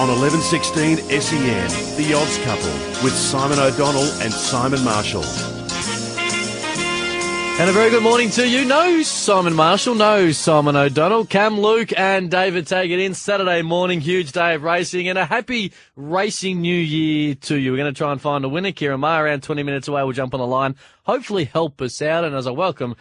On 0.00 0.08
1116 0.08 0.96
SEN, 1.20 1.68
The 1.98 2.14
Odds 2.14 2.38
Couple, 2.38 2.72
with 3.04 3.12
Simon 3.12 3.58
O'Donnell 3.58 4.10
and 4.22 4.32
Simon 4.32 4.82
Marshall. 4.82 5.22
And 7.60 7.68
a 7.68 7.72
very 7.74 7.90
good 7.90 8.02
morning 8.02 8.30
to 8.30 8.48
you. 8.48 8.64
No 8.64 9.02
Simon 9.02 9.52
Marshall, 9.52 9.96
no 9.96 10.32
Simon 10.32 10.74
O'Donnell, 10.74 11.26
Cam 11.26 11.60
Luke 11.60 11.92
and 11.98 12.30
David 12.30 12.66
Taggart 12.66 12.98
in. 12.98 13.12
Saturday 13.12 13.60
morning, 13.60 14.00
huge 14.00 14.32
day 14.32 14.54
of 14.54 14.62
racing 14.62 15.06
and 15.06 15.18
a 15.18 15.26
happy 15.26 15.70
racing 15.96 16.62
new 16.62 16.74
year 16.74 17.34
to 17.34 17.56
you. 17.56 17.70
We're 17.70 17.76
going 17.76 17.92
to 17.92 17.98
try 17.98 18.10
and 18.10 18.22
find 18.22 18.42
a 18.46 18.48
winner. 18.48 18.72
Ciaron 18.72 19.00
Maher 19.00 19.26
around 19.26 19.42
20 19.42 19.62
minutes 19.64 19.86
away 19.86 20.02
will 20.02 20.12
jump 20.12 20.32
on 20.32 20.40
the 20.40 20.46
line, 20.46 20.76
hopefully 21.02 21.44
help 21.44 21.82
us 21.82 22.00
out. 22.00 22.24
And 22.24 22.34
as 22.34 22.46
I 22.46 22.52
welcome 22.52 22.96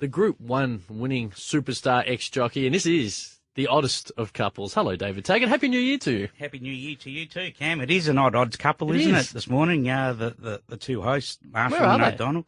the 0.00 0.06
Group 0.06 0.38
1 0.38 0.82
winning 0.90 1.30
superstar 1.30 2.04
ex-jockey, 2.06 2.66
and 2.66 2.74
this 2.74 2.84
is 2.84 3.39
the 3.54 3.66
oddest 3.66 4.12
of 4.16 4.32
couples. 4.32 4.74
Hello, 4.74 4.96
David 4.96 5.24
Taggart. 5.24 5.48
Happy 5.48 5.68
New 5.68 5.80
Year 5.80 5.98
to 5.98 6.12
you. 6.12 6.28
Happy 6.38 6.58
New 6.58 6.72
Year 6.72 6.96
to 6.96 7.10
you 7.10 7.26
too, 7.26 7.52
Cam. 7.58 7.80
It 7.80 7.90
is 7.90 8.08
an 8.08 8.18
odd 8.18 8.34
odds 8.34 8.56
couple, 8.56 8.92
is 8.92 9.06
not 9.06 9.24
it? 9.24 9.28
This 9.28 9.48
morning, 9.48 9.88
uh, 9.88 10.12
the, 10.12 10.34
the 10.38 10.62
the 10.68 10.76
two 10.76 11.02
hosts, 11.02 11.38
Marshall 11.50 11.78
and 11.78 12.02
O'Donnell. 12.02 12.46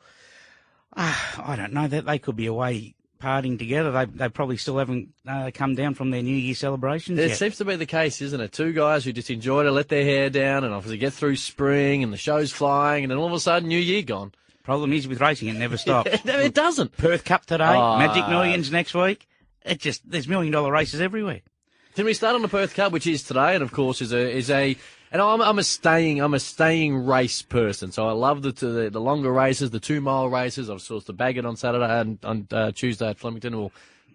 Uh, 0.97 1.15
I 1.39 1.57
don't 1.57 1.73
know 1.73 1.89
that 1.89 2.07
they 2.07 2.19
could 2.19 2.37
be 2.37 2.47
away 2.47 2.95
partying 3.21 3.59
together. 3.59 3.91
They 3.91 4.05
they 4.05 4.29
probably 4.29 4.57
still 4.57 4.79
haven't 4.79 5.13
uh, 5.27 5.51
come 5.53 5.75
down 5.75 5.95
from 5.95 6.11
their 6.11 6.23
New 6.23 6.37
Year 6.37 6.55
celebrations. 6.55 7.19
It 7.19 7.31
yet. 7.31 7.39
seems 7.39 7.57
to 7.59 7.65
be 7.65 7.77
the 7.77 7.87
case, 7.87 8.21
isn't 8.23 8.41
it? 8.41 8.53
Two 8.53 8.73
guys 8.73 9.05
who 9.05 9.13
just 9.13 9.31
enjoy 9.31 9.65
to 9.65 9.71
let 9.71 9.89
their 9.89 10.05
hair 10.05 10.31
down 10.31 10.65
and 10.65 10.73
obviously 10.73 10.99
get 10.99 11.13
through 11.13 11.37
spring 11.37 12.03
and 12.03 12.13
the 12.13 12.17
show's 12.17 12.53
flying, 12.53 13.05
and 13.05 13.11
then 13.11 13.19
all 13.19 13.27
of 13.27 13.33
a 13.33 13.41
sudden, 13.41 13.69
New 13.69 13.79
Year 13.79 14.03
gone. 14.03 14.33
Problem 14.63 14.93
is 14.93 15.09
with 15.09 15.21
racing, 15.21 15.49
it 15.49 15.55
never 15.57 15.77
stops. 15.79 16.11
it 16.25 16.55
doesn't. 16.55 16.97
Perth 16.97 17.25
Cup 17.25 17.45
today, 17.47 17.65
oh. 17.77 17.99
Magic 17.99 18.29
Millions 18.29 18.71
next 18.71 18.95
week. 18.95 19.27
It 19.65 19.79
just 19.79 20.09
there's 20.09 20.29
million 20.29 20.53
dollar 20.53 20.73
races 20.73 21.01
everywhere. 21.01 21.41
Can 21.95 22.07
we 22.07 22.15
start 22.15 22.35
on 22.35 22.43
the 22.43 22.49
Perth 22.49 22.75
Cup, 22.75 22.91
which 22.91 23.07
is 23.07 23.23
today, 23.23 23.55
and 23.55 23.63
of 23.63 23.73
course 23.73 24.01
is 24.01 24.13
a 24.13 24.31
is 24.31 24.51
a 24.51 24.77
and 25.11 25.21
I'm, 25.21 25.43
I'm 25.43 25.59
a 25.59 25.65
staying 25.65 26.21
I'm 26.21 26.35
a 26.35 26.41
staying 26.41 27.05
race 27.05 27.43
person, 27.43 27.93
so 27.93 28.09
I 28.09 28.13
love 28.13 28.43
the 28.43 28.53
the, 28.53 28.91
the 28.91 29.01
longer 29.01 29.31
races, 29.31 29.71
the 29.71 29.81
two 29.81 30.01
mile 30.01 30.29
races. 30.29 30.71
I've 30.71 30.81
saw 30.81 31.01
the 31.01 31.13
Bagot 31.13 31.45
on 31.45 31.57
Saturday 31.57 32.01
and 32.01 32.19
on 32.25 32.49
uh, 32.51 32.73
Tuesday 32.73 33.11
at 33.11 33.19
Flemington. 33.19 33.57
We'll 33.57 33.73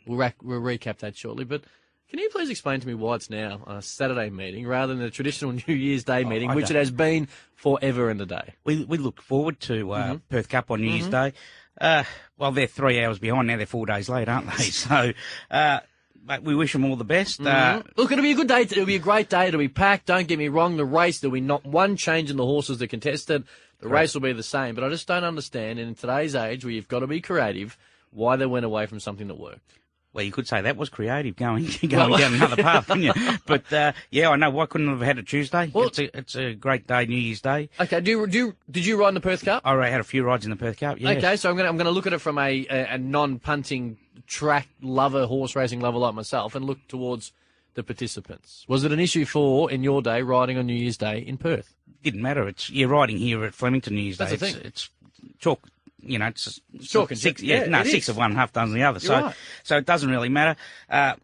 we'll, 0.08 0.18
rac- 0.18 0.42
we'll 0.44 0.62
recap 0.62 0.98
that 1.00 1.16
shortly, 1.16 1.46
but. 1.46 1.64
Can 2.10 2.20
you 2.20 2.30
please 2.30 2.50
explain 2.50 2.80
to 2.80 2.88
me 2.88 2.94
why 2.94 3.16
it's 3.16 3.30
now 3.30 3.62
a 3.68 3.82
Saturday 3.82 4.30
meeting 4.30 4.66
rather 4.66 4.94
than 4.94 5.04
the 5.04 5.12
traditional 5.12 5.52
New 5.68 5.74
Year's 5.74 6.06
Day 6.06 6.24
oh, 6.24 6.30
meeting, 6.30 6.56
which 6.56 6.72
it 6.72 6.78
has 6.78 6.90
been 6.90 7.28
forever 7.54 8.10
and 8.10 8.22
a 8.22 8.26
day? 8.26 8.54
We 8.64 8.86
we 8.86 8.98
look 8.98 9.22
forward 9.22 9.60
to 9.62 9.92
uh, 9.92 10.04
mm-hmm. 10.06 10.16
Perth 10.30 10.48
Cup 10.48 10.72
on 10.72 10.80
New 10.80 10.88
mm-hmm. 10.88 10.96
Year's 10.96 11.10
Day. 11.10 11.34
Uh, 11.80 12.04
well, 12.38 12.52
they're 12.52 12.68
three 12.68 13.04
hours 13.04 13.20
behind 13.20 13.48
now. 13.48 13.58
They're 13.58 13.66
four 13.66 13.86
days 13.86 14.10
late, 14.10 14.30
aren't 14.30 14.48
they? 14.58 14.64
So 14.72 15.12
uh, 15.52 15.80
Mate, 16.28 16.44
we 16.44 16.56
wish 16.56 16.74
them 16.74 16.84
all 16.84 16.98
the 16.98 17.06
best. 17.06 17.40
Mm-hmm. 17.40 17.80
Uh, 17.80 17.84
Look, 17.96 18.12
it'll 18.12 18.22
be 18.24 18.32
a 18.32 18.36
good 18.36 18.50
day. 18.50 18.62
It'll 18.62 18.86
be 18.86 18.96
a 18.96 19.00
great 19.00 19.30
day. 19.30 19.48
It'll 19.48 19.60
be 19.60 19.70
packed. 19.70 20.08
Don't 20.08 20.28
get 20.28 20.38
me 20.38 20.50
wrong. 20.50 20.76
The 20.76 20.84
race, 20.84 21.20
there'll 21.20 21.34
be 21.34 21.40
not 21.40 21.66
one 21.66 21.96
change 21.96 22.30
in 22.30 22.36
the 22.36 22.46
horses 22.46 22.80
that 22.80 22.90
contested. 22.90 23.46
The 23.80 23.88
race 23.88 24.14
will 24.14 24.22
be 24.22 24.34
the 24.34 24.44
same. 24.44 24.76
But 24.76 24.84
I 24.84 24.90
just 24.90 25.08
don't 25.08 25.24
understand. 25.24 25.80
in 25.80 25.96
today's 25.96 26.36
age, 26.36 26.66
where 26.66 26.74
you've 26.74 26.90
got 26.90 27.00
to 27.00 27.08
be 27.08 27.22
creative, 27.22 27.78
why 28.12 28.36
they 28.36 28.46
went 28.46 28.66
away 28.66 28.88
from 28.88 29.00
something 29.00 29.28
that 29.28 29.40
worked. 29.40 29.74
Well, 30.18 30.26
you 30.26 30.32
could 30.32 30.48
say 30.48 30.62
that 30.62 30.78
was 30.78 30.90
creative 30.90 31.36
going 31.36 31.66
going 31.88 32.10
well, 32.10 32.18
down 32.18 32.34
another 32.34 32.56
path, 32.56 32.88
couldn't 32.88 33.04
you? 33.04 33.14
But 33.46 33.72
uh, 33.72 33.92
yeah, 34.10 34.32
I 34.32 34.36
know. 34.36 34.50
Why 34.50 34.66
couldn't 34.66 34.88
have 34.88 35.02
had 35.02 35.20
a 35.20 35.24
Tuesday? 35.24 35.70
Well, 35.72 35.90
it's 35.90 36.00
a 36.00 36.18
it's 36.18 36.36
a 36.36 36.56
great 36.56 36.88
day, 36.88 37.06
New 37.06 37.18
Year's 37.18 37.40
Day. 37.40 37.70
Okay. 37.80 38.02
Do 38.02 38.10
you, 38.10 38.26
do 38.26 38.56
did 38.72 38.84
you 38.84 39.00
ride 39.00 39.10
in 39.10 39.14
the 39.14 39.20
Perth 39.20 39.46
Cup? 39.46 39.62
I 39.64 39.90
had 39.90 40.00
a 40.00 40.04
few 40.04 40.24
rides 40.24 40.44
in 40.44 40.50
the 40.50 40.58
Perth 40.58 40.80
Cup. 40.80 41.00
Yes. 41.00 41.18
Okay, 41.18 41.36
so 41.36 41.52
I'm 41.52 41.56
gonna 41.56 41.70
I'm 41.70 41.78
gonna 41.78 41.92
look 41.92 42.08
at 42.08 42.14
it 42.14 42.18
from 42.18 42.40
a, 42.40 42.66
a, 42.68 42.96
a 42.96 42.98
non 42.98 43.38
punting 43.38 44.00
track 44.26 44.68
lover, 44.82 45.28
horse 45.28 45.56
racing 45.56 45.82
lover 45.82 46.00
like 46.00 46.16
myself, 46.16 46.56
and 46.56 46.66
look 46.66 46.80
towards 46.88 47.32
the 47.76 47.84
participants. 47.84 48.66
Was 48.68 48.84
it 48.86 48.92
an 48.92 49.00
issue 49.00 49.24
for 49.24 49.70
in 49.70 49.84
your 49.84 50.02
day 50.02 50.24
riding 50.24 50.58
on 50.58 50.66
New 50.66 50.74
Year's 50.74 50.98
Day 50.98 51.20
in 51.20 51.38
Perth? 51.38 51.76
Didn't 52.02 52.24
matter. 52.24 52.48
It's 52.48 52.72
you're 52.72 52.90
riding 52.90 53.20
here 53.20 53.46
at 53.46 53.54
Flemington 53.54 53.94
New 53.94 54.02
Year's 54.02 54.18
That's 54.18 54.32
Day. 54.32 54.38
The 54.38 54.46
thing. 54.48 54.56
It's, 54.66 54.66
it's 54.66 54.90
chalk 55.38 55.62
you 56.00 56.20
know, 56.20 56.28
it's 56.28 56.62
and 56.74 57.18
six. 57.18 57.42
Yeah, 57.42 57.62
yeah 57.62 57.66
no, 57.68 57.84
six 57.84 58.06
is. 58.06 58.10
of 58.10 58.18
one, 58.18 58.36
half 58.36 58.54
dozen 58.54 58.76
the 58.76 58.84
other. 58.84 59.00
You're 59.00 59.08
so, 59.08 59.22
right. 59.22 59.36
so 59.64 59.78
it 59.78 59.86
doesn't 59.86 60.10
really 60.10 60.30
matter. 60.30 60.60
Uh, 60.90 61.16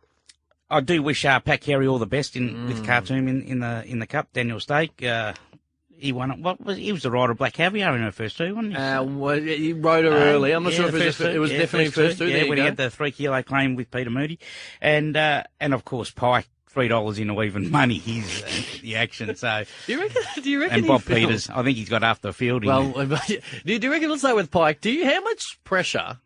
I 0.69 0.79
do 0.79 1.03
wish 1.03 1.23
uh, 1.25 1.39
Pat 1.39 1.61
Carey 1.61 1.87
all 1.87 1.99
the 1.99 2.07
best 2.07 2.35
in 2.35 2.49
mm. 2.49 2.67
with 2.67 2.85
Khartoum 2.85 3.27
in, 3.27 3.43
in 3.43 3.59
the 3.59 3.83
in 3.85 3.99
the 3.99 4.07
cup. 4.07 4.33
Daniel 4.33 4.57
Staeck, 4.57 5.05
uh, 5.07 5.33
he 5.95 6.11
won 6.11 6.31
it. 6.31 6.39
What 6.39 6.59
was 6.63 6.77
he 6.77 6.91
was 6.91 7.03
the 7.03 7.11
rider 7.11 7.33
of 7.33 7.37
Black 7.37 7.53
Caviar 7.53 7.95
in 7.95 8.01
her 8.01 8.11
first 8.11 8.37
two, 8.37 8.55
wasn't 8.55 8.73
he? 8.73 8.79
Uh, 8.79 9.03
well, 9.03 9.39
he 9.39 9.73
rode 9.73 10.05
her 10.05 10.11
uh, 10.11 10.15
early. 10.15 10.51
I'm 10.51 10.63
not 10.63 10.73
yeah, 10.73 10.79
sure 10.79 10.87
if 10.89 10.95
it 10.95 11.05
was, 11.05 11.17
two, 11.17 11.27
it 11.27 11.37
was 11.37 11.51
yeah, 11.51 11.57
definitely 11.59 11.85
first, 11.85 11.95
first 11.95 12.17
two. 12.17 12.27
Yeah, 12.27 12.49
when 12.49 12.57
he 12.57 12.63
had 12.63 12.77
the 12.77 12.89
three 12.89 13.11
kilo 13.11 13.41
claim 13.43 13.75
with 13.75 13.91
Peter 13.91 14.09
Moody, 14.09 14.39
and 14.81 15.15
uh, 15.15 15.43
and 15.59 15.73
of 15.73 15.85
course 15.85 16.09
Pike 16.09 16.47
three 16.73 16.87
dollars 16.87 17.19
in 17.19 17.31
even 17.31 17.69
money. 17.71 17.97
He's 17.97 18.43
uh, 18.43 18.49
the 18.81 18.95
action. 18.95 19.35
So 19.35 19.63
do 19.87 19.93
you 19.93 20.01
reckon? 20.01 20.21
Do 20.41 20.49
you 20.49 20.61
reckon? 20.61 20.79
And 20.79 20.87
Bob 20.87 21.05
Peters, 21.05 21.49
I 21.49 21.63
think 21.63 21.77
he's 21.77 21.89
got 21.89 22.03
after 22.03 22.33
fielding. 22.33 22.67
Well, 22.67 22.91
do 23.65 23.77
you 23.77 23.91
reckon? 23.91 24.09
Let's 24.09 24.21
say 24.23 24.33
with 24.33 24.51
Pike. 24.51 24.81
Do 24.81 24.91
you 24.91 25.05
how 25.05 25.21
much 25.21 25.59
pressure? 25.63 26.19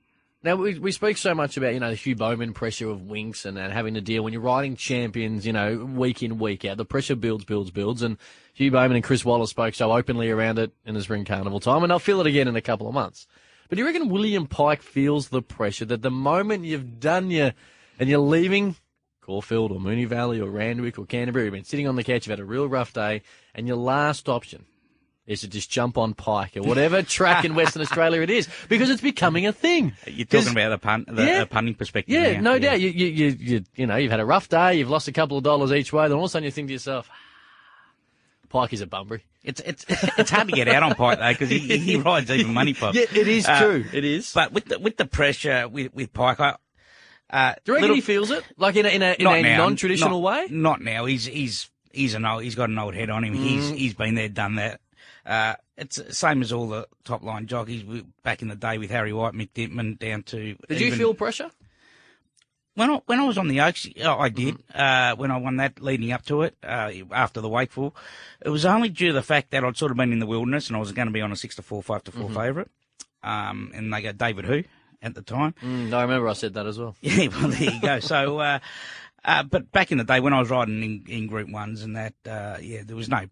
Now 0.43 0.55
we 0.55 0.79
we 0.79 0.91
speak 0.91 1.17
so 1.17 1.35
much 1.35 1.57
about 1.57 1.73
you 1.73 1.79
know 1.79 1.89
the 1.89 1.95
Hugh 1.95 2.15
Bowman 2.15 2.53
pressure 2.53 2.89
of 2.89 3.01
Winx 3.01 3.45
and, 3.45 3.57
and 3.57 3.73
having 3.73 3.95
to 3.95 4.01
deal 4.01 4.23
when 4.23 4.33
you're 4.33 4.41
riding 4.41 4.75
champions. 4.75 5.45
You 5.45 5.53
know 5.53 5.77
week 5.77 6.23
in 6.23 6.39
week 6.39 6.63
out, 6.63 6.77
the 6.77 6.85
pressure 6.85 7.15
builds, 7.15 7.43
builds, 7.43 7.71
builds, 7.71 8.01
and 8.01 8.17
Hugh 8.53 8.71
Bowman 8.71 8.95
and 8.95 9.03
Chris 9.03 9.25
Waller 9.25 9.47
spoke 9.47 9.73
so 9.73 9.91
openly 9.91 10.29
around 10.29 10.59
it 10.59 10.71
in 10.85 10.93
the 10.93 11.01
spring 11.01 11.25
carnival 11.25 11.59
time, 11.59 11.83
and 11.83 11.91
they'll 11.91 11.99
feel 11.99 12.21
it 12.21 12.27
again 12.27 12.47
in 12.47 12.55
a 12.55 12.61
couple 12.61 12.87
of 12.87 12.93
months. 12.93 13.27
But 13.67 13.75
do 13.75 13.81
you 13.81 13.85
reckon 13.85 14.09
William 14.09 14.47
Pike 14.47 14.81
feels 14.81 15.27
the 15.27 15.41
pressure 15.41 15.85
that 15.85 16.01
the 16.01 16.11
moment 16.11 16.63
you've 16.63 17.01
done 17.01 17.29
your 17.29 17.53
and 17.99 18.07
you're 18.07 18.19
leaving 18.19 18.75
Caulfield 19.27 19.73
or 19.73 19.79
Moonee 19.79 20.07
Valley 20.07 20.39
or 20.39 20.49
Randwick 20.49 20.97
or 20.97 21.05
Canterbury, 21.05 21.45
you've 21.45 21.53
been 21.53 21.65
sitting 21.65 21.85
on 21.85 21.97
the 21.97 22.03
couch, 22.03 22.25
you've 22.25 22.31
had 22.31 22.39
a 22.39 22.45
real 22.45 22.65
rough 22.65 22.93
day, 22.93 23.23
and 23.53 23.67
your 23.67 23.75
last 23.75 24.29
option 24.29 24.65
is 25.25 25.41
to 25.41 25.49
just 25.49 25.69
jump 25.69 25.97
on 25.97 26.13
Pike 26.13 26.55
or 26.55 26.63
whatever 26.63 27.01
track 27.03 27.43
in 27.43 27.53
Western 27.53 27.81
Australia 27.81 28.21
it 28.21 28.29
is, 28.29 28.47
because 28.69 28.89
it's 28.89 29.01
becoming 29.01 29.45
a 29.45 29.51
thing. 29.51 29.91
You're 30.05 30.25
talking 30.25 30.53
about 30.53 30.69
the, 30.69 30.77
pun, 30.77 31.05
the, 31.09 31.25
yeah, 31.25 31.39
the 31.41 31.45
punting 31.45 31.75
perspective. 31.75 32.15
Yeah, 32.15 32.35
now. 32.35 32.41
no 32.41 32.53
yeah. 32.53 32.59
doubt. 32.59 32.79
You, 32.79 32.89
you, 32.89 33.05
you, 33.07 33.37
you, 33.37 33.63
you 33.75 33.85
know, 33.85 33.97
you've 33.97 34.11
had 34.11 34.21
a 34.21 34.25
rough 34.25 34.47
day, 34.47 34.75
you've 34.75 34.89
lost 34.89 35.09
a 35.09 35.11
couple 35.11 35.37
of 35.37 35.43
dollars 35.43 35.73
each 35.73 35.91
way, 35.91 36.07
then 36.07 36.13
all 36.13 36.23
of 36.23 36.27
a 36.27 36.29
sudden 36.29 36.45
you 36.45 36.51
think 36.51 36.69
to 36.69 36.73
yourself, 36.73 37.09
Pike 38.49 38.71
is 38.71 38.79
a 38.79 38.87
Bunbury. 38.87 39.25
It's 39.43 39.61
it's 39.61 39.85
it's 40.17 40.29
hard 40.29 40.47
to 40.47 40.53
get 40.53 40.69
out 40.69 40.83
on 40.83 40.95
Pike 40.95 41.19
though 41.19 41.31
because 41.31 41.49
he, 41.49 41.59
he 41.59 41.97
rides 41.97 42.31
even 42.31 42.53
money 42.53 42.73
pop. 42.73 42.95
Yeah, 42.95 43.05
it 43.13 43.27
is 43.27 43.45
uh, 43.45 43.59
true. 43.59 43.85
It 43.93 44.05
is. 44.05 44.31
But 44.33 44.53
with 44.53 44.65
the 44.65 44.79
with 44.79 44.97
the 44.97 45.05
pressure 45.05 45.67
with 45.67 45.93
with 45.93 46.11
Pike, 46.13 46.39
I, 46.39 46.55
uh, 47.29 47.53
Do 47.63 47.71
you 47.71 47.75
reckon 47.75 47.81
little, 47.81 47.95
he 47.95 48.01
feels 48.01 48.31
it? 48.31 48.43
Like 48.57 48.75
in 48.75 48.85
a, 48.85 48.89
in 48.89 49.01
a, 49.01 49.15
in 49.17 49.27
a 49.27 49.41
now, 49.41 49.57
non-traditional 49.57 50.21
not, 50.21 50.27
way? 50.27 50.47
Not 50.49 50.81
now. 50.81 51.05
He's, 51.05 51.25
he's, 51.25 51.69
he's 51.91 52.13
an 52.13 52.25
old, 52.25 52.43
he's 52.43 52.55
got 52.55 52.69
an 52.69 52.77
old 52.77 52.95
head 52.95 53.09
on 53.09 53.23
him. 53.23 53.35
Mm. 53.35 53.43
He's, 53.43 53.69
he's 53.69 53.93
been 53.93 54.15
there, 54.15 54.29
done 54.29 54.55
that. 54.55 54.79
Uh, 55.25 55.55
it's 55.77 55.97
the 55.97 56.13
same 56.13 56.41
as 56.41 56.53
all 56.53 56.67
the 56.67 56.87
top 57.03 57.21
line 57.21 57.47
jockeys 57.47 57.83
back 58.23 58.41
in 58.41 58.47
the 58.47 58.55
day 58.55 58.77
with 58.77 58.89
Harry 58.89 59.11
White, 59.11 59.33
Mick 59.33 59.49
Dittman 59.53 59.99
down 59.99 60.23
to. 60.23 60.37
Did 60.37 60.57
even, 60.69 60.87
you 60.87 60.95
feel 60.95 61.13
pressure? 61.13 61.51
When 62.75 62.91
I, 62.91 63.01
when 63.07 63.19
I 63.19 63.25
was 63.25 63.37
on 63.37 63.47
the 63.47 63.61
Oaks, 63.61 63.87
oh, 64.03 64.19
I 64.19 64.29
did. 64.29 64.55
Mm-hmm. 64.55 64.79
Uh, 64.79 65.15
when 65.15 65.31
I 65.31 65.37
won 65.37 65.57
that 65.57 65.81
leading 65.81 66.11
up 66.11 66.23
to 66.25 66.43
it, 66.43 66.55
uh, 66.63 66.91
after 67.11 67.41
the 67.41 67.49
Wakeful, 67.49 67.95
it 68.39 68.49
was 68.49 68.65
only 68.65 68.89
due 68.89 69.07
to 69.07 69.13
the 69.13 69.23
fact 69.23 69.51
that 69.51 69.65
I'd 69.65 69.75
sort 69.75 69.91
of 69.91 69.97
been 69.97 70.13
in 70.13 70.19
the 70.19 70.27
wilderness 70.27 70.67
and 70.67 70.77
I 70.77 70.79
was 70.79 70.91
going 70.91 71.07
to 71.07 71.11
be 71.11 71.21
on 71.21 71.31
a 71.31 71.35
six 71.35 71.55
to 71.55 71.61
four, 71.61 71.83
five 71.83 72.03
to 72.05 72.11
4 72.11 72.25
mm-hmm. 72.25 72.35
favourite. 72.35 72.67
Um, 73.23 73.71
and 73.73 73.91
they 73.91 74.01
got 74.01 74.17
David 74.17 74.45
Who, 74.45 74.63
at 75.01 75.15
the 75.15 75.21
time. 75.21 75.53
Mm, 75.63 75.93
I 75.93 76.01
remember 76.01 76.27
I 76.27 76.33
said 76.33 76.53
that 76.55 76.65
as 76.65 76.79
well. 76.79 76.95
Yeah, 77.01 77.27
well, 77.27 77.49
there 77.49 77.71
you 77.71 77.81
go. 77.81 77.99
So, 77.99 78.39
uh, 78.39 78.59
uh, 79.25 79.43
but 79.43 79.71
back 79.71 79.91
in 79.91 79.97
the 79.97 80.03
day 80.03 80.19
when 80.19 80.33
I 80.33 80.39
was 80.39 80.49
riding 80.49 80.81
in, 80.81 81.03
in 81.07 81.27
Group 81.27 81.49
Ones 81.49 81.83
and 81.83 81.97
that, 81.97 82.13
uh, 82.25 82.57
yeah, 82.61 82.83
there 82.85 82.95
was 82.95 83.09
no. 83.09 83.25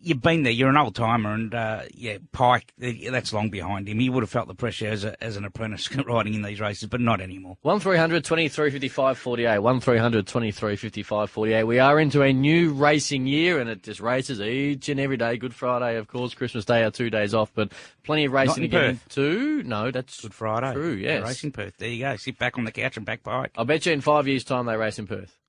You've 0.00 0.20
been 0.20 0.42
there. 0.44 0.52
You're 0.52 0.68
an 0.68 0.76
old 0.76 0.94
timer, 0.94 1.32
and 1.32 1.52
uh, 1.54 1.82
yeah, 1.92 2.18
Pike. 2.30 2.72
That's 2.78 3.32
long 3.32 3.50
behind 3.50 3.88
him. 3.88 3.98
He 3.98 4.10
would 4.10 4.22
have 4.22 4.30
felt 4.30 4.46
the 4.46 4.54
pressure 4.54 4.86
as, 4.86 5.04
a, 5.04 5.22
as 5.24 5.36
an 5.36 5.44
apprentice 5.44 5.92
riding 6.06 6.34
in 6.34 6.42
these 6.42 6.60
races, 6.60 6.88
but 6.88 7.00
not 7.00 7.20
anymore. 7.20 7.56
One 7.62 7.80
three 7.80 7.96
hundred 7.96 8.24
twenty 8.24 8.48
three 8.48 8.70
fifty 8.70 8.88
five 8.88 9.18
forty 9.18 9.44
eight. 9.46 9.58
One 9.58 9.80
three 9.80 9.98
hundred 9.98 10.28
twenty 10.28 10.52
three 10.52 10.76
fifty 10.76 11.02
five 11.02 11.30
forty 11.30 11.52
eight. 11.54 11.64
We 11.64 11.78
are 11.80 11.98
into 11.98 12.22
a 12.22 12.32
new 12.32 12.72
racing 12.72 13.26
year, 13.26 13.58
and 13.58 13.68
it 13.68 13.82
just 13.82 14.00
races 14.00 14.40
each 14.40 14.88
and 14.88 15.00
every 15.00 15.16
day. 15.16 15.36
Good 15.36 15.54
Friday, 15.54 15.96
of 15.96 16.06
course. 16.06 16.34
Christmas 16.34 16.64
Day 16.64 16.84
are 16.84 16.92
two 16.92 17.10
days 17.10 17.34
off, 17.34 17.50
but 17.54 17.72
plenty 18.04 18.26
of 18.26 18.32
racing 18.32 18.62
to 18.62 18.68
get 18.68 18.84
into. 18.84 19.64
No, 19.64 19.90
that's 19.90 20.20
Good 20.20 20.34
Friday. 20.34 20.74
True. 20.74 20.92
Yes. 20.92 21.20
Yeah, 21.22 21.26
racing 21.26 21.52
Perth. 21.52 21.74
There 21.78 21.88
you 21.88 22.04
go. 22.04 22.14
Sit 22.16 22.38
back 22.38 22.56
on 22.56 22.64
the 22.64 22.72
couch 22.72 22.96
and 22.96 23.06
back 23.06 23.24
Pike. 23.24 23.50
I 23.56 23.64
bet 23.64 23.86
you 23.86 23.92
in 23.92 24.00
five 24.00 24.28
years' 24.28 24.44
time 24.44 24.66
they 24.66 24.76
race 24.76 24.98
in 24.98 25.08
Perth 25.08 25.39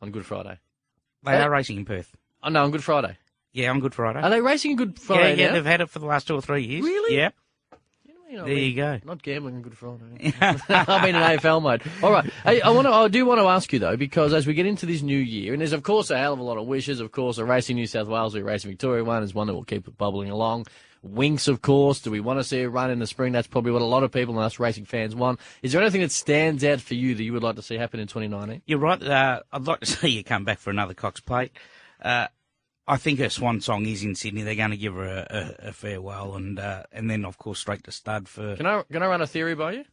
on 0.00 0.10
Good 0.10 0.26
Friday. 0.26 0.58
They 1.24 1.36
uh, 1.36 1.44
are 1.44 1.50
racing 1.50 1.76
in 1.76 1.84
Perth. 1.84 2.14
Oh, 2.42 2.48
no, 2.48 2.64
on 2.64 2.70
Good 2.70 2.84
Friday. 2.84 3.16
Yeah, 3.52 3.70
on 3.70 3.80
Good 3.80 3.94
Friday. 3.94 4.20
Are 4.20 4.30
they 4.30 4.40
racing 4.40 4.76
Good 4.76 4.98
Friday? 4.98 5.40
yeah, 5.40 5.48
now? 5.48 5.52
they've 5.54 5.64
had 5.64 5.80
it 5.80 5.90
for 5.90 5.98
the 5.98 6.06
last 6.06 6.28
two 6.28 6.34
or 6.34 6.42
three 6.42 6.64
years. 6.64 6.84
Really? 6.84 7.16
Yeah. 7.16 7.30
You 8.30 8.36
know, 8.36 8.44
There 8.44 8.54
you 8.54 8.76
go. 8.76 9.00
Not 9.04 9.22
gambling 9.22 9.56
on 9.56 9.62
Good 9.62 9.76
Friday. 9.78 10.34
I've 10.40 11.02
been 11.02 11.16
in 11.16 11.22
AFL 11.22 11.62
mode. 11.62 11.82
All 12.02 12.12
right. 12.12 12.30
Hey, 12.44 12.60
I 12.60 12.68
want 12.70 12.86
to. 12.86 12.92
I 12.92 13.08
do 13.08 13.24
want 13.24 13.40
to 13.40 13.46
ask 13.46 13.72
you 13.72 13.78
though, 13.78 13.96
because 13.96 14.34
as 14.34 14.46
we 14.46 14.52
get 14.52 14.66
into 14.66 14.84
this 14.84 15.00
new 15.00 15.16
year, 15.16 15.54
and 15.54 15.62
there's 15.62 15.72
of 15.72 15.82
course 15.82 16.10
a 16.10 16.18
hell 16.18 16.34
of 16.34 16.38
a 16.38 16.42
lot 16.42 16.58
of 16.58 16.66
wishes. 16.66 17.00
Of 17.00 17.10
course, 17.10 17.38
a 17.38 17.44
Racing 17.46 17.76
New 17.76 17.86
South 17.86 18.06
Wales, 18.06 18.36
or 18.36 18.44
Racing 18.44 18.70
Victoria 18.70 19.02
one 19.02 19.22
is 19.22 19.34
one 19.34 19.46
that 19.46 19.54
will 19.54 19.64
keep 19.64 19.88
it 19.88 19.96
bubbling 19.96 20.28
along. 20.28 20.66
Winx, 21.06 21.48
of 21.48 21.62
course. 21.62 22.00
Do 22.00 22.10
we 22.10 22.20
want 22.20 22.40
to 22.40 22.44
see 22.44 22.60
a 22.62 22.68
run 22.68 22.90
in 22.90 22.98
the 22.98 23.06
spring? 23.06 23.32
That's 23.32 23.46
probably 23.46 23.72
what 23.72 23.82
a 23.82 23.86
lot 23.86 24.02
of 24.02 24.12
people 24.12 24.34
and 24.36 24.44
us 24.44 24.58
racing 24.58 24.84
fans 24.84 25.14
want. 25.14 25.40
Is 25.62 25.72
there 25.72 25.80
anything 25.80 26.00
that 26.00 26.12
stands 26.12 26.64
out 26.64 26.80
for 26.80 26.94
you 26.94 27.14
that 27.14 27.22
you 27.22 27.32
would 27.32 27.42
like 27.42 27.56
to 27.56 27.62
see 27.62 27.76
happen 27.76 28.00
in 28.00 28.06
2019? 28.06 28.62
You're 28.66 28.78
right. 28.78 29.02
Uh, 29.02 29.40
I'd 29.52 29.66
like 29.66 29.80
to 29.80 29.86
see 29.86 30.08
you 30.08 30.24
come 30.24 30.44
back 30.44 30.58
for 30.58 30.70
another 30.70 30.94
Cox 30.94 31.20
Plate. 31.20 31.52
Uh, 32.02 32.28
I 32.86 32.96
think 32.96 33.18
her 33.18 33.28
swan 33.28 33.60
song 33.60 33.84
is 33.86 34.02
in 34.02 34.14
Sydney. 34.14 34.42
They're 34.42 34.54
going 34.54 34.70
to 34.70 34.76
give 34.76 34.94
her 34.94 35.04
a, 35.04 35.26
a, 35.62 35.68
a 35.68 35.72
farewell, 35.72 36.34
and 36.36 36.58
uh, 36.58 36.84
and 36.90 37.10
then 37.10 37.26
of 37.26 37.36
course 37.36 37.58
straight 37.58 37.84
to 37.84 37.92
stud 37.92 38.28
for. 38.28 38.56
Can 38.56 38.64
I 38.64 38.82
can 38.90 39.02
I 39.02 39.06
run 39.06 39.20
a 39.20 39.26
theory 39.26 39.54
by 39.54 39.72
you? 39.72 39.84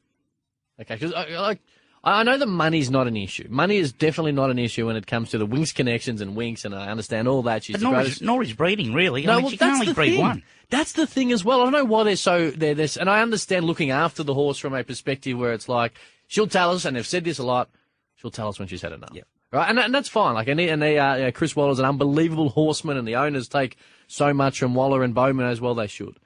Okay, 0.80 0.96
because 0.96 1.13
I, 1.13 1.24
I 1.36 1.60
I 2.06 2.24
know 2.24 2.38
that 2.38 2.48
money's 2.48 2.92
not 2.92 3.07
an 3.07 3.18
issue. 3.18 3.48
Money 3.50 3.78
is 3.78 3.92
definitely 3.92 4.31
not 4.31 4.52
an 4.52 4.60
issue 4.60 4.86
when 4.86 4.96
it 4.96 5.07
comes 5.07 5.31
to 5.31 5.40
the 5.40 5.48
Winx 5.48 5.74
connections 5.74 6.22
and 6.22 6.38
Winx, 6.38 6.63
and 6.63 6.75
I 6.75 6.90
understand 6.90 7.28
all 7.28 7.42
that. 7.44 7.63
She's 7.63 7.74
But 7.74 7.80
the 7.80 7.92
nor 7.92 8.02
is, 8.02 8.22
nor 8.22 8.44
is 8.44 8.54
breeding 8.54 8.94
really. 8.94 9.25
No, 9.25 9.34
I 9.34 9.36
mean, 9.38 9.44
well, 9.46 9.52
she 9.52 9.57
can 9.57 9.68
that's 9.69 9.80
only 9.80 9.88
the 9.88 9.96
breed 9.96 10.12
thing. 10.12 10.22
one. 10.22 10.44
That's 10.69 10.94
the 10.94 11.07
thing 11.07 11.31
as 11.31 11.44
well. 11.44 11.62
I 11.62 11.63
don't 11.63 11.74
know 11.74 11.86
why 11.86 12.04
they're 12.04 12.16
so 12.16 12.52
they're 12.52 12.75
this, 12.75 12.96
and 12.96 13.10
I 13.10 13.22
understand 13.22 13.66
looking 13.66 13.90
after 13.90 14.22
the 14.22 14.36
horse 14.36 14.60
from 14.60 14.75
a 14.75 14.84
perspective 14.84 15.38
where 15.38 15.54
it's 15.54 15.68
like 15.68 15.94
she'll 16.28 16.48
tell 16.48 16.72
us, 16.72 16.86
and 16.86 16.96
they've 16.96 17.06
said 17.06 17.24
this 17.24 17.40
a 17.40 17.44
lot. 17.44 17.69
She'll 18.18 18.31
tell 18.31 18.50
us 18.50 18.60
when 18.60 18.68
she's 18.68 18.84
had 18.84 18.92
enough. 18.92 19.12
Yep. 19.13 19.28
Right, 19.52 19.69
and, 19.69 19.80
and 19.80 19.94
that's 19.94 20.10
fine. 20.10 20.34
Like, 20.34 20.48
and, 20.48 20.60
they, 20.60 20.69
and 20.69 20.81
they, 20.81 21.00
uh, 21.00 21.16
yeah, 21.16 21.31
Chris 21.31 21.56
Waller's 21.56 21.80
an 21.80 21.86
unbelievable 21.86 22.50
horseman, 22.50 22.98
and 22.98 23.07
the 23.07 23.16
owners 23.16 23.48
take 23.48 23.78
so 24.07 24.34
much 24.34 24.60
from 24.60 24.75
Waller 24.75 25.02
and 25.02 25.13
Bowman 25.13 25.46
as 25.46 25.62
well. 25.62 25.75
They 25.75 25.88
should. 25.88 26.18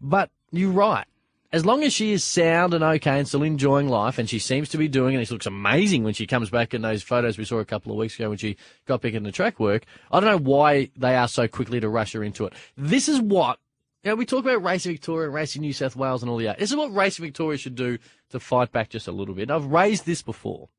But 0.00 0.30
you're 0.50 0.70
right. 0.70 1.06
As 1.52 1.66
long 1.66 1.84
as 1.84 1.92
she 1.92 2.12
is 2.12 2.24
sound 2.24 2.72
and 2.72 2.82
okay 2.82 3.18
and 3.18 3.28
still 3.28 3.42
enjoying 3.42 3.86
life, 3.86 4.16
and 4.16 4.28
she 4.28 4.38
seems 4.38 4.70
to 4.70 4.78
be 4.78 4.88
doing, 4.88 5.14
and 5.14 5.26
she 5.26 5.34
looks 5.34 5.44
amazing 5.44 6.02
when 6.02 6.14
she 6.14 6.26
comes 6.26 6.48
back 6.48 6.72
in 6.72 6.80
those 6.80 7.02
photos 7.02 7.36
we 7.36 7.44
saw 7.44 7.58
a 7.58 7.64
couple 7.66 7.92
of 7.92 7.98
weeks 7.98 8.14
ago 8.14 8.30
when 8.30 8.38
she 8.38 8.56
got 8.86 9.02
back 9.02 9.12
in 9.12 9.22
the 9.22 9.32
track 9.32 9.60
work. 9.60 9.84
I 10.10 10.20
don't 10.20 10.30
know 10.30 10.50
why 10.50 10.88
they 10.96 11.14
are 11.14 11.28
so 11.28 11.46
quickly 11.48 11.78
to 11.80 11.90
rush 11.90 12.14
her 12.14 12.24
into 12.24 12.46
it. 12.46 12.54
This 12.78 13.06
is 13.06 13.20
what, 13.20 13.58
you 14.02 14.10
know, 14.10 14.14
we 14.14 14.24
talk 14.24 14.44
about 14.46 14.62
Racing 14.62 14.92
Victoria 14.92 15.26
and 15.26 15.34
Racing 15.34 15.60
New 15.60 15.74
South 15.74 15.94
Wales 15.94 16.22
and 16.22 16.30
all 16.30 16.38
that. 16.38 16.58
This 16.58 16.70
is 16.70 16.76
what 16.76 16.94
Racing 16.94 17.26
Victoria 17.26 17.58
should 17.58 17.74
do 17.74 17.98
to 18.30 18.40
fight 18.40 18.72
back 18.72 18.88
just 18.88 19.06
a 19.06 19.12
little 19.12 19.34
bit. 19.34 19.50
I've 19.50 19.66
raised 19.66 20.06
this 20.06 20.22
before. 20.22 20.70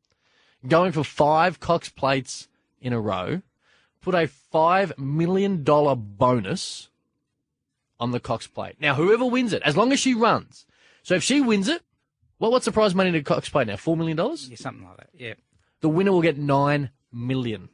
Going 0.68 0.92
for 0.92 1.04
five 1.04 1.60
Cox 1.60 1.90
plates 1.90 2.48
in 2.82 2.94
a 2.94 3.00
row, 3.00 3.44
put 4.02 4.16
a 4.16 4.28
$5 4.54 4.98
million 4.98 5.64
bonus 5.64 6.90
on 8.04 8.12
the 8.12 8.20
Cox 8.20 8.48
plate. 8.48 8.76
Now, 8.82 8.96
whoever 8.96 9.26
wins 9.26 9.54
it, 9.54 9.62
as 9.64 9.78
long 9.78 9.94
as 9.94 10.00
she 10.00 10.14
runs. 10.14 10.66
So 11.04 11.16
if 11.16 11.24
she 11.24 11.40
wins 11.40 11.70
it, 11.70 11.82
well, 12.38 12.52
what's 12.52 12.66
the 12.66 12.74
prize 12.74 12.94
money 12.94 13.14
to 13.14 13.24
Cox 13.24 13.48
plate 13.48 13.68
now? 13.68 13.76
$4 13.76 13.98
million? 13.98 14.18
Yeah, 14.18 14.58
something 14.58 14.86
like 14.86 14.98
that. 14.98 15.10
Yeah. 15.18 15.36
The 15.80 15.88
winner 15.88 16.12
will 16.12 16.22
get 16.22 16.38
9 16.38 16.90
million. 17.14 17.70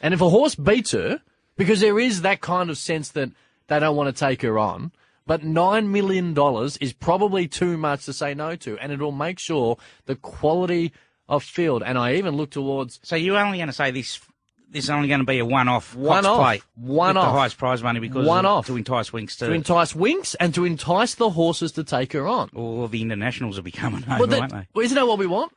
And 0.00 0.14
if 0.14 0.20
a 0.20 0.28
horse 0.28 0.54
beats 0.54 0.92
her, 0.92 1.20
because 1.56 1.80
there 1.80 1.98
is 1.98 2.22
that 2.22 2.40
kind 2.40 2.70
of 2.70 2.78
sense 2.78 3.08
that 3.10 3.30
they 3.66 3.80
don't 3.80 3.96
want 3.96 4.14
to 4.14 4.18
take 4.18 4.42
her 4.42 4.60
on, 4.60 4.92
but 5.26 5.42
$9 5.42 5.88
million 5.88 6.36
is 6.80 6.92
probably 6.92 7.48
too 7.48 7.76
much 7.76 8.04
to 8.04 8.12
say 8.12 8.32
no 8.32 8.54
to, 8.56 8.78
and 8.78 8.92
it 8.92 9.00
will 9.00 9.10
make 9.10 9.40
sure 9.40 9.76
the 10.06 10.14
quality 10.14 10.92
of 11.28 11.42
field, 11.42 11.82
and 11.84 11.98
I 11.98 12.14
even 12.14 12.36
look 12.36 12.50
towards 12.50 13.00
So 13.02 13.16
you're 13.16 13.36
only 13.36 13.58
going 13.58 13.68
to 13.68 13.74
say 13.74 13.90
this. 13.90 14.20
This 14.70 14.84
is 14.84 14.90
only 14.90 15.08
going 15.08 15.20
to 15.20 15.26
be 15.26 15.38
a 15.38 15.46
one-off 15.46 15.94
one 15.94 16.26
off 16.26 16.40
plate. 16.40 16.62
one 16.74 17.16
off 17.16 17.24
The 17.26 17.38
highest 17.38 17.56
prize 17.58 17.82
money 17.82 18.00
because 18.00 18.26
one 18.26 18.44
off 18.44 18.66
to 18.66 18.76
entice 18.76 19.10
Winx 19.10 19.38
to, 19.38 19.46
to 19.46 19.52
entice 19.52 19.94
Winx 19.94 20.36
and 20.38 20.54
to 20.54 20.64
entice 20.66 21.14
the 21.14 21.30
horses 21.30 21.72
to 21.72 21.84
take 21.84 22.12
her 22.12 22.26
on. 22.26 22.50
all 22.54 22.86
the 22.88 23.00
internationals 23.00 23.56
will 23.56 23.62
be 23.62 23.70
coming 23.70 24.04
over, 24.04 24.18
Well, 24.18 24.26
that- 24.26 24.40
won't 24.40 24.52
they? 24.52 24.68
well, 24.74 24.84
isn't 24.84 24.94
that 24.94 25.06
what 25.06 25.18
we 25.18 25.26
want? 25.26 25.52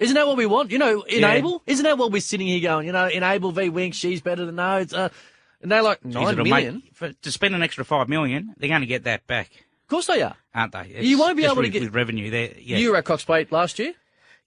Isn't 0.00 0.14
that 0.14 0.26
what 0.26 0.36
we 0.36 0.46
want? 0.46 0.70
You 0.72 0.78
know, 0.78 1.04
Yeah. 1.08 1.18
enable. 1.30 1.62
Isn't 1.66 1.84
that 1.84 1.98
what 1.98 2.10
we're 2.12 2.20
sitting 2.20 2.46
here 2.48 2.60
going? 2.60 2.86
You 2.86 2.92
know, 2.92 3.06
enable 3.06 3.50
v 3.52 3.62
Winx. 3.70 3.94
She's 3.94 4.20
better 4.20 4.44
than 4.46 4.56
no. 4.56 4.78
It's 4.78 4.92
uh, 4.92 5.08
and 5.62 5.70
they're 5.72 5.82
like 5.82 6.04
nine 6.04 6.32
it'll 6.34 6.44
million. 6.44 6.74
make- 6.84 6.94
for, 6.94 7.12
to 7.12 7.32
spend 7.32 7.54
an 7.54 7.62
extra 7.62 7.84
five 7.84 8.08
million, 8.08 8.54
they're 8.58 8.68
going 8.68 8.80
to 8.80 8.86
get 8.86 9.04
that 9.04 9.26
back, 9.26 9.50
Of 9.50 9.88
course 9.88 10.06
they 10.06 10.22
are. 10.22 10.36
aren't 10.54 10.72
they? 10.72 10.82
It's 10.94 11.06
You 11.06 11.18
won't 11.18 11.36
be 11.36 11.44
able 11.44 11.62
to 11.62 11.68
get- 11.68 11.82
with 11.82 11.94
revenue 11.94 12.30
there. 12.30 12.50
Yeah. 12.60 12.78
You 12.78 12.90
were 12.90 12.96
at 12.96 13.04
Cox 13.04 13.24
Plate 13.24 13.50
last 13.52 13.78
year. 13.78 13.94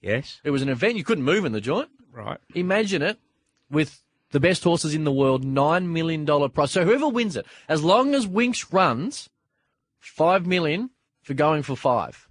yes. 0.02 0.40
It 0.44 0.52
was 0.52 0.62
an 0.62 0.70
event. 0.70 0.96
You 0.98 1.04
couldn't 1.06 1.24
move 1.24 1.44
in 1.46 1.52
the 1.54 1.62
joint. 1.62 1.90
Right. 2.14 2.40
Imagine 2.56 3.02
it 3.02 3.20
with 3.72 4.02
the 4.32 4.40
best 4.40 4.64
horses 4.64 4.94
in 4.94 5.04
the 5.04 5.12
world, 5.12 5.44
nine 5.44 5.92
million 5.92 6.26
dollar 6.26 6.50
prize. 6.50 6.72
So 6.72 6.86
whoever 6.86 7.08
wins 7.08 7.36
it, 7.36 7.46
as 7.68 7.84
long 7.84 8.16
as 8.16 8.28
Winx 8.28 8.72
runs, 8.72 9.30
five 10.00 10.46
million 10.46 10.90
for 11.22 11.34
going 11.34 11.64
for 11.64 11.76
five. 11.76 12.28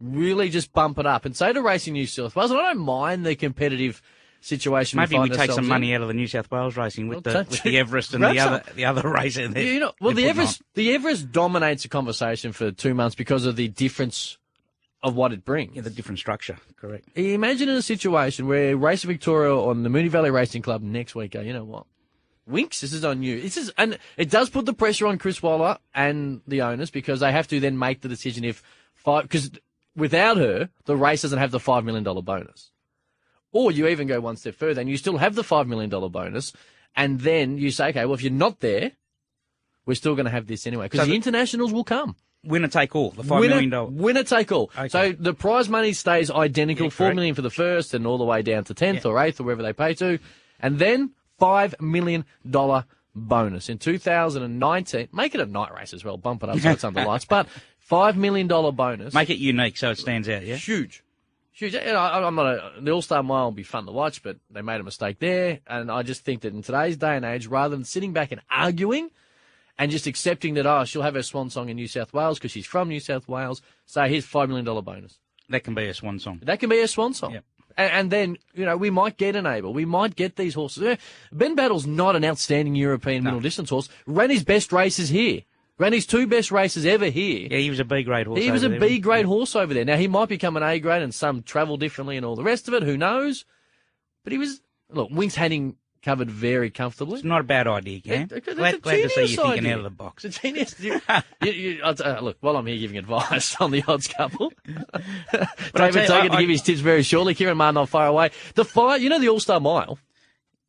Really 0.00 0.48
just 0.48 0.72
bump 0.72 0.98
it 0.98 1.06
up 1.06 1.24
and 1.24 1.36
say 1.36 1.52
to 1.52 1.62
Racing 1.62 1.92
New 1.92 2.06
South 2.06 2.34
Wales, 2.34 2.50
and 2.50 2.60
I 2.60 2.72
don't 2.72 2.80
mind 2.84 3.24
the 3.24 3.36
competitive 3.36 4.02
situation. 4.40 4.98
Maybe 4.98 5.16
we, 5.16 5.28
take 5.28 5.36
some 5.36 5.50
ourselves 5.50 5.68
money 5.68 5.94
out 5.94 6.02
of 6.02 6.08
the 6.08 6.14
New 6.14 6.26
South 6.26 6.50
Wales 6.50 6.76
racing 6.76 7.08
with 7.08 7.24
Well, 7.24 7.44
the 7.44 7.50
with 7.50 7.62
the 7.62 7.78
Everest 7.78 8.12
and 8.12 8.24
the 8.24 8.34
some. 8.34 8.54
other 8.54 8.64
the 8.74 8.84
other. 8.84 9.02
Yeah, 9.24 9.58
you 9.60 9.78
know, 9.80 9.92
well, 10.00 10.12
the 10.12 10.28
Everest, 10.28 10.62
the 10.74 10.92
Everest 10.92 11.30
dominates 11.30 11.84
the 11.84 11.88
conversation 11.88 12.52
for 12.52 12.72
two 12.72 12.94
months 12.94 13.14
because 13.14 13.46
of 13.46 13.54
the 13.54 13.68
difference 13.68 14.38
of 15.02 15.16
what 15.16 15.32
it 15.32 15.44
brings. 15.44 15.74
Yeah, 15.74 15.82
the 15.82 15.90
different 15.90 16.18
structure. 16.18 16.56
Correct. 16.76 17.08
Imagine 17.16 17.68
in 17.68 17.76
a 17.76 17.82
situation 17.82 18.46
where 18.46 18.76
Race 18.76 19.02
Victoria 19.02 19.54
on 19.56 19.82
the 19.82 19.88
Moonee 19.88 20.08
Valley 20.10 20.30
Racing 20.30 20.62
Club 20.62 20.82
next 20.82 21.14
week 21.14 21.32
go, 21.32 21.40
you 21.40 21.52
know 21.52 21.64
what? 21.64 21.86
Winx, 22.50 22.80
this 22.80 22.92
is 22.92 23.04
on 23.04 23.22
you. 23.22 23.40
This 23.40 23.56
is, 23.56 23.72
and 23.78 23.98
it 24.16 24.28
does 24.30 24.50
put 24.50 24.66
the 24.66 24.72
pressure 24.74 25.06
on 25.06 25.18
Chris 25.18 25.42
Waller 25.42 25.78
and 25.94 26.40
the 26.46 26.62
owners 26.62 26.90
because 26.90 27.20
they 27.20 27.30
have 27.32 27.46
to 27.48 27.60
then 27.60 27.78
make 27.78 28.00
the 28.00 28.08
decision 28.08 28.44
if 28.44 28.62
five, 28.94 29.22
because 29.22 29.50
without 29.96 30.36
her, 30.38 30.68
the 30.86 30.96
race 30.96 31.22
doesn't 31.22 31.38
have 31.38 31.50
the 31.52 31.58
$5 31.60 31.84
million 31.84 32.02
bonus. 32.24 32.70
Or 33.52 33.70
you 33.70 33.86
even 33.88 34.08
go 34.08 34.20
one 34.20 34.36
step 34.36 34.54
further 34.54 34.80
and 34.80 34.90
you 34.90 34.96
still 34.96 35.18
have 35.18 35.34
the 35.34 35.42
$5 35.42 35.66
million 35.68 35.90
bonus. 35.90 36.52
And 36.96 37.20
then 37.20 37.58
you 37.58 37.70
say, 37.70 37.88
okay, 37.90 38.04
well, 38.06 38.14
if 38.14 38.22
you're 38.22 38.32
not 38.32 38.60
there, 38.60 38.92
we're 39.86 39.94
still 39.94 40.14
going 40.14 40.26
to 40.26 40.30
have 40.32 40.46
this 40.46 40.66
anyway 40.66 40.86
because 40.86 41.00
So 41.00 41.04
the 41.04 41.10
the- 41.10 41.16
internationals 41.16 41.72
will 41.72 41.84
come. 41.84 42.16
Winner 42.44 42.68
take 42.68 42.96
all. 42.96 43.10
The 43.10 43.22
five 43.22 43.40
winner, 43.40 43.54
million 43.54 43.70
dollar. 43.70 43.90
winner 43.90 44.24
take 44.24 44.50
all. 44.50 44.70
Okay. 44.76 44.88
So 44.88 45.12
the 45.12 45.32
prize 45.34 45.68
money 45.68 45.92
stays 45.92 46.30
identical, 46.30 46.86
Yeah, 46.86 46.90
four 46.90 47.06
correct. 47.06 47.16
million 47.16 47.34
for 47.36 47.42
the 47.42 47.50
first, 47.50 47.94
and 47.94 48.06
all 48.06 48.18
the 48.18 48.24
way 48.24 48.42
down 48.42 48.64
to 48.64 48.74
tenth 48.74 49.04
Yeah. 49.04 49.10
or 49.12 49.18
eighth 49.22 49.40
or 49.40 49.44
wherever 49.44 49.62
they 49.62 49.72
pay 49.72 49.94
to, 49.94 50.18
and 50.60 50.78
then 50.78 51.10
five 51.38 51.74
million 51.80 52.24
dollar 52.48 52.84
bonus 53.14 53.68
in 53.68 53.78
2019. 53.78 55.08
Make 55.12 55.34
it 55.34 55.40
a 55.40 55.46
night 55.46 55.72
race 55.74 55.92
as 55.94 56.04
well. 56.04 56.16
Bump 56.16 56.42
it 56.42 56.48
up 56.48 56.58
so 56.58 56.70
it's 56.70 56.84
under 56.84 57.04
lights, 57.06 57.24
but 57.26 57.46
five 57.78 58.16
million 58.16 58.46
dollar 58.48 58.72
bonus. 58.72 59.14
Make 59.14 59.30
it 59.30 59.38
unique 59.38 59.76
so 59.76 59.90
it 59.90 59.98
stands 59.98 60.28
out. 60.28 60.44
Yeah. 60.44 60.56
huge. 60.56 61.02
Huge. 61.52 61.74
You 61.74 61.80
know, 61.84 61.96
I- 61.96 62.26
I'm 62.26 62.34
not 62.34 62.46
a, 62.46 62.72
the 62.80 62.90
All 62.90 63.02
Star 63.02 63.22
Mile 63.22 63.44
will 63.44 63.50
be 63.52 63.62
fun 63.62 63.84
to 63.86 63.92
watch, 63.92 64.22
but 64.22 64.38
they 64.50 64.62
made 64.62 64.80
a 64.80 64.84
mistake 64.84 65.18
there. 65.18 65.60
And 65.66 65.90
I 65.92 66.02
just 66.02 66.24
think 66.24 66.40
that 66.42 66.54
in 66.54 66.62
today's 66.62 66.96
day 66.96 67.14
and 67.14 67.24
age, 67.24 67.46
rather 67.46 67.76
than 67.76 67.84
sitting 67.84 68.12
back 68.12 68.32
and 68.32 68.40
arguing 68.50 69.10
and 69.82 69.90
just 69.90 70.06
accepting 70.06 70.54
that, 70.54 70.64
oh, 70.64 70.84
she'll 70.84 71.02
have 71.02 71.14
her 71.14 71.24
swan 71.24 71.50
song 71.50 71.68
in 71.68 71.74
New 71.74 71.88
South 71.88 72.12
Wales 72.12 72.38
because 72.38 72.52
she's 72.52 72.64
from 72.64 72.88
New 72.88 73.00
South 73.00 73.26
Wales, 73.26 73.60
say, 73.84 74.08
here's 74.08 74.24
$5 74.24 74.46
million 74.46 74.64
bonus. 74.64 75.18
That 75.48 75.64
can 75.64 75.74
be 75.74 75.86
a 75.88 75.92
swan 75.92 76.20
song. 76.20 76.38
That 76.44 76.60
can 76.60 76.70
be 76.70 76.78
a 76.78 76.86
swan 76.86 77.14
song. 77.14 77.32
Yep. 77.32 77.44
And, 77.76 77.92
and 77.92 78.10
then, 78.12 78.38
you 78.54 78.64
know, 78.64 78.76
we 78.76 78.90
might 78.90 79.16
get 79.16 79.34
an 79.34 79.44
Abel. 79.44 79.74
We 79.74 79.84
might 79.84 80.14
get 80.14 80.36
these 80.36 80.54
horses. 80.54 80.84
Eh, 80.84 80.96
Benbatl's 81.34 81.84
not 81.84 82.14
an 82.14 82.24
outstanding 82.24 82.76
European 82.76 83.24
middle 83.24 83.40
distance 83.40 83.70
horse. 83.70 83.88
Ran 84.06 84.30
his 84.30 84.44
best 84.44 84.72
races 84.72 85.08
here. 85.08 85.40
Ran 85.78 85.92
his 85.92 86.06
two 86.06 86.28
best 86.28 86.52
races 86.52 86.86
ever 86.86 87.06
here. 87.06 87.48
Yeah, 87.50 87.58
he 87.58 87.68
was 87.68 87.80
a 87.80 87.84
B 87.84 88.04
grade 88.04 88.28
horse. 88.28 88.38
He 88.38 88.52
was 88.52 88.62
a 88.62 88.68
there, 88.68 88.78
B 88.78 89.00
grade 89.00 89.26
horse 89.26 89.56
over 89.56 89.74
there. 89.74 89.84
Now 89.84 89.96
he 89.96 90.06
might 90.06 90.28
become 90.28 90.56
an 90.56 90.62
A 90.62 90.78
grade 90.78 91.02
and 91.02 91.12
some 91.12 91.42
travel 91.42 91.76
differently 91.76 92.16
and 92.16 92.24
all 92.24 92.36
the 92.36 92.44
rest 92.44 92.68
of 92.68 92.74
it. 92.74 92.84
Who 92.84 92.96
knows? 92.96 93.44
But 94.22 94.32
he 94.32 94.38
was 94.38 94.60
look. 94.92 95.10
Winx 95.10 95.34
him 95.34 95.76
covered 96.02 96.30
very 96.30 96.70
comfortably. 96.70 97.14
It's 97.16 97.24
not 97.24 97.40
a 97.40 97.44
bad 97.44 97.66
idea, 97.66 98.00
Cam. 98.00 98.28
It- 98.30 98.44
glad, 98.44 98.82
glad 98.82 98.96
to 99.02 99.08
see 99.08 99.20
you 99.22 99.26
thinking 99.36 99.50
idea. 99.60 99.72
out 99.72 99.78
of 99.78 99.84
the 99.84 99.90
box. 99.90 100.24
It's 100.24 100.36
a 100.38 100.40
genius. 100.40 100.74
You, 101.42 101.50
you, 101.52 101.82
uh, 101.82 102.18
look, 102.20 102.36
while 102.40 102.56
I'm 102.56 102.66
here 102.66 102.78
giving 102.78 102.98
advice 102.98 103.56
on 103.60 103.70
the 103.70 103.82
odds 103.88 104.06
couple, 104.08 104.52
I'll 105.32 105.46
David 105.74 106.06
tell 106.06 106.16
you, 106.16 106.22
Taker 106.22 106.28
to 106.30 106.40
give 106.40 106.50
his 106.50 106.62
tips 106.62 106.80
very 106.80 107.02
shortly. 107.02 107.34
Kieran 107.34 107.56
Martin 107.56 107.74
not 107.76 107.88
far 107.88 108.06
away. 108.06 108.30
The 108.54 108.64
fire, 108.64 108.98
you 108.98 109.08
know, 109.08 109.18
the 109.18 109.28
All 109.28 109.40
Star 109.40 109.58
Mile. 109.60 109.98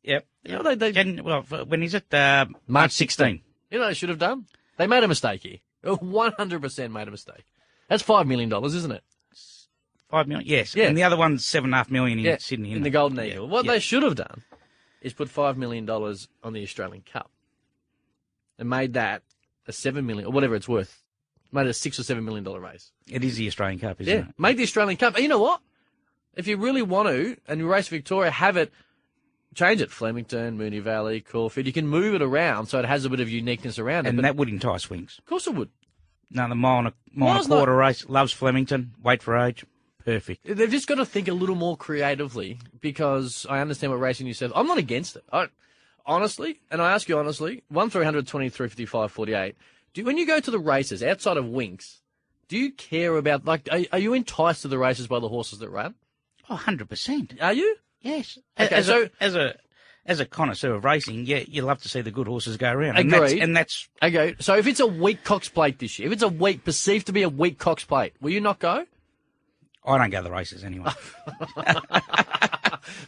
Yep. 0.02 0.26
You 0.44 0.52
know, 0.56 0.62
they, 0.62 0.74
they, 0.74 0.92
Jan- 0.92 1.22
well, 1.24 1.42
when 1.42 1.82
is 1.82 1.94
it? 1.94 2.12
Uh, 2.12 2.46
March 2.66 2.92
16. 2.92 3.40
you 3.70 3.78
know, 3.78 3.86
they 3.86 3.94
should 3.94 4.08
have 4.10 4.18
done. 4.18 4.46
They 4.76 4.86
made 4.86 5.04
a 5.04 5.08
mistake 5.08 5.42
here. 5.42 5.58
100% 5.84 6.92
made 6.92 7.08
a 7.08 7.10
mistake. 7.10 7.44
That's 7.88 8.02
$5 8.02 8.26
million, 8.26 8.52
isn't 8.64 8.90
it? 8.92 9.02
Five 10.10 10.28
million. 10.28 10.46
Yes. 10.48 10.76
Yeah. 10.76 10.86
And 10.86 10.96
the 10.96 11.02
other 11.02 11.16
one's 11.16 11.44
seven 11.44 11.68
and 11.68 11.74
a 11.74 11.78
half 11.78 11.90
million 11.90 12.18
in 12.18 12.38
Sydney. 12.38 12.72
in 12.72 12.82
the? 12.82 12.90
Golden 12.90 13.16
Yeah. 13.18 13.24
Eagle. 13.32 13.48
What 13.48 13.64
Yeah. 13.64 13.72
they 13.72 13.78
should 13.80 14.02
have 14.04 14.14
done 14.14 14.42
is 15.04 15.12
put 15.12 15.28
five 15.28 15.56
million 15.56 15.86
dollars 15.86 16.26
on 16.42 16.52
the 16.54 16.62
Australian 16.64 17.02
Cup 17.02 17.30
and 18.58 18.68
made 18.68 18.94
that 18.94 19.22
a 19.68 19.72
seven 19.72 20.04
million 20.06 20.26
or 20.26 20.32
whatever 20.32 20.56
it's 20.56 20.68
worth. 20.68 21.00
Made 21.52 21.66
it 21.66 21.70
a 21.70 21.74
six 21.74 21.98
or 22.00 22.02
seven 22.02 22.24
million 22.24 22.42
dollar 22.42 22.58
race. 22.60 22.90
It 23.08 23.22
is 23.22 23.36
the 23.36 23.46
Australian 23.46 23.78
Cup, 23.78 24.00
isn't 24.00 24.12
Yeah, 24.12 24.28
it? 24.28 24.34
make 24.38 24.56
the 24.56 24.64
Australian 24.64 24.96
Cup. 24.96 25.14
And 25.14 25.22
you 25.22 25.28
know 25.28 25.38
what? 25.40 25.60
If 26.34 26.48
you 26.48 26.56
really 26.56 26.82
want 26.82 27.08
to, 27.08 27.36
and 27.46 27.60
you 27.60 27.70
race 27.70 27.86
Victoria, 27.86 28.32
have 28.32 28.56
it 28.56 28.72
change 29.54 29.80
it. 29.80 29.92
Flemington, 29.92 30.58
Moonee 30.58 30.82
Valley, 30.82 31.20
Caulfield. 31.20 31.66
You 31.68 31.72
can 31.72 31.86
move 31.86 32.14
it 32.16 32.22
around 32.22 32.66
so 32.66 32.80
it 32.80 32.84
has 32.86 33.04
a 33.04 33.10
bit 33.10 33.20
of 33.20 33.28
uniqueness 33.28 33.78
around 33.78 34.06
it. 34.06 34.08
And 34.10 34.24
that 34.24 34.34
would 34.34 34.48
entice 34.48 34.86
Winx. 34.86 35.18
of 35.20 35.26
course 35.26 35.46
it 35.46 35.54
would. 35.54 35.70
Another 36.32 36.56
mile 36.56 36.78
and 36.80 36.88
a, 36.88 36.94
mile 37.12 37.36
and 37.36 37.46
a 37.46 37.48
not- 37.48 37.56
quarter 37.58 37.76
race. 37.76 38.08
Loves 38.08 38.32
Flemington. 38.32 38.94
Wait 39.00 39.22
for 39.22 39.36
age. 39.38 39.64
Perfect. 40.04 40.44
They've 40.44 40.70
just 40.70 40.86
got 40.86 40.96
to 40.96 41.06
think 41.06 41.28
a 41.28 41.32
little 41.32 41.54
more 41.54 41.76
creatively 41.76 42.58
because 42.80 43.46
I 43.48 43.60
understand 43.60 43.90
what 43.92 44.00
racing 44.00 44.26
you 44.26 44.34
said. 44.34 44.52
I'm 44.54 44.66
not 44.66 44.78
against 44.78 45.16
it. 45.16 45.24
I, 45.32 45.46
honestly, 46.04 46.60
and 46.70 46.82
I 46.82 46.92
ask 46.92 47.08
you 47.08 47.18
honestly, 47.18 47.62
one 47.68 47.90
23 47.90 48.50
55 48.50 49.10
48. 49.10 49.56
Do 49.94 50.04
when 50.04 50.18
you 50.18 50.26
go 50.26 50.40
to 50.40 50.50
the 50.50 50.58
races 50.58 51.02
outside 51.02 51.36
of 51.36 51.46
Winx, 51.46 52.00
do 52.48 52.58
you 52.58 52.72
care 52.72 53.16
about 53.16 53.44
like 53.44 53.68
are, 53.70 53.80
are 53.92 53.98
you 53.98 54.12
enticed 54.12 54.62
to 54.62 54.68
the 54.68 54.78
races 54.78 55.06
by 55.06 55.20
the 55.20 55.28
horses 55.28 55.60
that 55.60 55.70
run? 55.70 55.94
Oh, 56.50 56.60
100%. 56.62 57.42
Are 57.42 57.52
you? 57.54 57.76
Yes. 58.00 58.36
Okay, 58.60 58.74
as, 58.74 58.86
so- 58.86 59.04
a, 59.04 59.10
as 59.20 59.34
a 59.34 59.54
as 60.06 60.20
a 60.20 60.26
connoisseur 60.26 60.74
of 60.74 60.84
racing, 60.84 61.24
yeah, 61.24 61.42
you 61.46 61.62
love 61.62 61.80
to 61.82 61.88
see 61.88 62.02
the 62.02 62.10
good 62.10 62.26
horses 62.26 62.58
go 62.58 62.70
around. 62.70 62.98
And 62.98 63.10
that's, 63.10 63.32
and 63.32 63.56
that's 63.56 63.88
Okay, 64.02 64.34
so 64.38 64.54
if 64.54 64.66
it's 64.66 64.80
a 64.80 64.86
weak 64.86 65.24
Cox 65.24 65.48
plate 65.48 65.78
this 65.78 65.98
year, 65.98 66.08
if 66.08 66.12
it's 66.12 66.22
a 66.22 66.28
weak 66.28 66.62
perceived 66.62 67.06
to 67.06 67.12
be 67.12 67.22
a 67.22 67.28
weak 67.30 67.58
Cox 67.58 67.84
plate, 67.84 68.12
will 68.20 68.30
you 68.30 68.42
not 68.42 68.58
go? 68.58 68.84
I 69.86 69.98
don't 69.98 70.10
go 70.10 70.18
to 70.18 70.24
the 70.24 70.30
races 70.32 70.64
anyway. 70.64 70.90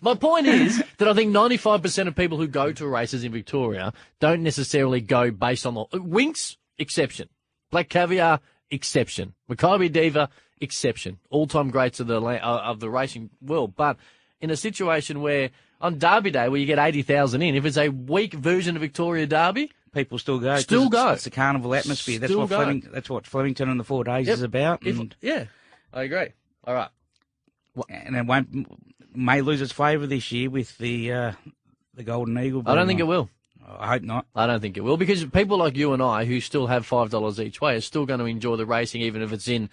My 0.02 0.14
point 0.14 0.46
is 0.46 0.82
that 0.98 1.08
I 1.08 1.14
think 1.14 1.32
95% 1.34 2.08
of 2.08 2.14
people 2.16 2.38
who 2.38 2.46
go 2.46 2.72
to 2.72 2.86
races 2.86 3.24
in 3.24 3.32
Victoria 3.32 3.92
don't 4.20 4.42
necessarily 4.42 5.00
go 5.00 5.30
based 5.30 5.66
on 5.66 5.74
the 5.74 5.84
Winx 5.92 6.56
exception, 6.78 7.28
Black 7.70 7.88
Caviar 7.88 8.40
exception, 8.70 9.34
Makybe 9.50 9.92
Diva 9.92 10.28
exception, 10.60 11.18
all-time 11.30 11.70
greats 11.70 12.00
of 12.00 12.06
the 12.06 12.20
uh, 12.20 12.38
of 12.40 12.80
the 12.80 12.90
racing 12.90 13.30
world. 13.42 13.74
But 13.76 13.96
in 14.40 14.50
a 14.50 14.56
situation 14.56 15.20
where 15.20 15.50
on 15.80 15.98
Derby 15.98 16.30
Day 16.30 16.48
where 16.48 16.58
you 16.60 16.66
get 16.66 16.78
80,000 16.78 17.42
in, 17.42 17.54
if 17.54 17.64
it's 17.64 17.76
a 17.76 17.88
weak 17.88 18.32
version 18.34 18.76
of 18.76 18.82
Victoria 18.82 19.26
Derby, 19.26 19.70
People 19.92 20.18
still 20.18 20.38
go. 20.38 20.48
'cause 20.52 20.62
Still 20.64 20.82
it's, 20.84 20.90
go. 20.92 21.08
It's 21.12 21.26
a 21.26 21.30
carnival 21.30 21.74
atmosphere. 21.74 22.18
That's 22.18 22.34
what 22.34 22.50
go. 22.50 22.56
Fleming, 22.56 22.86
That's 22.92 23.08
what 23.08 23.26
Flemington 23.26 23.70
and 23.70 23.80
the 23.80 23.84
Four 23.84 24.04
Days 24.04 24.26
Yep. 24.26 24.34
is 24.34 24.42
about. 24.42 24.86
if, 24.86 24.98
And, 24.98 25.16
yeah, 25.22 25.46
I 25.90 26.02
agree. 26.02 26.28
All 26.66 26.74
right. 26.74 26.90
and 27.88 28.16
it 28.16 28.26
won't 28.26 28.66
may 29.14 29.40
lose 29.40 29.62
its 29.62 29.72
favour 29.72 30.06
this 30.06 30.30
year 30.32 30.50
with 30.50 30.76
the 30.78 31.12
uh, 31.12 31.32
the 31.94 32.02
Golden 32.02 32.38
Eagle. 32.38 32.62
I 32.66 32.74
don't 32.74 32.86
think 32.86 33.00
it 33.00 33.06
will. 33.06 33.30
I 33.66 33.88
hope 33.88 34.02
not. 34.02 34.26
I 34.34 34.46
don't 34.46 34.60
think 34.60 34.76
it 34.76 34.82
will 34.82 34.96
because 34.96 35.24
people 35.24 35.58
like 35.58 35.76
you 35.76 35.92
and 35.92 36.02
I 36.02 36.24
who 36.24 36.40
still 36.40 36.68
have 36.68 36.86
five 36.86 37.10
dollars 37.10 37.40
each 37.40 37.60
way 37.60 37.74
are 37.74 37.80
still 37.80 38.06
going 38.06 38.20
to 38.20 38.26
enjoy 38.26 38.56
the 38.56 38.66
racing 38.66 39.02
even 39.02 39.22
if 39.22 39.32
it's 39.32 39.48
in 39.48 39.70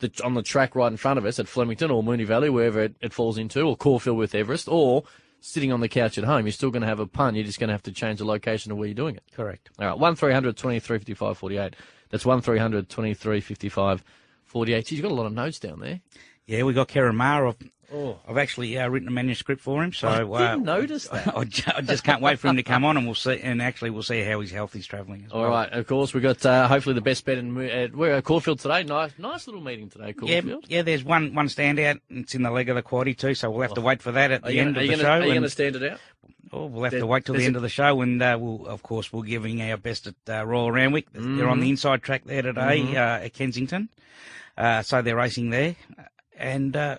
the 0.00 0.10
on 0.24 0.34
the 0.34 0.42
track 0.42 0.74
right 0.74 0.90
in 0.90 0.96
front 0.96 1.18
of 1.18 1.24
us 1.24 1.38
at 1.38 1.46
Flemington 1.46 1.90
or 1.90 2.02
Moonee 2.02 2.26
Valley 2.26 2.50
wherever 2.50 2.80
it, 2.80 2.96
it 3.00 3.12
falls 3.12 3.38
into 3.38 3.62
or 3.62 3.76
Caulfield 3.76 4.18
with 4.18 4.34
Everest 4.34 4.68
or 4.68 5.04
sitting 5.40 5.72
on 5.72 5.80
the 5.80 5.88
couch 5.88 6.18
at 6.18 6.24
home. 6.24 6.46
You're 6.46 6.52
still 6.52 6.70
going 6.70 6.82
to 6.82 6.88
have 6.88 6.98
a 7.00 7.06
pun. 7.06 7.34
You're 7.34 7.44
just 7.44 7.60
going 7.60 7.68
to 7.68 7.74
have 7.74 7.82
to 7.84 7.92
change 7.92 8.18
the 8.18 8.24
location 8.24 8.72
of 8.72 8.78
where 8.78 8.88
you're 8.88 8.94
doing 8.94 9.16
it. 9.16 9.22
Correct. 9.32 9.70
All 9.78 9.86
right, 9.86 9.98
one 9.98 10.16
23 10.16 10.80
55 10.80 11.38
48. 11.38 11.76
That's 12.10 12.26
one 12.26 12.42
23 12.42 13.40
55 13.40 14.04
48. 14.44 14.86
Geez, 14.86 14.98
you've 14.98 15.02
got 15.02 15.12
a 15.12 15.14
lot 15.14 15.26
of 15.26 15.32
notes 15.32 15.58
down 15.58 15.80
there. 15.80 16.00
Yeah, 16.48 16.62
we 16.64 16.72
got 16.72 16.88
Ciaron 16.88 17.14
Maher. 17.14 17.46
I've, 17.48 17.56
Oh. 17.90 18.18
I've 18.28 18.36
actually 18.36 18.76
uh, 18.76 18.86
written 18.90 19.08
a 19.08 19.10
manuscript 19.10 19.62
for 19.62 19.82
him, 19.82 19.94
so 19.94 20.08
I 20.08 20.20
uh, 20.22 20.50
didn't 20.50 20.64
notice 20.66 21.08
that. 21.08 21.26
I 21.34 21.40
I 21.74 21.80
just 21.80 22.04
can't 22.04 22.20
wait 22.20 22.38
for 22.38 22.48
him 22.48 22.56
to 22.56 22.62
come 22.62 22.84
on, 22.84 22.98
and 22.98 23.06
we'll 23.06 23.14
see. 23.14 23.40
And 23.42 23.62
actually, 23.62 23.88
we'll 23.88 24.02
see 24.02 24.22
how 24.22 24.40
his 24.42 24.50
health 24.50 24.76
is 24.76 24.86
travelling. 24.86 25.24
As 25.24 25.32
All 25.32 25.40
well. 25.40 25.50
right, 25.52 25.72
of 25.72 25.86
course, 25.86 26.12
we 26.12 26.20
got 26.20 26.44
uh, 26.44 26.68
hopefully 26.68 26.94
the 26.94 27.00
best 27.00 27.24
bet 27.24 27.38
in 27.38 27.56
uh, 27.56 27.88
we're 27.94 28.12
at 28.12 28.24
Caulfield 28.24 28.58
today. 28.58 28.82
Nice, 28.82 29.12
nice 29.16 29.46
little 29.46 29.62
meeting 29.62 29.88
today, 29.88 30.08
Yeah, 30.22 30.40
Caulfield. 30.42 30.66
yeah. 30.68 30.82
There's 30.82 31.02
one 31.02 31.32
one 31.34 31.46
standout. 31.48 32.00
It's 32.10 32.34
in 32.34 32.42
the 32.42 32.50
leg 32.50 32.68
of 32.68 32.76
the 32.76 32.82
quaddy 32.82 33.16
too, 33.16 33.34
so 33.34 33.50
we'll 33.50 33.62
have 33.62 33.72
to 33.72 33.80
wait 33.80 34.02
for 34.02 34.12
that 34.12 34.32
at 34.32 34.44
Are 34.44 34.50
the 34.50 34.60
end 34.60 34.74
gonna, 34.74 34.80
are 34.80 34.82
of 34.82 34.98
the 34.98 35.02
gonna, 35.02 35.02
show. 35.02 35.10
are 35.10 35.26
you 35.26 35.32
going 35.32 35.42
to 35.44 35.48
stand 35.48 35.76
it 35.76 35.92
out? 35.92 35.98
Oh, 36.52 36.66
we'll 36.66 36.82
have 36.84 36.90
There- 36.90 37.00
to 37.00 37.06
wait 37.06 37.24
till 37.24 37.36
the 37.36 37.44
end 37.46 37.56
a- 37.56 37.60
of 37.60 37.62
the 37.62 37.70
show, 37.70 38.02
and 38.02 38.22
uh, 38.22 38.36
we'll, 38.38 38.66
of 38.66 38.82
course, 38.82 39.10
we're 39.14 39.22
giving 39.22 39.62
our 39.62 39.78
best 39.78 40.06
at 40.08 40.14
uh, 40.28 40.44
Royal 40.44 40.70
Randwick. 40.70 41.10
They're 41.14 41.22
Mm-hmm. 41.22 41.48
on 41.48 41.60
the 41.60 41.70
inside 41.70 42.02
track 42.02 42.24
there 42.26 42.42
today 42.42 42.82
uh, 42.98 43.20
at 43.24 43.32
Kensington, 43.32 43.88
uh, 44.58 44.82
so 44.82 45.00
they're 45.00 45.16
racing 45.16 45.48
there. 45.48 45.74
And 46.38 46.76
uh, 46.76 46.98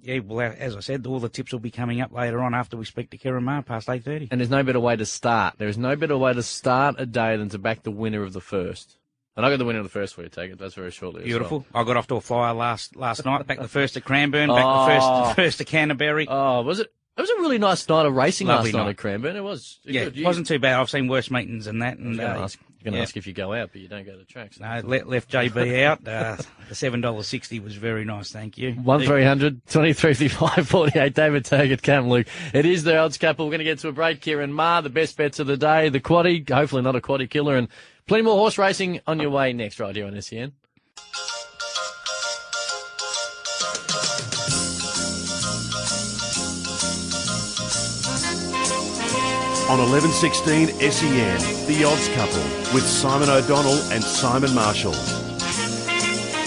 yeah, 0.00 0.20
well, 0.20 0.54
as 0.58 0.76
I 0.76 0.80
said, 0.80 1.06
all 1.06 1.18
the 1.20 1.28
tips 1.28 1.52
will 1.52 1.58
be 1.58 1.70
coming 1.70 2.00
up 2.00 2.12
later 2.12 2.40
on 2.40 2.54
after 2.54 2.76
we 2.76 2.84
speak 2.84 3.10
to 3.10 3.18
Ciaron 3.18 3.42
Maher 3.42 3.62
past 3.62 3.88
eight 3.90 4.04
thirty. 4.04 4.28
And 4.30 4.40
there's 4.40 4.50
no 4.50 4.62
better 4.62 4.80
way 4.80 4.96
to 4.96 5.04
start. 5.06 5.54
There 5.58 5.68
is 5.68 5.76
no 5.78 5.96
better 5.96 6.16
way 6.16 6.32
to 6.32 6.42
start 6.42 6.96
a 6.98 7.06
day 7.06 7.36
than 7.36 7.48
to 7.50 7.58
back 7.58 7.82
the 7.82 7.90
winner 7.90 8.22
of 8.22 8.32
the 8.32 8.40
first. 8.40 8.96
And 9.36 9.46
I 9.46 9.50
got 9.50 9.58
the 9.58 9.64
winner 9.64 9.78
of 9.78 9.84
the 9.84 9.88
first 9.90 10.14
for 10.14 10.22
you, 10.22 10.28
take 10.28 10.50
it. 10.50 10.58
That's 10.58 10.74
very 10.74 10.90
shortly. 10.90 11.20
as 11.22 11.26
Beautiful. 11.26 11.64
I 11.72 11.84
got 11.84 11.96
off 11.96 12.08
to 12.08 12.16
a 12.16 12.20
flyer 12.20 12.54
last 12.54 12.96
last 12.96 13.24
night. 13.24 13.46
Back 13.46 13.60
the 13.60 13.68
first 13.68 13.96
at 13.96 14.04
Cranbourne. 14.04 14.48
Back 14.48 14.64
Oh. 14.64 14.80
the 14.88 14.94
first 14.94 15.36
first 15.36 15.60
at 15.60 15.66
Canterbury. 15.68 16.26
Oh, 16.28 16.62
was 16.62 16.80
it? 16.80 16.92
It 17.18 17.22
was 17.22 17.30
a 17.30 17.40
really 17.40 17.58
nice 17.58 17.88
night 17.88 18.06
of 18.06 18.14
racing 18.14 18.46
Lovely 18.46 18.70
last 18.70 18.76
night 18.76 18.84
night. 18.84 18.90
at 18.90 18.96
Cranbourne. 18.96 19.34
It 19.34 19.42
was. 19.42 19.80
yeah, 19.82 20.04
good. 20.04 20.18
it 20.18 20.24
wasn't 20.24 20.46
too 20.46 20.60
bad. 20.60 20.78
I've 20.78 20.88
seen 20.88 21.08
worse 21.08 21.32
meetings 21.32 21.64
than 21.64 21.80
that. 21.80 21.98
And 21.98 22.08
I 22.08 22.08
was 22.10 22.16
going 22.16 22.34
to 22.34 22.40
uh, 22.40 22.44
ask, 22.44 22.58
to 22.84 22.90
yeah. 22.92 23.02
ask 23.02 23.16
if 23.16 23.26
you 23.26 23.32
go 23.32 23.52
out, 23.52 23.70
but 23.72 23.80
you 23.80 23.88
don't 23.88 24.06
go 24.06 24.12
to 24.12 24.18
the 24.18 24.24
tracks. 24.24 24.60
no, 24.60 24.80
let, 24.84 25.08
left 25.08 25.28
JB 25.28 25.82
out. 25.82 26.06
Uh, 26.06 26.36
the 26.68 26.76
seven 26.76 27.00
dollars 27.00 27.26
sixty 27.26 27.58
was 27.58 27.74
very 27.74 28.04
nice. 28.04 28.30
Thank 28.30 28.56
you. 28.56 28.74
One 28.74 29.00
2355 29.00 30.68
48. 30.68 31.12
David 31.14 31.44
Taggart, 31.44 31.82
Cam 31.82 32.08
Luke. 32.08 32.28
It 32.54 32.64
is 32.64 32.84
the 32.84 32.96
odds 32.96 33.18
couple. 33.18 33.46
We're 33.46 33.50
going 33.50 33.58
to 33.58 33.64
get 33.64 33.80
to 33.80 33.88
a 33.88 33.92
break. 33.92 34.20
Ciaron 34.20 34.52
Maher, 34.52 34.82
the 34.82 34.88
best 34.88 35.16
bets 35.16 35.40
of 35.40 35.48
the 35.48 35.56
day. 35.56 35.88
The 35.88 35.98
quaddy, 36.00 36.48
hopefully 36.48 36.82
not 36.82 36.94
a 36.94 37.00
quaddy 37.00 37.28
killer, 37.28 37.56
and 37.56 37.66
plenty 38.06 38.22
more 38.22 38.36
horse 38.36 38.58
racing 38.58 39.00
on 39.08 39.18
your 39.18 39.30
way 39.30 39.52
next, 39.52 39.80
right 39.80 39.94
here 39.96 40.06
on 40.06 40.22
SEN. 40.22 40.52
On 49.68 49.78
1116 49.78 50.68
SEN, 50.90 51.66
The 51.66 51.84
Odds 51.84 52.08
Couple 52.14 52.42
with 52.72 52.84
Simon 52.84 53.28
O'Donnell 53.28 53.78
and 53.92 54.02
Simon 54.02 54.54
Marshall. 54.54 54.94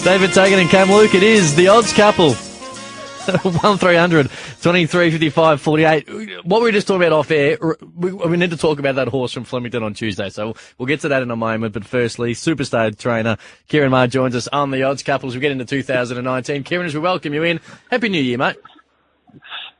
David 0.02 0.32
Taggart 0.32 0.58
and 0.58 0.68
Cam 0.68 0.90
Luke. 0.90 1.14
It 1.14 1.22
is 1.22 1.54
the 1.54 1.68
odds 1.68 1.92
couple. 1.92 2.32
1300 3.22 4.28
23 4.60 5.10
55 5.12 5.60
48. 5.60 6.44
What 6.44 6.60
we 6.60 6.66
were 6.66 6.72
just 6.72 6.88
talking 6.88 7.02
about 7.02 7.12
off 7.12 7.30
air, 7.30 7.56
we, 7.94 8.12
we 8.12 8.36
need 8.36 8.50
to 8.50 8.56
talk 8.56 8.80
about 8.80 8.96
that 8.96 9.06
horse 9.06 9.30
from 9.30 9.44
Flemington 9.44 9.84
on 9.84 9.94
Tuesday. 9.94 10.28
So 10.28 10.56
we'll 10.76 10.86
get 10.86 10.98
to 11.02 11.08
that 11.10 11.22
in 11.22 11.30
a 11.30 11.36
moment. 11.36 11.74
But 11.74 11.84
firstly, 11.84 12.32
superstar 12.34 12.98
trainer 12.98 13.36
Ciaron 13.68 13.90
Maher 13.90 14.08
joins 14.08 14.34
us 14.34 14.48
on 14.48 14.72
the 14.72 14.82
odds 14.82 15.04
couple 15.04 15.28
as 15.28 15.36
we 15.36 15.40
get 15.40 15.52
into 15.52 15.64
2019. 15.64 16.64
Ciaron, 16.64 16.86
as 16.86 16.94
we 16.94 16.98
welcome 16.98 17.32
you 17.32 17.44
in, 17.44 17.60
Happy 17.88 18.08
New 18.08 18.20
Year, 18.20 18.38
mate. 18.38 18.56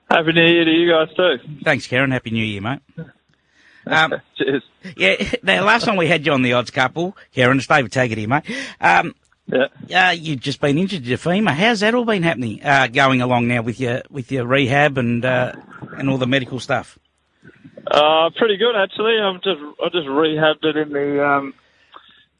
Happy 0.09 0.33
New 0.33 0.47
Year 0.47 0.65
to 0.65 0.71
you 0.71 0.89
guys 0.89 1.09
too. 1.17 1.39
Thanks, 1.65 1.89
Karen. 1.89 2.13
Happy 2.13 2.31
New 2.31 2.45
Year, 2.45 2.61
mate. 2.61 2.79
Um, 3.87 4.15
Cheers. 4.37 4.63
yeah, 4.97 5.17
the 5.43 5.61
last 5.61 5.85
time 5.85 5.97
we 5.97 6.07
had 6.07 6.25
you 6.27 6.33
on 6.33 6.43
the 6.43 6.53
odds 6.55 6.71
couple, 6.71 7.17
Karen, 7.35 7.59
it's 7.59 7.67
David 7.67 7.93
Taggart 7.93 8.19
here, 8.19 8.29
mate. 8.29 8.45
Um, 8.81 9.15
Yeah. 9.47 10.09
uh, 10.09 10.11
you've 10.13 10.41
just 10.41 10.61
been 10.61 10.79
injured, 10.79 11.05
your 11.05 11.19
femur. 11.19 11.53
How's 11.53 11.81
that 11.81 11.95
all 11.95 12.05
been 12.05 12.23
happening? 12.23 12.63
Uh, 12.65 12.87
going 12.87 13.21
along 13.21 13.49
now 13.49 13.63
with 13.63 13.81
your 13.81 14.03
with 14.11 14.31
your 14.33 14.47
rehab 14.47 14.99
and 14.99 15.25
uh, 15.25 15.53
and 15.99 16.09
all 16.09 16.19
the 16.19 16.27
medical 16.27 16.61
stuff. 16.61 16.99
Uh, 17.91 18.31
pretty 18.37 18.57
good 18.57 18.77
actually. 18.77 19.19
I've 19.21 19.43
just 19.43 19.61
I 19.85 19.89
just 19.89 20.07
rehabbed 20.07 20.65
it 20.65 20.77
in 20.77 20.91
the 20.93 21.27
um, 21.27 21.55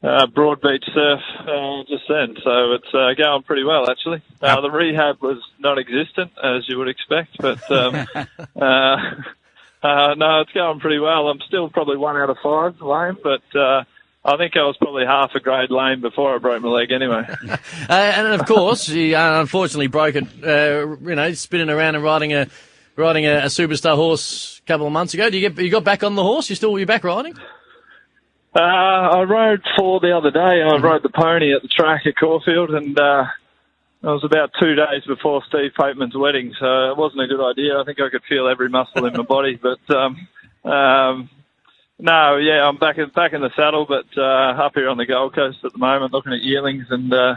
uh, 0.01 0.25
Broadbeach 0.27 0.85
surf 0.93 1.19
uh, 1.41 1.83
just 1.89 2.03
then, 2.07 2.35
so 2.43 2.71
it's 2.73 2.93
uh, 2.93 3.13
going 3.21 3.43
pretty 3.43 3.63
well 3.65 3.89
actually. 3.91 4.21
Uh, 4.41 4.61
the 4.61 4.71
rehab 4.71 5.21
was 5.21 5.37
non-existent 5.59 6.31
as 6.41 6.67
you 6.69 6.77
would 6.77 6.87
expect, 6.87 7.37
but 7.39 7.69
um, 7.71 8.07
uh, 8.61 8.97
uh, 9.83 10.15
no, 10.15 10.41
it's 10.41 10.51
going 10.51 10.79
pretty 10.79 10.99
well. 10.99 11.27
I'm 11.27 11.39
still 11.47 11.69
probably 11.69 11.97
one 11.97 12.17
out 12.17 12.29
of 12.29 12.37
five 12.43 12.81
lame, 12.81 13.17
but. 13.21 13.59
Uh, 13.59 13.83
I 14.25 14.37
think 14.37 14.55
I 14.55 14.63
was 14.63 14.77
probably 14.77 15.05
half 15.05 15.35
a 15.35 15.41
grade 15.41 15.69
lame 15.69 15.99
before 15.99 16.33
I 16.33 16.37
broke 16.37 16.61
my 16.61 16.69
leg 16.69 16.91
anyway. 16.91 17.27
Uh, 17.89 17.93
and 17.93 18.27
of 18.39 18.47
course, 18.47 18.87
he 18.87 19.13
uh, 19.13 19.41
unfortunately 19.41 19.87
broke 19.87 20.15
it, 20.15 20.23
uh, 20.41 20.95
you 21.01 21.15
know, 21.15 21.33
spinning 21.33 21.69
around 21.69 21.95
and 21.95 22.03
riding 22.03 22.31
a 22.31 22.47
riding 22.95 23.25
a, 23.25 23.39
a 23.39 23.45
superstar 23.45 23.95
horse 23.95 24.61
a 24.63 24.67
couple 24.67 24.87
of 24.87 24.93
months 24.93 25.13
ago. 25.13 25.29
Do 25.29 25.37
you 25.37 25.49
get 25.49 25.61
you 25.61 25.69
got 25.69 25.83
back 25.83 26.01
on 26.01 26.15
the 26.15 26.23
horse? 26.23 26.49
You 26.49 26.55
still 26.55 26.79
you 26.79 26.85
back 26.85 27.03
riding? 27.03 27.35
Uh, 28.55 28.59
I 28.59 29.23
rode 29.23 29.63
four 29.77 29.99
the 29.99 30.15
other 30.15 30.31
day. 30.31 30.39
I 30.61 30.77
rode 30.77 31.03
the 31.03 31.09
pony 31.09 31.53
at 31.53 31.61
the 31.61 31.67
track 31.67 32.05
at 32.05 32.15
Caulfield, 32.15 32.69
and 32.69 32.97
uh, 32.97 33.25
it 34.03 34.07
was 34.07 34.23
about 34.25 34.51
two 34.59 34.75
days 34.75 35.03
before 35.07 35.41
Steve 35.47 35.71
Pateman's 35.77 36.15
wedding, 36.15 36.53
so 36.59 36.91
it 36.91 36.97
wasn't 36.97 37.21
a 37.21 37.27
good 37.27 37.43
idea. 37.43 37.79
I 37.79 37.85
think 37.85 38.01
I 38.01 38.09
could 38.09 38.23
feel 38.27 38.49
every 38.49 38.67
muscle 38.67 39.05
in 39.05 39.13
my 39.13 39.23
body, 39.23 39.55
but 39.61 39.95
um, 39.95 40.27
um, 40.69 41.29
no, 41.99 42.35
yeah, 42.35 42.67
I'm 42.67 42.77
back 42.77 42.97
in 42.97 43.09
back 43.09 43.31
in 43.31 43.41
the 43.41 43.51
saddle, 43.55 43.85
but 43.87 44.05
uh, 44.17 44.61
up 44.61 44.73
here 44.75 44.89
on 44.89 44.97
the 44.97 45.05
Gold 45.05 45.33
Coast 45.33 45.59
at 45.63 45.71
the 45.71 45.79
moment, 45.79 46.11
looking 46.11 46.33
at 46.33 46.41
yearlings, 46.41 46.85
and 46.89 47.13
uh, 47.13 47.35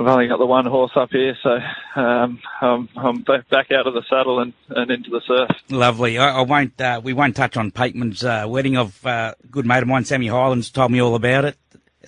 I've 0.00 0.06
only 0.06 0.26
got 0.26 0.38
the 0.38 0.46
one 0.46 0.66
horse 0.66 0.92
up 0.96 1.10
here, 1.10 1.36
so 1.42 1.58
um, 1.94 2.40
I'm, 2.60 2.88
I'm 2.96 3.22
back 3.22 3.70
out 3.72 3.86
of 3.86 3.94
the 3.94 4.02
saddle 4.08 4.40
and, 4.40 4.52
and 4.68 4.90
into 4.90 5.10
the 5.10 5.20
surf. 5.26 5.50
Lovely. 5.70 6.18
I, 6.18 6.38
I 6.38 6.42
won't. 6.42 6.80
Uh, 6.80 7.00
we 7.02 7.12
won't 7.12 7.34
touch 7.36 7.56
on 7.56 7.70
Pateman's 7.72 8.24
uh, 8.24 8.46
wedding. 8.48 8.76
Of 8.76 9.04
uh, 9.06 9.34
good 9.50 9.66
mate 9.66 9.82
of 9.82 9.88
mine, 9.88 10.04
Sammy 10.04 10.28
Highlands, 10.28 10.70
told 10.70 10.90
me 10.90 11.00
all 11.00 11.14
about 11.14 11.44
it. 11.44 11.56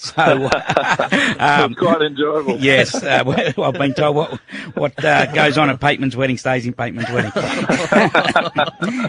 So, 0.00 0.14
um, 1.38 1.75
quite 1.75 2.00
enjoyable. 2.00 2.57
yes, 2.57 2.95
uh, 2.95 3.23
well, 3.26 3.69
I've 3.69 3.75
been 3.75 3.92
told 3.92 4.16
what 4.16 4.40
what 4.73 5.04
uh, 5.04 5.26
goes 5.26 5.59
on 5.59 5.69
at 5.69 5.78
Pateman's 5.78 6.16
wedding 6.16 6.38
stays 6.38 6.64
in 6.64 6.73
Pateman's 6.73 7.11
wedding. 7.12 7.30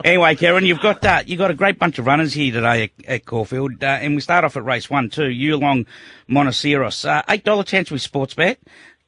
anyway, 0.06 0.36
Karen, 0.36 0.66
you've 0.66 0.82
got 0.82 1.06
uh, 1.06 1.24
you've 1.26 1.40
got 1.40 1.50
a 1.50 1.54
great 1.54 1.80
bunch 1.80 1.98
of 1.98 2.06
runners 2.06 2.34
here 2.34 2.52
today 2.52 2.84
at, 2.84 3.06
at 3.08 3.26
Caulfield, 3.26 3.82
uh, 3.82 3.88
and 3.88 4.16
we 4.16 4.22
start 4.22 4.44
off 4.44 4.58
at 4.58 4.66
race 4.66 4.90
one 4.90 5.10
too. 5.10 5.30
Yulong 5.30 5.86
Monoceros, 6.30 7.08
uh, 7.08 7.24
eight 7.30 7.46
dollar 7.46 7.64
chance 7.64 7.90
with 7.90 8.02
Sportsbet. 8.02 8.58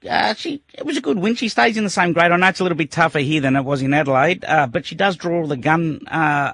Uh, 0.10 0.34
she 0.36 0.64
it 0.74 0.86
was 0.86 0.96
a 0.96 1.02
good 1.02 1.18
win. 1.20 1.36
She 1.36 1.50
stays 1.50 1.76
in 1.76 1.84
the 1.84 1.90
same 1.90 2.14
grade. 2.14 2.32
I 2.32 2.38
know 2.38 2.48
it's 2.48 2.62
a 2.62 2.64
little 2.64 2.78
bit 2.78 2.92
tougher 2.92 3.20
here 3.20 3.42
than 3.42 3.58
it 3.58 3.66
was 3.66 3.82
in 3.82 3.94
Adelaide, 3.94 4.46
uh, 4.46 4.68
but 4.68 4.86
she 4.86 4.96
does 4.96 5.18
draw 5.18 5.46
the 5.46 5.58
gun 5.58 6.08
uh, 6.08 6.54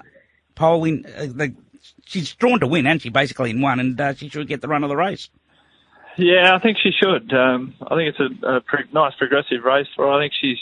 pole 0.56 0.86
in. 0.86 1.06
Uh, 1.06 1.28
the, 1.28 1.56
she's 2.10 2.34
drawn 2.36 2.60
to 2.60 2.68
win, 2.68 2.88
and 2.88 3.02
she 3.02 3.10
basically 3.10 3.52
in 3.52 3.62
one, 3.62 3.80
and 3.80 4.00
uh, 4.00 4.14
she 4.14 4.30
should 4.30 4.48
get 4.48 4.62
the 4.62 4.68
run 4.68 4.84
of 4.84 4.90
the 4.90 4.98
race. 4.98 5.30
Yeah, 6.18 6.54
I 6.54 6.60
think 6.60 6.78
she 6.78 6.92
should. 6.92 7.34
Um, 7.34 7.76
I 7.82 7.96
think 7.96 8.14
it's 8.16 8.20
a, 8.20 8.48
a 8.48 8.62
pre- 8.62 8.90
nice 8.92 9.14
progressive 9.18 9.64
race 9.64 9.88
for 9.96 10.06
her. 10.06 10.12
I 10.12 10.24
think 10.24 10.34
she's 10.40 10.58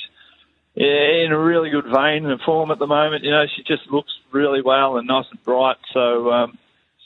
yeah, 0.75 1.25
in 1.25 1.32
a 1.32 1.39
really 1.39 1.72
good 1.72 1.86
vein 1.86 2.25
and 2.25 2.39
form 2.42 2.70
at 2.70 2.77
the 2.77 2.86
moment. 2.86 3.24
You 3.24 3.32
know, 3.32 3.46
she 3.56 3.63
just 3.63 3.89
looks 3.89 4.12
really 4.32 4.62
well 4.62 4.98
and 4.98 5.08
nice 5.08 5.25
and 5.32 5.44
bright. 5.44 5.77
So 5.94 6.32
um, 6.32 6.58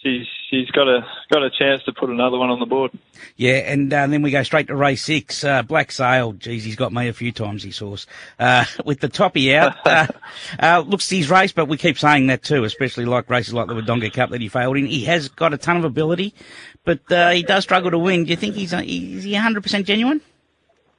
she's 0.01 0.27
she's 0.50 0.70
got 0.72 0.88
a 0.88 1.05
got 1.29 1.43
a 1.43 1.50
chance 1.50 1.84
to 1.84 1.93
put 1.93 2.10
another 2.10 2.38
one 2.38 2.50
on 2.50 2.60
the 2.60 2.65
board. 2.65 2.91
Yeah, 3.36 3.58
and 3.58 3.93
uh, 3.93 4.08
then 4.08 4.22
we 4.22 4.31
go 4.31 4.43
straight 4.43 4.67
to 4.67 4.75
race 4.75 5.03
six. 5.03 5.43
Uh, 5.43 5.63
Black 5.63 5.91
Sail, 5.91 6.34
geez, 6.34 6.63
he's 6.63 6.75
got 6.75 6.91
me 6.91 7.08
a 7.08 7.13
few 7.13 7.31
times, 7.31 7.63
his 7.63 7.77
horse. 7.77 8.08
Uh, 8.39 8.65
with 8.86 9.00
the 9.00 9.10
toppy 9.10 9.55
out, 9.55 9.75
uh, 9.86 10.08
uh, 10.60 10.84
looks 10.86 11.10
his 11.10 11.29
race, 11.29 11.51
but 11.51 11.67
we 11.67 11.77
keep 11.77 11.98
saying 11.98 12.27
that 12.27 12.43
too, 12.43 12.63
especially 12.63 13.05
like 13.05 13.29
races 13.29 13.53
like 13.53 13.67
the 13.67 13.75
Wodonga 13.75 14.12
Cup 14.12 14.31
that 14.31 14.41
he 14.41 14.50
failed 14.50 14.77
in. 14.77 14.86
He 14.86 15.05
has 15.05 15.29
got 15.29 15.53
a 15.53 15.58
ton 15.58 15.77
of 15.77 15.86
ability, 15.86 16.34
but 16.84 17.00
uh, 17.12 17.31
he 17.31 17.43
does 17.43 17.63
struggle 17.63 17.91
to 17.91 18.00
win. 18.00 18.25
Do 18.25 18.31
you 18.31 18.38
think 18.38 18.55
he's, 18.55 18.74
uh, 18.74 18.81
is 18.84 19.24
he 19.24 19.34
100% 19.34 19.86
genuine? 19.86 20.22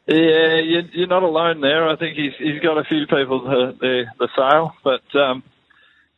Yeah, 0.07 0.57
you're, 0.57 0.83
you're 0.93 1.07
not 1.07 1.23
alone 1.23 1.61
there. 1.61 1.89
I 1.89 1.95
think 1.95 2.17
he's 2.17 2.33
he's 2.37 2.61
got 2.61 2.77
a 2.77 2.83
few 2.83 3.07
people 3.07 3.45
the 3.45 3.77
the, 3.79 4.05
the 4.19 4.29
sale, 4.37 4.75
but 4.83 5.03
um, 5.15 5.45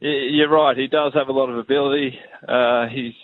you're 0.05 0.51
right. 0.51 0.77
He 0.77 0.87
does 0.87 1.15
have 1.15 1.29
a 1.29 1.33
lot 1.33 1.51
of 1.51 1.59
ability. 1.59 2.19
Uh, 2.47 2.87
he's 2.89 3.15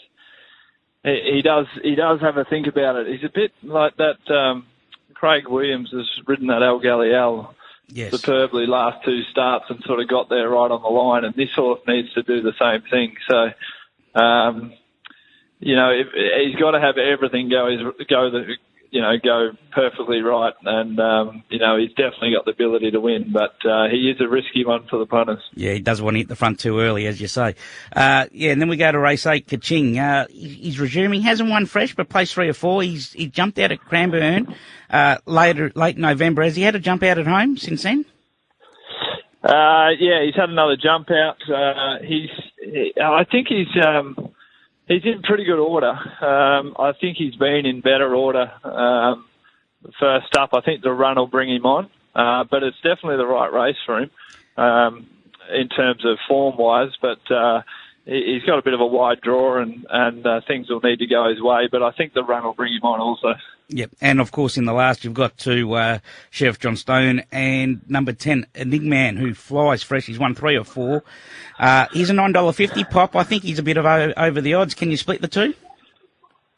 he, 1.04 1.32
he 1.34 1.42
does 1.42 1.66
he 1.82 1.94
does 1.94 2.20
have 2.20 2.36
a 2.36 2.44
think 2.44 2.66
about 2.66 2.96
it. 2.96 3.06
He's 3.06 3.24
a 3.24 3.32
bit 3.32 3.52
like 3.62 3.96
that. 3.96 4.32
Um, 4.32 4.66
Craig 5.14 5.48
Williams 5.48 5.90
has 5.92 6.06
ridden 6.26 6.46
that 6.46 6.62
El 6.62 6.80
Galiel 6.80 7.54
Yes. 7.92 8.12
superbly 8.12 8.66
last 8.66 9.04
two 9.04 9.22
starts 9.32 9.64
and 9.68 9.82
sort 9.84 10.00
of 10.00 10.08
got 10.08 10.28
there 10.28 10.48
right 10.48 10.70
on 10.70 10.82
the 10.82 10.88
line. 10.88 11.24
And 11.24 11.34
this 11.34 11.52
horse 11.54 11.80
needs 11.88 12.12
to 12.14 12.22
do 12.22 12.40
the 12.40 12.52
same 12.58 12.82
thing. 12.88 13.16
So, 13.28 14.20
um, 14.20 14.72
you 15.58 15.74
know, 15.74 15.90
if, 15.90 16.06
he's 16.14 16.54
got 16.54 16.70
to 16.70 16.80
have 16.80 16.98
everything 16.98 17.48
go 17.48 17.68
his, 17.68 17.80
go 18.08 18.30
the 18.30 18.54
you 18.90 19.00
know 19.00 19.12
go 19.22 19.50
perfectly 19.72 20.20
right. 20.20 20.54
And 20.64 20.98
um, 21.00 21.42
you 21.48 21.58
know, 21.58 21.76
he's 21.78 21.90
definitely 21.90 22.32
got 22.34 22.44
the 22.44 22.50
ability 22.52 22.90
to 22.92 23.00
win. 23.00 23.32
But 23.32 23.54
uh, 23.64 23.88
he 23.90 24.10
is 24.10 24.20
a 24.20 24.28
risky 24.28 24.64
one 24.64 24.86
for 24.88 24.98
the 24.98 25.06
punters. 25.06 25.42
Yeah, 25.54 25.72
he 25.72 25.80
does 25.80 26.02
want 26.02 26.14
to 26.14 26.18
hit 26.18 26.28
the 26.28 26.36
front 26.36 26.60
too 26.60 26.80
early, 26.80 27.06
as 27.06 27.20
you 27.20 27.28
say. 27.28 27.54
Uh, 27.94 28.26
yeah, 28.32 28.50
and 28.52 28.60
then 28.60 28.68
we 28.68 28.76
go 28.76 28.90
to 28.90 28.98
race 28.98 29.26
eight, 29.26 29.46
Kaching. 29.46 29.96
Uh, 29.98 30.26
he- 30.30 30.48
he's 30.48 30.78
resuming, 30.80 31.22
hasn't 31.22 31.48
won 31.50 31.66
fresh, 31.66 31.94
but 31.94 32.08
placed 32.08 32.34
three 32.34 32.48
or 32.48 32.54
four. 32.54 32.82
He's 32.82 33.12
he 33.12 33.26
jumped 33.26 33.58
out 33.58 33.72
at 33.72 33.80
Cranbourne 33.80 34.54
uh, 34.90 35.18
later, 35.26 35.72
late 35.74 35.96
November. 35.96 36.42
Has 36.42 36.56
he 36.56 36.62
had 36.62 36.74
a 36.74 36.80
jump 36.80 37.02
out 37.02 37.18
at 37.18 37.26
home 37.26 37.56
since 37.56 37.82
then? 37.82 38.04
Uh, 39.42 39.88
yeah, 39.98 40.22
he's 40.24 40.34
had 40.36 40.50
another 40.50 40.76
jump 40.76 41.08
out. 41.10 41.36
Uh, 41.50 41.98
he's, 42.04 42.28
he, 42.62 42.92
I 43.02 43.24
think 43.24 43.48
he's, 43.48 43.68
um, 43.82 44.14
he's 44.90 45.04
in 45.04 45.22
pretty 45.22 45.44
good 45.44 45.60
order. 45.60 45.90
Um, 45.92 46.74
I 46.78 46.92
think 47.00 47.16
he's 47.16 47.36
been 47.36 47.64
in 47.64 47.80
better 47.80 48.14
order. 48.14 48.50
Um, 48.64 49.26
first 49.98 50.36
up, 50.36 50.50
I 50.52 50.60
think 50.60 50.82
the 50.82 50.92
run 50.92 51.16
will 51.16 51.26
bring 51.26 51.48
him 51.48 51.64
on, 51.64 51.88
uh, 52.14 52.44
but 52.50 52.62
it's 52.62 52.76
definitely 52.82 53.16
the 53.16 53.26
right 53.26 53.52
race 53.52 53.76
for 53.86 54.00
him 54.00 54.10
um, 54.56 55.06
in 55.54 55.68
terms 55.68 56.04
of 56.04 56.18
form 56.28 56.56
wise. 56.58 56.90
But 57.00 57.20
uh, 57.30 57.62
he's 58.04 58.42
got 58.44 58.58
a 58.58 58.62
bit 58.62 58.74
of 58.74 58.80
a 58.80 58.86
wide 58.86 59.20
draw, 59.20 59.60
and 59.60 59.86
and 59.88 60.26
uh, 60.26 60.40
things 60.46 60.68
will 60.68 60.80
need 60.80 60.98
to 60.98 61.06
go 61.06 61.28
his 61.28 61.40
way. 61.40 61.68
But 61.70 61.82
I 61.82 61.90
think 61.92 62.12
the 62.12 62.24
run 62.24 62.44
will 62.44 62.54
bring 62.54 62.72
him 62.72 62.82
on 62.82 63.00
also. 63.00 63.34
Yep. 63.68 63.90
And 64.00 64.20
of 64.20 64.32
course, 64.32 64.56
in 64.56 64.64
the 64.64 64.72
last, 64.72 65.04
you've 65.04 65.14
got 65.14 65.36
to 65.38 65.74
uh, 65.74 65.98
Sheriff 66.30 66.58
John 66.58 66.74
Stone 66.74 67.22
and 67.30 67.88
number 67.88 68.12
10, 68.12 68.46
Enigman, 68.56 69.16
who 69.16 69.32
flies 69.32 69.82
fresh. 69.84 70.06
He's 70.06 70.18
won 70.18 70.34
three 70.34 70.56
or 70.58 70.64
four. 70.64 71.04
Uh, 71.56 71.86
he's 71.92 72.10
a 72.10 72.12
$9.50 72.12 72.90
pop. 72.90 73.14
I 73.14 73.22
think 73.22 73.44
he's 73.44 73.60
a 73.60 73.62
bit 73.62 73.76
of 73.76 73.86
o- 73.86 74.12
over 74.16 74.40
the 74.40 74.54
odds. 74.54 74.74
Can 74.74 74.90
you 74.90 74.96
split 74.96 75.20
the 75.20 75.28
two? 75.28 75.54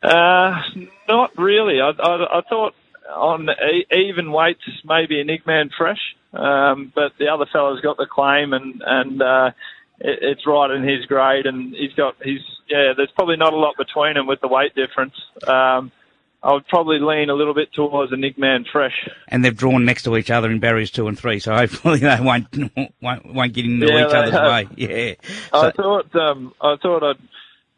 Uh, 0.02 0.58
not 1.06 1.36
really. 1.36 1.82
I, 1.82 1.90
I, 1.90 2.38
I 2.38 2.42
thought 2.48 2.74
on 3.14 3.48
e- 3.50 3.86
even 3.94 4.32
weights 4.32 4.62
maybe 4.84 5.22
Nick 5.22 5.42
fresh, 5.76 6.00
um, 6.32 6.92
but 6.94 7.12
the 7.18 7.28
other 7.28 7.46
fellow's 7.52 7.80
got 7.80 7.98
the 7.98 8.06
claim 8.06 8.52
and 8.52 8.82
and 8.84 9.22
uh, 9.22 9.50
it, 10.02 10.18
it's 10.22 10.46
right 10.46 10.70
in 10.70 10.82
his 10.82 11.06
grade, 11.06 11.46
and 11.46 11.74
he's 11.74 11.92
got 11.94 12.16
he's 12.22 12.40
yeah. 12.68 12.92
There's 12.96 13.10
probably 13.14 13.36
not 13.36 13.52
a 13.52 13.56
lot 13.56 13.76
between 13.78 14.14
them 14.14 14.26
with 14.26 14.40
the 14.40 14.48
weight 14.48 14.74
difference. 14.74 15.14
Um, 15.46 15.90
I 16.44 16.52
would 16.54 16.66
probably 16.66 16.98
lean 16.98 17.30
a 17.30 17.34
little 17.34 17.54
bit 17.54 17.72
towards 17.72 18.12
a 18.12 18.16
Nick 18.16 18.36
Man 18.36 18.64
fresh. 18.70 19.08
And 19.28 19.44
they've 19.44 19.56
drawn 19.56 19.84
next 19.84 20.02
to 20.04 20.16
each 20.16 20.28
other 20.28 20.50
in 20.50 20.58
barriers 20.58 20.90
two 20.90 21.06
and 21.06 21.16
three, 21.16 21.38
so 21.38 21.54
hopefully 21.54 21.98
they 22.00 22.18
won't 22.20 22.48
won't, 23.00 23.32
won't 23.32 23.52
get 23.52 23.64
into 23.64 23.86
Yeah, 23.86 24.06
each 24.08 24.12
other's 24.14 24.32
have. 24.32 24.50
way. 24.50 24.68
Yeah. 24.76 25.14
I 25.52 25.60
So, 25.62 25.70
thought 25.70 26.16
um, 26.16 26.52
I 26.60 26.74
thought 26.82 27.04
I'd 27.04 27.18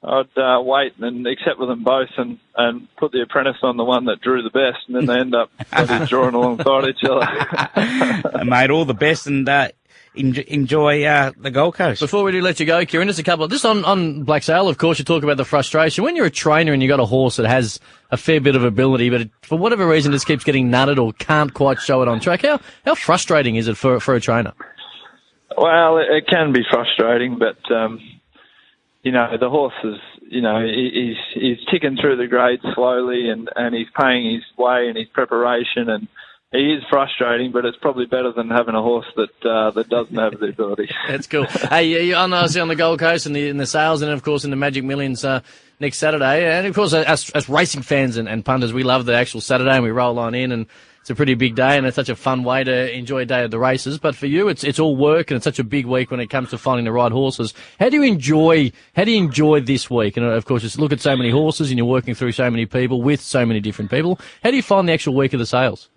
I'd 0.06 0.38
uh, 0.38 0.60
wait 0.62 0.94
and 0.98 1.26
accept 1.26 1.58
with 1.58 1.68
them 1.70 1.82
both 1.82 2.10
and, 2.18 2.38
and 2.56 2.88
put 2.96 3.12
the 3.12 3.22
apprentice 3.22 3.56
on 3.62 3.76
the 3.78 3.84
one 3.84 4.04
that 4.06 4.20
drew 4.20 4.42
the 4.42 4.50
best, 4.50 4.86
and 4.88 4.96
then 4.96 5.06
they 5.06 5.18
end 5.18 5.34
up 5.34 5.50
drawing 6.08 6.34
alongside 6.34 6.88
each 6.88 7.04
other. 7.04 8.44
mate, 8.44 8.70
all 8.70 8.84
the 8.84 8.92
best 8.94 9.26
and 9.26 9.48
uh, 9.48 9.68
enjoy, 10.14 10.44
enjoy 10.46 11.04
uh, 11.04 11.32
the 11.36 11.50
Gold 11.50 11.74
Coast. 11.74 12.00
Before 12.00 12.24
we 12.24 12.32
do 12.32 12.40
let 12.40 12.60
you 12.60 12.66
go, 12.66 12.84
Ciaron, 12.84 13.06
just 13.06 13.18
a 13.18 13.22
couple. 13.22 13.46
Just 13.48 13.64
on, 13.64 13.84
on 13.84 14.22
Black 14.22 14.42
Sail, 14.42 14.68
of 14.68 14.78
course, 14.78 14.98
you 14.98 15.04
talk 15.04 15.22
about 15.22 15.36
the 15.36 15.44
frustration. 15.44 16.04
When 16.04 16.16
you're 16.16 16.26
a 16.26 16.30
trainer 16.30 16.72
and 16.72 16.82
you've 16.82 16.90
got 16.90 17.00
a 17.00 17.06
horse 17.06 17.36
that 17.36 17.46
has 17.46 17.80
a 18.10 18.16
fair 18.16 18.40
bit 18.40 18.56
of 18.56 18.64
ability, 18.64 19.10
but 19.10 19.22
it, 19.22 19.30
for 19.42 19.58
whatever 19.58 19.86
reason 19.86 20.12
just 20.12 20.26
keeps 20.26 20.44
getting 20.44 20.70
nutted 20.70 20.98
or 20.98 21.12
can't 21.14 21.52
quite 21.52 21.80
show 21.80 22.02
it 22.02 22.08
on 22.08 22.20
track, 22.20 22.42
how, 22.42 22.60
how 22.84 22.94
frustrating 22.94 23.56
is 23.56 23.68
it 23.68 23.76
for, 23.76 24.00
for 24.00 24.14
a 24.14 24.20
trainer? 24.20 24.52
Well, 25.56 25.98
it, 25.98 26.06
it 26.10 26.26
can 26.26 26.52
be 26.52 26.62
frustrating, 26.70 27.38
but 27.38 27.74
um, 27.74 28.00
you 29.02 29.12
know 29.12 29.36
the 29.38 29.50
horse 29.50 29.74
is, 29.84 30.00
you 30.28 30.40
know, 30.40 30.64
he's 30.64 31.16
he's 31.34 31.58
ticking 31.70 31.96
through 32.00 32.16
the 32.16 32.26
grades 32.26 32.64
slowly, 32.74 33.28
and 33.30 33.48
and 33.54 33.74
he's 33.74 33.86
paying 34.00 34.34
his 34.34 34.42
way 34.58 34.88
in 34.88 34.96
his 34.96 35.08
preparation, 35.12 35.88
and 35.88 36.08
he 36.54 36.72
is 36.72 36.82
frustrating, 36.88 37.52
but 37.52 37.64
it's 37.64 37.76
probably 37.78 38.06
better 38.06 38.32
than 38.32 38.48
having 38.48 38.74
a 38.74 38.80
horse 38.82 39.06
that 39.16 39.44
uh, 39.48 39.70
that 39.72 39.88
doesn't 39.88 40.16
have 40.16 40.38
the 40.38 40.46
ability. 40.46 40.88
That's 41.08 41.26
cool. 41.26 41.44
hey, 41.44 41.84
you- 41.88 41.98
you- 41.98 42.16
I 42.16 42.26
know, 42.26 42.36
obviously 42.36 42.60
on 42.60 42.68
the 42.68 42.76
Gold 42.76 43.00
Coast 43.00 43.26
and 43.26 43.34
the, 43.34 43.48
in 43.48 43.56
the 43.56 43.66
sales, 43.66 44.00
and 44.02 44.10
of 44.12 44.22
course 44.22 44.44
in 44.44 44.50
the 44.50 44.56
Magic 44.56 44.84
Millions 44.84 45.24
uh, 45.24 45.40
next 45.80 45.98
Saturday. 45.98 46.46
And 46.56 46.66
of 46.66 46.74
course, 46.74 46.94
as, 46.94 47.28
as 47.30 47.48
racing 47.48 47.82
fans 47.82 48.16
and, 48.16 48.28
and 48.28 48.44
punters, 48.44 48.72
we 48.72 48.84
love 48.84 49.04
the 49.04 49.14
actual 49.14 49.40
Saturday, 49.40 49.72
and 49.74 49.82
we 49.82 49.90
roll 49.90 50.18
on 50.18 50.34
in, 50.34 50.52
and 50.52 50.66
it's 51.00 51.10
a 51.10 51.14
pretty 51.14 51.34
big 51.34 51.54
day, 51.54 51.76
and 51.76 51.86
it's 51.86 51.96
such 51.96 52.08
a 52.08 52.16
fun 52.16 52.44
way 52.44 52.64
to 52.64 52.96
enjoy 52.96 53.18
a 53.22 53.24
day 53.26 53.44
of 53.44 53.50
the 53.50 53.58
races. 53.58 53.98
But 53.98 54.14
for 54.16 54.26
you, 54.26 54.48
it's 54.48 54.64
it's 54.64 54.78
all 54.78 54.96
work, 54.96 55.30
and 55.30 55.36
it's 55.36 55.44
such 55.44 55.58
a 55.58 55.64
big 55.64 55.84
week 55.84 56.10
when 56.10 56.18
it 56.20 56.28
comes 56.30 56.48
to 56.50 56.56
finding 56.56 56.86
the 56.86 56.92
right 56.92 57.12
horses. 57.12 57.52
How 57.78 57.90
do 57.90 57.96
you 57.96 58.04
enjoy? 58.04 58.72
How 58.96 59.04
do 59.04 59.10
you 59.10 59.18
enjoy 59.22 59.60
this 59.60 59.90
week? 59.90 60.16
And 60.16 60.24
uh, 60.24 60.30
of 60.30 60.46
course, 60.46 60.62
just 60.62 60.78
look 60.78 60.92
at 60.92 61.00
so 61.00 61.14
many 61.16 61.28
horses, 61.30 61.70
and 61.70 61.76
you're 61.78 61.86
working 61.86 62.14
through 62.14 62.32
so 62.32 62.48
many 62.50 62.64
people 62.64 63.02
with 63.02 63.20
so 63.20 63.44
many 63.44 63.60
different 63.60 63.90
people. 63.90 64.18
How 64.42 64.50
do 64.50 64.56
you 64.56 64.62
find 64.62 64.88
the 64.88 64.92
actual 64.94 65.14
week 65.14 65.32
of 65.34 65.40
the 65.40 65.46
sales? 65.46 65.90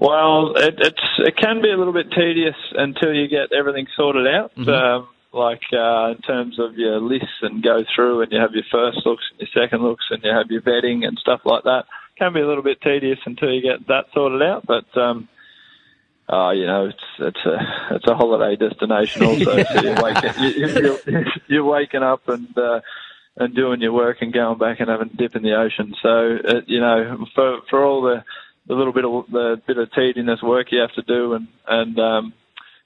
Well, 0.00 0.54
it, 0.56 0.76
it's 0.78 1.06
it 1.18 1.36
can 1.36 1.60
be 1.60 1.70
a 1.70 1.76
little 1.76 1.92
bit 1.92 2.10
tedious 2.10 2.56
until 2.72 3.12
you 3.12 3.28
get 3.28 3.52
everything 3.52 3.86
sorted 3.96 4.26
out. 4.26 4.52
Um, 4.66 5.08
like 5.32 5.62
uh, 5.72 6.12
in 6.12 6.22
terms 6.26 6.58
of 6.58 6.76
your 6.76 7.00
lists 7.00 7.42
and 7.42 7.62
go 7.62 7.84
through, 7.94 8.22
and 8.22 8.32
you 8.32 8.40
have 8.40 8.52
your 8.52 8.64
first 8.72 9.06
looks 9.06 9.22
and 9.30 9.40
your 9.40 9.62
second 9.62 9.82
looks, 9.82 10.06
and 10.10 10.24
you 10.24 10.30
have 10.30 10.50
your 10.50 10.62
vetting 10.62 11.06
and 11.06 11.18
stuff 11.18 11.42
like 11.44 11.64
that. 11.64 11.84
Can 12.18 12.32
be 12.32 12.40
a 12.40 12.48
little 12.48 12.64
bit 12.64 12.80
tedious 12.80 13.18
until 13.26 13.50
you 13.52 13.62
get 13.62 13.86
that 13.88 14.06
sorted 14.14 14.42
out, 14.42 14.66
but. 14.66 14.96
Um, 14.96 15.28
Oh, 16.32 16.50
you 16.50 16.64
know, 16.64 16.86
it's 16.86 17.04
it's 17.18 17.44
a 17.44 17.96
it's 17.96 18.06
a 18.06 18.14
holiday 18.14 18.54
destination 18.54 19.24
also. 19.24 19.64
So 19.64 19.80
you're 19.82 20.00
waking 20.00 20.32
you, 20.38 20.48
you, 20.48 20.98
you're, 21.06 21.24
you're 21.48 21.64
waking 21.64 22.04
up 22.04 22.28
and 22.28 22.56
uh, 22.56 22.80
and 23.36 23.52
doing 23.52 23.80
your 23.80 23.92
work 23.92 24.18
and 24.20 24.32
going 24.32 24.56
back 24.56 24.78
and 24.78 24.88
having 24.88 25.10
a 25.12 25.16
dip 25.16 25.34
in 25.34 25.42
the 25.42 25.56
ocean. 25.56 25.92
So 26.00 26.36
uh, 26.46 26.60
you 26.68 26.78
know, 26.78 27.26
for 27.34 27.62
for 27.68 27.84
all 27.84 28.02
the 28.02 28.22
the 28.66 28.74
little 28.74 28.92
bit 28.92 29.04
of 29.04 29.26
the 29.30 29.60
bit 29.66 29.78
of 29.78 29.90
tediness 29.92 30.42
work 30.42 30.68
you 30.70 30.80
have 30.80 30.92
to 30.94 31.02
do, 31.02 31.34
and 31.34 31.48
and 31.66 31.98
um, 31.98 32.32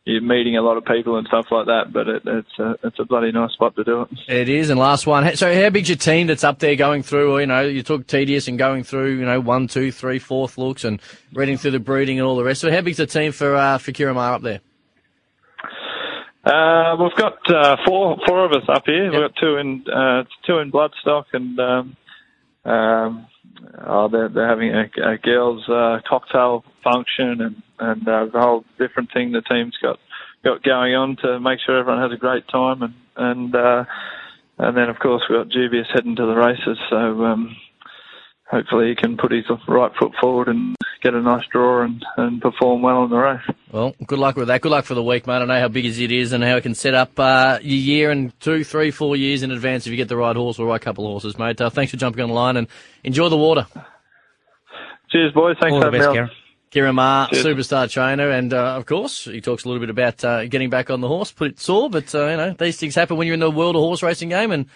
you're 0.05 0.21
meeting 0.21 0.57
a 0.57 0.63
lot 0.63 0.77
of 0.77 0.85
people 0.85 1.17
and 1.17 1.27
stuff 1.27 1.47
like 1.51 1.67
that. 1.67 1.93
But 1.93 2.09
it, 2.09 2.23
it's 2.27 2.59
a 2.59 2.75
it's 2.83 2.99
a 2.99 3.05
bloody 3.05 3.33
nice 3.33 3.53
spot 3.53 3.75
to 3.77 3.85
do 3.85 4.03
it. 4.03 4.09
It 4.29 4.49
is, 4.49 4.71
and 4.71 4.79
last 4.79 5.07
one. 5.07 5.35
So, 5.37 5.55
how 5.55 5.71
big's 5.71 5.89
your 5.89 5.97
team 5.97 6.27
that's 6.27 6.45
up 6.45 6.59
there 6.59 6.77
going 6.77 7.03
through? 7.03 7.39
You 7.39 7.47
know, 7.47 7.63
you 7.63 7.83
took 7.83 8.07
tedious 8.07 8.47
and 8.47 8.59
going 8.59 8.85
through, 8.85 9.19
you 9.19 9.25
know, 9.25 9.41
one, 9.41 9.67
two, 9.67 9.91
three, 9.91 10.19
fourth 10.19 10.59
looks 10.59 10.85
and 10.85 11.01
reading 11.33 11.57
through 11.57 11.73
the 11.73 11.81
breeding 11.81 12.19
and 12.19 12.27
all 12.27 12.37
the 12.37 12.45
rest. 12.45 12.61
So, 12.61 12.71
how 12.71 12.83
big's 12.83 12.99
the 12.99 13.07
team 13.07 13.33
for 13.33 13.57
uh, 13.57 13.79
for 13.79 13.93
Ciaron 13.93 14.15
Maher 14.15 14.35
up 14.35 14.43
there? 14.43 14.61
Uh, 16.45 16.97
we've 17.01 17.17
got 17.17 17.39
uh, 17.51 17.77
four 17.87 18.19
four 18.27 18.45
of 18.45 18.53
us 18.53 18.69
up 18.69 18.83
here. 18.85 19.11
We've 19.11 19.21
got 19.21 19.35
two 19.41 19.57
in 19.57 19.85
uh, 19.91 20.25
two 20.47 20.59
in 20.59 20.71
Bloodstock 20.71 21.25
and 21.33 21.59
um, 21.59 21.97
um, 22.71 23.27
oh, 23.87 24.09
they're, 24.09 24.29
they're 24.29 24.49
having 24.49 24.71
a, 24.71 25.13
a 25.13 25.19
girls' 25.19 25.69
uh, 25.69 25.99
cocktail 26.09 26.65
function 26.83 27.41
and 27.41 27.63
and 27.79 28.07
uh, 28.07 28.27
the 28.33 28.41
whole 28.41 28.65
different 28.79 29.13
thing 29.13 29.33
the 29.33 29.43
team's 29.43 29.77
got 29.83 29.99
got 30.45 30.63
going 30.63 30.95
on 30.95 31.17
to 31.17 31.41
make 31.41 31.59
sure 31.65 31.79
everyone 31.79 32.03
has 32.03 32.13
a 32.13 32.21
great 32.21 32.47
time 32.49 32.83
and 32.83 32.95
and 33.17 33.55
uh, 33.55 33.85
and 34.59 34.77
then 34.77 34.89
of 34.89 34.99
course 34.99 35.23
we've 35.29 35.39
got 35.39 35.49
Dubious 35.49 35.89
heading 35.93 36.17
to 36.17 36.27
the 36.27 36.35
races, 36.35 36.79
so 36.91 37.25
um, 37.25 37.57
hopefully 38.51 38.89
he 38.89 38.95
can 38.95 39.17
put 39.17 39.33
his 39.33 39.45
right 39.69 39.93
foot 39.99 40.13
forward 40.21 40.49
and 40.49 40.77
get 41.03 41.15
a 41.15 41.21
nice 41.21 41.45
draw 41.51 41.83
and, 41.83 42.05
and 42.17 42.41
perform 42.41 42.83
well 42.83 43.05
in 43.05 43.11
the 43.11 43.17
race. 43.17 43.43
Well, 43.73 43.95
good 44.07 44.19
luck 44.19 44.37
with 44.37 44.49
that. 44.49 44.61
Good 44.61 44.73
luck 44.73 44.85
for 44.85 44.95
the 44.95 45.03
week, 45.03 45.27
mate. 45.27 45.37
I 45.43 45.45
know 45.45 45.61
how 45.61 45.69
big 45.69 45.87
as 45.87 45.99
it 45.99 46.13
is 46.13 46.33
and 46.33 46.43
how 46.43 46.57
it 46.57 46.63
can 46.63 46.75
set 46.75 46.95
up 46.95 47.19
uh, 47.19 47.59
your 47.63 47.79
year 47.79 48.11
and 48.11 48.39
two, 48.41 48.65
three, 48.65 48.91
four 48.91 49.17
years 49.17 49.43
in 49.43 49.51
advance 49.51 49.87
if 49.87 49.91
you 49.91 49.97
get 49.97 50.09
the 50.09 50.17
right 50.17 50.37
horse 50.37 50.59
or 50.59 50.67
the 50.67 50.71
right 50.71 50.81
couple 50.81 51.05
of 51.07 51.11
horses, 51.11 51.39
mate. 51.39 51.61
Uh, 51.61 51.71
thanks 51.71 51.91
for 51.91 51.97
jumping 51.99 52.23
on 52.23 52.29
the 52.29 52.35
line 52.35 52.57
and 52.57 52.69
enjoy 53.03 53.29
the 53.29 53.37
water. 53.37 53.67
Cheers, 55.11 55.33
boys. 55.33 55.57
Thanks 55.61 55.75
All 55.75 55.83
for 55.83 55.91
the 55.91 55.99
having 55.99 56.01
best, 56.01 56.13
me 56.13 56.19
on. 56.21 56.27
Karen. 56.27 56.31
Ciaron 56.71 56.95
Maher, 56.97 57.29
Cheers. 57.29 57.45
superstar 57.45 57.89
trainer, 57.89 58.31
and 58.31 58.53
uh, 58.53 58.75
of 58.75 58.85
course 58.85 59.27
he 59.27 59.41
talks 59.41 59.65
a 59.65 59.69
little 59.69 59.79
bit 59.79 59.91
about 59.91 60.25
uh, 60.25 60.45
getting 60.47 60.71
back 60.71 60.91
on 60.91 61.01
the 61.01 61.07
horse, 61.07 61.31
put 61.31 61.53
it 61.53 61.61
sore, 61.61 61.89
but 61.89 62.13
uh, 62.17 62.27
you 62.27 62.37
know 62.37 62.51
these 62.59 62.79
things 62.79 62.97
happen 62.97 63.17
when 63.17 63.29
you're 63.29 63.35
in 63.35 63.41
the 63.41 63.49
world 63.49 63.77
of 63.77 63.81
horse 63.81 64.03
racing 64.03 64.31
game, 64.31 64.51
and 64.51 64.67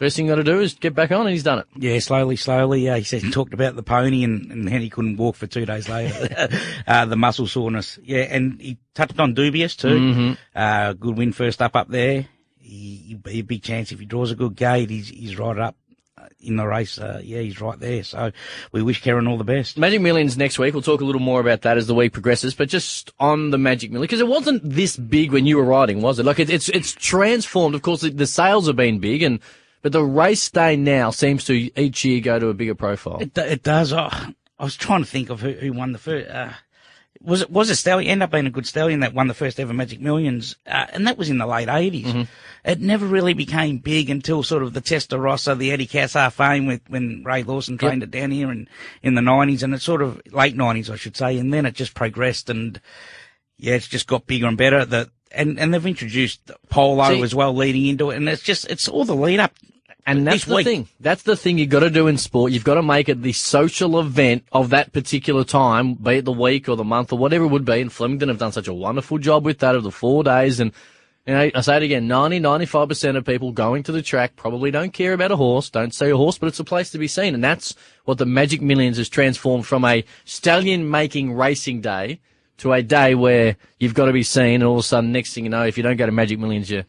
first 0.00 0.16
thing 0.16 0.26
you 0.26 0.32
got 0.32 0.36
to 0.36 0.44
do 0.44 0.60
is 0.60 0.74
get 0.74 0.94
back 0.94 1.12
on, 1.12 1.20
and 1.20 1.30
he's 1.30 1.42
done 1.42 1.58
it. 1.58 1.66
Yeah, 1.76 1.98
slowly, 1.98 2.36
slowly. 2.36 2.88
Uh, 2.88 2.96
he 2.96 3.04
said 3.04 3.22
he 3.22 3.30
talked 3.30 3.52
about 3.52 3.76
the 3.76 3.82
pony 3.82 4.24
and, 4.24 4.50
and 4.50 4.68
how 4.68 4.78
he 4.78 4.88
couldn't 4.88 5.18
walk 5.18 5.36
for 5.36 5.46
two 5.46 5.66
days 5.66 5.88
later. 5.88 6.48
uh, 6.86 7.04
the 7.04 7.16
muscle 7.16 7.46
soreness. 7.46 7.98
Yeah, 8.02 8.22
and 8.22 8.58
he 8.60 8.78
touched 8.94 9.20
on 9.20 9.34
dubious 9.34 9.76
too. 9.76 10.36
Uh, 10.56 10.94
good 10.94 11.18
win 11.18 11.32
first 11.32 11.60
up 11.60 11.76
up 11.76 11.88
there. 11.88 12.26
He, 12.58 13.18
a 13.26 13.42
big 13.42 13.62
chance 13.62 13.92
if 13.92 14.00
he 14.00 14.06
draws 14.06 14.30
a 14.30 14.36
good 14.36 14.56
gate. 14.56 14.88
He's 14.90 15.08
he's 15.08 15.38
right 15.38 15.58
up 15.58 15.76
uh, 16.16 16.28
in 16.40 16.56
the 16.56 16.66
race. 16.66 16.98
Uh, 16.98 17.20
yeah, 17.22 17.40
he's 17.40 17.60
right 17.60 17.78
there. 17.78 18.02
So 18.02 18.32
we 18.72 18.80
wish 18.80 19.02
Karen 19.02 19.26
all 19.26 19.36
the 19.36 19.44
best. 19.44 19.76
Magic 19.76 20.00
Millions 20.00 20.38
next 20.38 20.58
week. 20.58 20.72
We'll 20.72 20.82
talk 20.82 21.02
a 21.02 21.04
little 21.04 21.20
more 21.20 21.40
about 21.40 21.62
that 21.62 21.76
as 21.76 21.86
the 21.86 21.94
week 21.94 22.12
progresses. 22.12 22.54
But 22.54 22.70
just 22.70 23.12
on 23.20 23.50
the 23.50 23.58
Magic 23.58 23.90
Million, 23.90 24.04
because 24.04 24.20
it 24.20 24.28
wasn't 24.28 24.62
this 24.64 24.96
big 24.96 25.32
when 25.32 25.46
you 25.46 25.58
were 25.58 25.64
riding, 25.64 26.00
was 26.00 26.18
it? 26.18 26.24
Like 26.24 26.38
it, 26.38 26.48
it's 26.48 26.70
it's 26.70 26.92
transformed. 26.92 27.74
Of 27.74 27.82
course, 27.82 28.00
the, 28.00 28.10
the 28.10 28.26
sales 28.26 28.66
have 28.66 28.76
been 28.76 28.98
big, 28.98 29.22
and 29.22 29.40
but 29.82 29.92
the 29.92 30.02
race 30.04 30.50
day 30.50 30.76
now 30.76 31.10
seems 31.10 31.44
to 31.44 31.54
each 31.80 32.04
year 32.04 32.20
go 32.20 32.38
to 32.38 32.48
a 32.48 32.54
bigger 32.54 32.74
profile. 32.74 33.18
It, 33.20 33.36
it 33.36 33.62
does. 33.62 33.92
Oh, 33.92 34.10
I 34.58 34.64
was 34.64 34.76
trying 34.76 35.02
to 35.02 35.10
think 35.10 35.30
of 35.30 35.40
who, 35.40 35.52
who 35.52 35.72
won 35.72 35.92
the 35.92 35.98
first. 35.98 36.30
Uh, 36.30 36.50
was 37.22 37.42
it 37.42 37.50
was 37.50 37.68
a 37.70 37.76
stallion? 37.76 38.10
Ended 38.10 38.24
up 38.24 38.30
being 38.30 38.46
a 38.46 38.50
good 38.50 38.66
stallion 38.66 39.00
that 39.00 39.14
won 39.14 39.26
the 39.26 39.34
first 39.34 39.60
ever 39.60 39.72
Magic 39.74 40.00
Millions, 40.00 40.56
uh, 40.66 40.86
and 40.92 41.06
that 41.06 41.18
was 41.18 41.28
in 41.28 41.38
the 41.38 41.46
late 41.46 41.68
80s 41.68 42.26
It 42.64 42.80
never 42.80 43.06
really 43.06 43.34
became 43.34 43.78
big 43.78 44.08
until 44.08 44.42
sort 44.42 44.62
of 44.62 44.72
the 44.72 44.80
Testarossa, 44.80 45.56
the 45.56 45.70
Eddie 45.70 45.86
Cassar 45.86 46.30
fame 46.30 46.66
with 46.66 46.80
when 46.88 47.22
Ray 47.24 47.42
Lawson 47.42 47.78
trained 47.78 48.02
it 48.02 48.10
down 48.10 48.30
here 48.30 48.50
in 48.50 48.68
in 49.02 49.14
the 49.14 49.22
nineties, 49.22 49.62
and 49.62 49.74
it's 49.74 49.84
sort 49.84 50.02
of 50.02 50.20
late 50.32 50.56
nineties, 50.56 50.90
I 50.90 50.96
should 50.96 51.16
say, 51.16 51.38
and 51.38 51.52
then 51.52 51.66
it 51.66 51.74
just 51.74 51.94
progressed 51.94 52.48
and 52.48 52.80
yeah, 53.58 53.74
it's 53.74 53.88
just 53.88 54.06
got 54.06 54.26
bigger 54.26 54.46
and 54.46 54.56
better. 54.56 54.84
The 54.84 55.10
and 55.32 55.58
and 55.58 55.72
they've 55.72 55.86
introduced 55.86 56.50
polo 56.68 57.08
See- 57.08 57.22
as 57.22 57.34
well 57.34 57.54
leading 57.54 57.86
into 57.86 58.10
it, 58.10 58.16
and 58.16 58.28
it's 58.28 58.42
just 58.42 58.68
it's 58.70 58.88
all 58.88 59.04
the 59.04 59.14
lead 59.14 59.40
up. 59.40 59.52
And 60.06 60.26
that's 60.26 60.44
the 60.44 60.56
week. 60.56 60.66
thing. 60.66 60.88
That's 60.98 61.22
the 61.22 61.36
thing 61.36 61.58
you've 61.58 61.68
got 61.68 61.80
to 61.80 61.90
do 61.90 62.06
in 62.06 62.16
sport. 62.16 62.52
You've 62.52 62.64
got 62.64 62.74
to 62.74 62.82
make 62.82 63.08
it 63.08 63.22
the 63.22 63.32
social 63.32 64.00
event 64.00 64.44
of 64.50 64.70
that 64.70 64.92
particular 64.92 65.44
time, 65.44 65.94
be 65.94 66.16
it 66.16 66.24
the 66.24 66.32
week 66.32 66.68
or 66.68 66.76
the 66.76 66.84
month 66.84 67.12
or 67.12 67.18
whatever 67.18 67.44
it 67.44 67.48
would 67.48 67.66
be. 67.66 67.80
And 67.80 67.92
Flemington 67.92 68.28
have 68.28 68.38
done 68.38 68.50
such 68.50 68.66
a 68.66 68.74
wonderful 68.74 69.18
job 69.18 69.44
with 69.44 69.58
that 69.58 69.76
of 69.76 69.82
the 69.82 69.90
four 69.90 70.24
days. 70.24 70.58
And, 70.58 70.72
you 71.26 71.34
know, 71.34 71.50
I 71.54 71.60
say 71.60 71.76
it 71.76 71.82
again, 71.82 72.08
90, 72.08 72.40
95% 72.40 73.16
of 73.16 73.24
people 73.26 73.52
going 73.52 73.82
to 73.84 73.92
the 73.92 74.02
track 74.02 74.36
probably 74.36 74.70
don't 74.70 74.92
care 74.92 75.12
about 75.12 75.32
a 75.32 75.36
horse, 75.36 75.70
don't 75.70 75.94
see 75.94 76.08
a 76.08 76.16
horse, 76.16 76.38
but 76.38 76.46
it's 76.46 76.60
a 76.60 76.64
place 76.64 76.90
to 76.90 76.98
be 76.98 77.06
seen. 77.06 77.34
And 77.34 77.44
that's 77.44 77.74
what 78.04 78.18
the 78.18 78.26
Magic 78.26 78.62
Millions 78.62 78.96
has 78.96 79.08
transformed 79.08 79.66
from 79.66 79.84
a 79.84 80.04
stallion 80.24 80.90
making 80.90 81.34
racing 81.34 81.82
day 81.82 82.20
to 82.60 82.72
a 82.72 82.82
day 82.82 83.14
where 83.14 83.56
you've 83.78 83.94
got 83.94 84.06
to 84.06 84.12
be 84.12 84.22
seen. 84.22 84.54
And 84.56 84.64
all 84.64 84.74
of 84.74 84.80
a 84.80 84.82
sudden, 84.82 85.12
next 85.12 85.34
thing 85.34 85.44
you 85.44 85.50
know, 85.50 85.64
if 85.66 85.76
you 85.76 85.82
don't 85.82 85.96
go 85.96 86.06
to 86.06 86.12
Magic 86.12 86.38
Millions, 86.38 86.70
you 86.70 86.84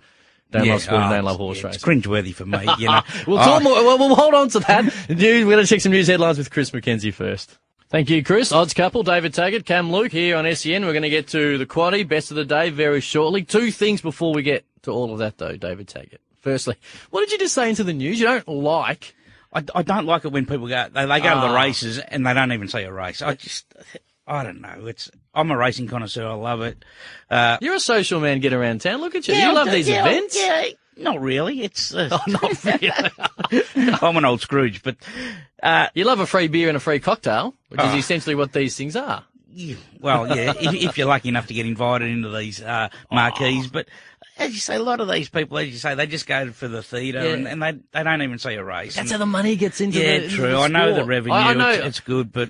don't 0.52 0.68
love 0.68 0.82
sport, 0.82 1.02
and 1.02 1.12
oh, 1.12 1.16
don't 1.16 1.26
love 1.26 1.38
horse 1.38 1.60
yeah, 1.62 1.68
racing. 1.68 1.76
It's 1.76 1.84
cringeworthy 2.08 2.34
for 2.34 2.46
me, 2.46 2.66
you 2.78 2.88
know. 2.88 3.02
We'll, 3.28 3.40
Oh, 3.40 3.44
talk 3.44 3.64
more, 3.64 3.76
we'll, 3.84 3.98
we'll 3.98 4.16
hold 4.16 4.34
on 4.34 4.50
to 4.50 4.60
that. 4.62 4.84
News, 5.10 5.46
we're 5.46 5.52
going 5.52 5.66
to 5.66 5.68
check 5.68 5.82
some 5.82 5.92
news 5.92 6.08
headlines 6.08 6.38
with 6.38 6.52
Chris 6.52 6.72
McKenzie 6.72 7.14
first. 7.14 7.58
Thank 7.90 8.10
you, 8.10 8.24
Chris. 8.24 8.52
Odds 8.54 8.74
couple, 8.74 9.04
David 9.04 9.34
Taggart, 9.34 9.66
Cam 9.66 9.92
Luke 9.92 10.12
here 10.14 10.38
on 10.38 10.46
SEN. 10.56 10.86
We're 10.86 10.94
going 10.94 11.02
to 11.04 11.10
get 11.10 11.28
to 11.30 11.58
the 11.58 11.66
quaddy, 11.66 12.08
best 12.08 12.32
of 12.32 12.38
the 12.38 12.46
day, 12.46 12.70
very 12.70 13.02
shortly. 13.02 13.44
Two 13.44 13.70
things 13.72 14.02
before 14.02 14.34
we 14.34 14.44
get 14.44 14.66
to 14.84 14.92
all 14.92 15.12
of 15.12 15.20
that, 15.20 15.38
though, 15.38 15.58
David 15.58 15.88
Taggart. 15.90 16.22
Firstly, 16.40 16.76
what 17.10 17.20
did 17.22 17.32
you 17.34 17.38
just 17.40 17.54
say 17.54 17.70
into 17.70 17.84
the 17.84 17.94
news? 17.94 18.20
You 18.20 18.28
don't 18.28 18.48
like. 18.48 19.14
I, 19.54 19.64
I 19.76 19.84
don't 19.84 20.06
like 20.06 20.24
it 20.26 20.32
when 20.32 20.46
people 20.46 20.68
go 20.68 20.88
they, 20.94 21.06
they 21.06 21.20
go 21.20 21.34
to 21.36 21.42
the 21.42 21.48
Ah. 21.48 21.62
races 21.62 22.00
and 22.00 22.26
they 22.26 22.34
don't 22.34 22.52
even 22.54 22.70
see 22.70 22.84
a 22.84 22.92
race. 22.94 23.22
I 23.22 23.36
just 23.36 23.66
I 24.28 24.44
don't 24.44 24.62
know. 24.62 24.86
It's 24.88 25.10
I'm 25.34 25.52
a 25.52 25.58
racing 25.58 25.88
connoisseur. 25.88 26.28
I 26.28 26.34
love 26.34 26.62
it. 26.62 26.84
Uh, 27.30 27.58
You're 27.62 27.76
a 27.76 27.80
social 27.80 28.20
man, 28.20 28.40
get 28.40 28.54
around 28.54 28.82
town. 28.82 29.02
Look 29.02 29.16
at 29.16 29.28
you. 29.28 29.34
yeah, 29.34 29.50
you 29.50 29.56
love 29.56 29.72
these 29.72 29.90
yeah, 29.90 30.06
events. 30.06 30.38
Yeah, 30.40 30.66
not 30.98 31.20
really. 31.22 31.62
It's 31.64 31.94
uh, 31.94 32.10
Oh, 32.12 32.20
not 32.28 32.64
really. 33.76 33.92
I'm 34.02 34.18
an 34.18 34.26
old 34.26 34.42
Scrooge, 34.42 34.84
but 34.84 34.96
uh, 35.64 35.88
you 35.94 36.04
love 36.06 36.20
a 36.20 36.26
free 36.28 36.48
beer 36.48 36.68
and 36.68 36.78
a 36.78 36.80
free 36.80 37.00
cocktail, 37.00 37.56
which 37.70 37.80
is 37.82 37.88
Ah. 37.88 37.98
essentially 37.98 38.36
what 38.36 38.54
these 38.54 38.76
things 38.78 38.96
are. 38.96 39.24
yeah, 39.54 39.76
well, 40.00 40.28
yeah, 40.36 40.54
if, 40.60 40.74
if 40.74 40.98
you're 40.98 41.08
lucky 41.08 41.30
enough 41.30 41.48
to 41.48 41.54
get 41.54 41.66
invited 41.66 42.10
into 42.10 42.30
these 42.30 42.62
uh, 42.62 42.90
marquees, 43.12 43.68
but. 43.68 43.88
As 44.38 44.54
you 44.54 44.60
say, 44.60 44.76
a 44.76 44.82
lot 44.82 45.02
of 45.02 45.10
these 45.12 45.30
people, 45.30 45.58
as 45.60 45.68
you 45.68 45.78
say, 45.78 45.94
they 45.94 46.08
just 46.08 46.26
go 46.26 46.52
for 46.52 46.68
the 46.68 46.82
theatre 46.82 47.22
Yeah. 47.24 47.34
and, 47.34 47.48
and 47.48 47.62
they 47.62 47.74
they 47.92 48.02
don't 48.02 48.22
even 48.24 48.40
see 48.40 48.54
a 48.54 48.64
race. 48.64 48.96
That's 48.96 49.12
And- 49.12 49.12
how 49.12 49.18
the 49.20 49.26
money 49.28 49.56
gets 49.56 49.82
into 49.82 50.00
yeah, 50.00 50.18
the 50.20 50.24
into 50.24 50.36
true. 50.36 50.52
the 50.52 50.58
I 50.58 50.68
know 50.68 50.94
the 50.96 51.04
revenue. 51.06 51.34
I, 51.36 51.50
I 51.52 51.54
know. 51.54 51.70
It's, 51.70 51.86
it's 51.86 52.00
good, 52.00 52.32
but 52.32 52.50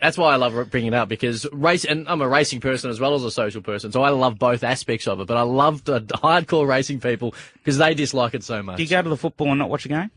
That's 0.00 0.18
why 0.18 0.32
I 0.32 0.36
love 0.36 0.70
bringing 0.70 0.92
it 0.92 0.96
up 0.96 1.08
because 1.08 1.46
race, 1.52 1.84
and 1.86 2.06
I'm 2.08 2.20
a 2.20 2.28
racing 2.28 2.60
person 2.60 2.90
as 2.90 3.00
well 3.00 3.14
as 3.14 3.24
a 3.24 3.30
social 3.30 3.62
person, 3.62 3.92
so 3.92 4.02
I 4.02 4.10
love 4.10 4.38
both 4.38 4.62
aspects 4.62 5.08
of 5.08 5.20
it. 5.20 5.26
But 5.26 5.36
I 5.38 5.42
love 5.42 5.84
the 5.84 6.00
hardcore 6.02 6.66
racing 6.66 7.00
people 7.00 7.34
because 7.54 7.78
they 7.78 7.94
dislike 7.94 8.34
it 8.34 8.44
so 8.44 8.62
much. 8.62 8.76
do 8.76 8.82
you 8.82 8.88
go 8.90 9.00
to 9.00 9.08
the 9.08 9.16
football 9.16 9.48
and 9.48 9.58
not 9.58 9.70
watch 9.70 9.84
a 9.86 9.88
game? 9.88 10.10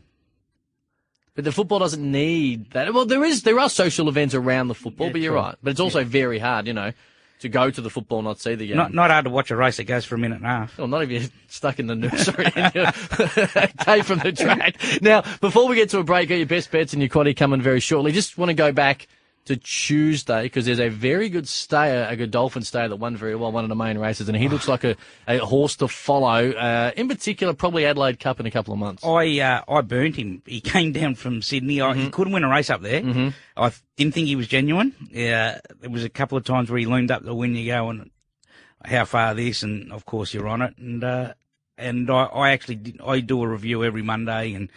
but 1.34 1.42
the 1.42 1.50
football 1.50 1.80
doesn't 1.80 2.12
need 2.12 2.70
that. 2.70 2.94
Well, 2.94 3.06
there 3.06 3.24
is 3.24 3.42
there 3.42 3.58
are 3.58 3.68
social 3.68 4.08
events 4.08 4.34
around 4.34 4.68
the 4.68 4.74
football, 4.74 5.08
Yeah, 5.08 5.12
but 5.14 5.20
you're 5.20 5.32
true. 5.32 5.40
right. 5.40 5.56
But 5.62 5.70
it's 5.72 5.80
also 5.80 6.04
very 6.04 6.38
hard, 6.38 6.68
you 6.68 6.72
know, 6.72 6.92
to 7.40 7.48
go 7.48 7.70
to 7.70 7.80
the 7.80 7.90
football 7.90 8.18
and 8.20 8.26
not 8.28 8.38
see 8.38 8.54
the 8.54 8.68
game. 8.68 8.76
Not 8.76 8.94
not 8.94 9.10
hard 9.10 9.24
to 9.24 9.30
watch 9.30 9.50
a 9.50 9.56
race 9.56 9.78
that 9.78 9.84
goes 9.84 10.04
for 10.04 10.14
a 10.14 10.18
minute 10.18 10.36
and 10.36 10.44
a 10.44 10.48
half. 10.48 10.78
Well, 10.78 10.86
not 10.86 11.02
if 11.02 11.10
you're 11.10 11.22
stuck 11.48 11.78
in 11.80 11.88
the 11.88 11.94
nursery 11.96 12.46
okay 12.46 14.02
from 14.02 14.20
the 14.20 14.32
track. 14.36 14.76
Now, 15.02 15.22
before 15.40 15.66
we 15.68 15.74
get 15.74 15.88
to 15.90 15.98
a 15.98 16.04
break, 16.04 16.28
got 16.28 16.36
your 16.36 16.46
best 16.46 16.70
bets 16.70 16.92
and 16.92 17.02
your 17.02 17.08
quaddy 17.08 17.36
coming 17.36 17.60
very 17.62 17.80
shortly. 17.80 18.12
Just 18.12 18.38
want 18.38 18.50
to 18.50 18.54
go 18.54 18.70
back 18.72 19.08
to 19.46 19.56
Tuesday 19.56 20.42
because 20.44 20.64
there's 20.66 20.80
a 20.80 20.88
very 20.88 21.28
good 21.28 21.46
stayer, 21.46 22.06
a 22.08 22.16
Godolphin 22.16 22.62
stayer 22.62 22.88
that 22.88 22.96
won 22.96 23.16
very 23.16 23.34
well, 23.34 23.52
one 23.52 23.64
of 23.64 23.68
the 23.68 23.74
main 23.76 23.98
races, 23.98 24.28
and 24.28 24.36
he 24.38 24.48
looks 24.48 24.66
like 24.68 24.84
a, 24.84 24.96
a 25.28 25.38
horse 25.38 25.76
to 25.76 25.88
follow. 25.88 26.50
Uh, 26.52 26.92
in 26.96 27.08
particular, 27.08 27.52
probably 27.54 27.84
Adelaide 27.84 28.18
Cup 28.20 28.40
in 28.40 28.46
a 28.46 28.50
couple 28.50 28.72
of 28.72 28.78
months. 28.80 29.04
I 29.04 29.40
uh, 29.40 29.62
I 29.68 29.80
burnt 29.82 30.16
him. 30.16 30.42
He 30.46 30.60
came 30.74 30.92
down 30.92 31.14
from 31.14 31.42
Sydney. 31.42 31.80
I, 31.80 31.92
Mm-hmm. 31.92 32.00
he 32.04 32.10
couldn't 32.10 32.32
win 32.32 32.44
a 32.44 32.48
race 32.48 32.70
up 32.70 32.80
there. 32.82 33.02
I 33.56 33.72
didn't 33.96 34.14
think 34.14 34.26
he 34.28 34.36
was 34.36 34.48
genuine. 34.48 34.94
Yeah, 35.10 35.60
there 35.80 35.90
was 35.90 36.04
a 36.04 36.08
couple 36.08 36.38
of 36.38 36.44
times 36.44 36.70
where 36.70 36.78
he 36.78 36.86
loomed 36.86 37.10
up 37.10 37.24
to 37.24 37.34
win. 37.34 37.54
You 37.54 37.66
go 37.66 37.90
and 37.90 38.10
how 38.84 39.04
far 39.04 39.34
this, 39.34 39.62
and 39.62 39.92
of 39.92 40.04
course 40.06 40.32
you're 40.34 40.48
on 40.48 40.62
it. 40.62 40.76
And 40.78 41.04
uh, 41.04 41.34
and 41.76 42.10
I, 42.10 42.24
I 42.24 42.50
actually 42.52 42.76
did, 42.76 43.00
I 43.04 43.20
do 43.20 43.42
a 43.42 43.48
review 43.48 43.84
every 43.84 44.02
Monday, 44.02 44.54
and 44.54 44.68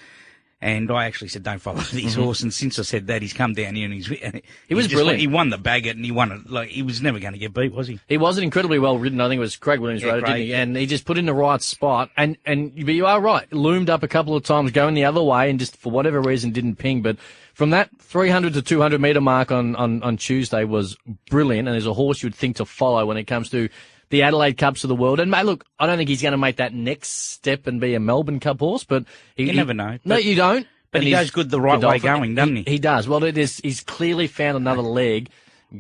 and 0.62 0.90
I 0.92 1.06
actually 1.06 1.28
said 1.28 1.44
don't 1.44 1.60
follow 1.60 1.80
this 1.92 2.16
horse. 2.16 2.42
And 2.42 2.54
since 2.54 2.80
I 2.80 2.82
said 2.82 3.08
that, 3.08 3.22
he's 3.22 3.34
come 3.34 3.54
down 3.54 3.76
here 3.76 3.86
and 3.86 3.94
he's 3.94 4.08
he 4.08 4.16
Mm-hmm. 4.18 4.76
was 4.76 4.88
brilliant. 4.88 5.20
He 5.20 5.28
won 5.28 5.50
the 5.50 5.58
Bagot 5.58 5.92
and 5.92 6.04
he 6.06 6.12
won 6.12 6.32
it 6.32 6.50
like 6.50 6.70
he 6.70 6.82
was 6.82 7.02
never 7.02 7.20
going 7.20 7.34
to 7.34 7.40
get 7.40 7.54
beat, 7.54 7.74
was 7.74 7.88
he? 7.88 8.00
He 8.08 8.18
wasn't 8.18 8.46
incredibly 8.46 8.80
well 8.80 8.98
ridden. 8.98 9.22
I 9.22 9.28
think 9.28 9.38
it 9.38 9.42
was 9.42 9.56
Craig 9.56 9.80
Williams 9.80 10.04
Yeah, 10.04 10.10
rode 10.14 10.24
it, 10.24 10.26
didn't 10.28 10.38
he? 10.42 10.44
yeah. 10.46 10.62
And 10.62 10.76
he 10.76 10.86
just 10.86 11.06
put 11.06 11.18
in 11.18 11.26
the 11.26 11.34
right 11.34 11.62
spot. 11.62 12.10
And 12.18 12.38
and 12.46 12.74
but 12.76 12.94
you 12.94 13.06
are 13.06 13.22
right. 13.22 13.52
Loomed 13.54 13.90
up 13.90 14.04
a 14.04 14.08
couple 14.08 14.36
of 14.36 14.44
times, 14.44 14.72
going 14.72 14.94
the 14.96 15.06
other 15.06 15.22
way, 15.24 15.50
and 15.50 15.60
just 15.60 15.78
for 15.78 15.92
whatever 15.92 16.22
reason 16.22 16.52
didn't 16.52 16.78
ping. 16.78 17.02
But 17.02 17.18
from 17.58 17.72
that 17.72 17.90
300 18.00 18.54
to 18.54 18.62
200 18.62 19.02
meter 19.02 19.20
mark 19.20 19.52
on 19.52 19.76
on 19.76 20.04
on 20.04 20.16
Tuesday 20.16 20.64
was 20.64 20.96
brilliant. 21.28 21.68
And 21.68 21.74
there's 21.74 21.88
a 21.88 21.94
horse 21.94 22.22
you 22.22 22.28
would 22.28 22.36
think 22.36 22.58
to 22.58 22.66
follow 22.66 23.04
when 23.08 23.18
it 23.18 23.24
comes 23.24 23.50
to 23.50 23.68
the 24.10 24.22
Adelaide 24.22 24.60
Cups 24.60 24.84
of 24.84 24.90
the 24.90 24.96
world. 24.96 25.20
And 25.20 25.32
mate, 25.32 25.44
look, 25.44 25.66
I 25.80 25.88
don't 25.88 25.98
think 25.98 26.08
he's 26.08 26.22
going 26.22 26.34
to 26.34 26.38
make 26.38 26.58
that 26.58 26.72
next 26.72 27.10
step 27.10 27.66
and 27.66 27.82
be 27.82 27.96
a 27.96 28.00
Melbourne 28.00 28.40
Cup 28.40 28.60
horse, 28.60 28.84
but 28.84 29.06
he, 29.36 29.46
You 29.46 29.54
never 29.54 29.74
know. 29.74 29.98
No, 30.06 30.18
you 30.18 30.36
don't. 30.36 30.68
but 30.92 31.00
And 31.00 31.06
he 31.06 31.12
goes 31.12 31.32
good 31.32 31.50
the 31.50 31.60
right 31.60 31.82
way 31.82 31.98
going, 31.98 32.36
doesn't 32.36 32.58
he? 32.58 32.64
He 32.68 32.78
does. 32.78 33.08
Well, 33.08 33.24
it 33.24 33.40
is. 33.40 33.58
He's 33.58 33.82
clearly 33.82 34.28
found 34.28 34.56
another 34.56 34.84
leg. 34.84 35.30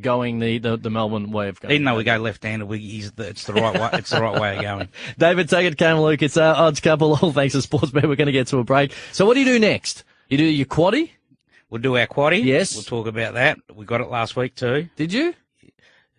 Going 0.01 0.39
the, 0.39 0.57
the, 0.57 0.75
the 0.75 0.89
Melbourne 0.89 1.31
way 1.31 1.47
of 1.47 1.61
going. 1.61 1.73
Even 1.73 1.85
though 1.85 1.95
we 1.95 2.03
go 2.03 2.17
left-handed, 2.17 2.65
we, 2.67 2.79
he's 2.79 3.13
the, 3.13 3.29
it's 3.29 3.45
the 3.45 3.53
right 3.53 3.73
way. 3.73 3.89
It's 3.93 4.09
the 4.09 4.21
right 4.21 4.37
way 4.37 4.57
of 4.57 4.61
going. 4.61 4.89
David 5.17 5.47
Taggart, 5.47 5.77
Cam 5.77 6.01
Luke, 6.01 6.21
it's 6.21 6.35
our 6.35 6.55
uh, 6.55 6.67
odds 6.67 6.81
couple. 6.81 7.15
All 7.21 7.31
thanks 7.31 7.53
to 7.53 7.59
Sportsbet. 7.59 8.03
We're 8.03 8.17
going 8.17 8.25
to 8.25 8.33
get 8.33 8.47
to 8.47 8.57
a 8.57 8.65
break. 8.65 8.91
So 9.13 9.25
what 9.25 9.35
do 9.35 9.39
you 9.39 9.45
do 9.45 9.59
next? 9.59 10.03
You 10.27 10.37
do 10.37 10.43
your 10.43 10.65
quaddy? 10.65 11.11
We'll 11.69 11.81
do 11.81 11.97
our 11.97 12.07
quaddy. 12.07 12.43
Yes. 12.43 12.75
We'll 12.75 12.83
talk 12.83 13.07
about 13.07 13.33
that. 13.33 13.59
We 13.73 13.85
got 13.85 14.01
it 14.01 14.09
last 14.09 14.35
week 14.35 14.55
too. 14.55 14.89
Did 14.95 15.11
you? 15.13 15.33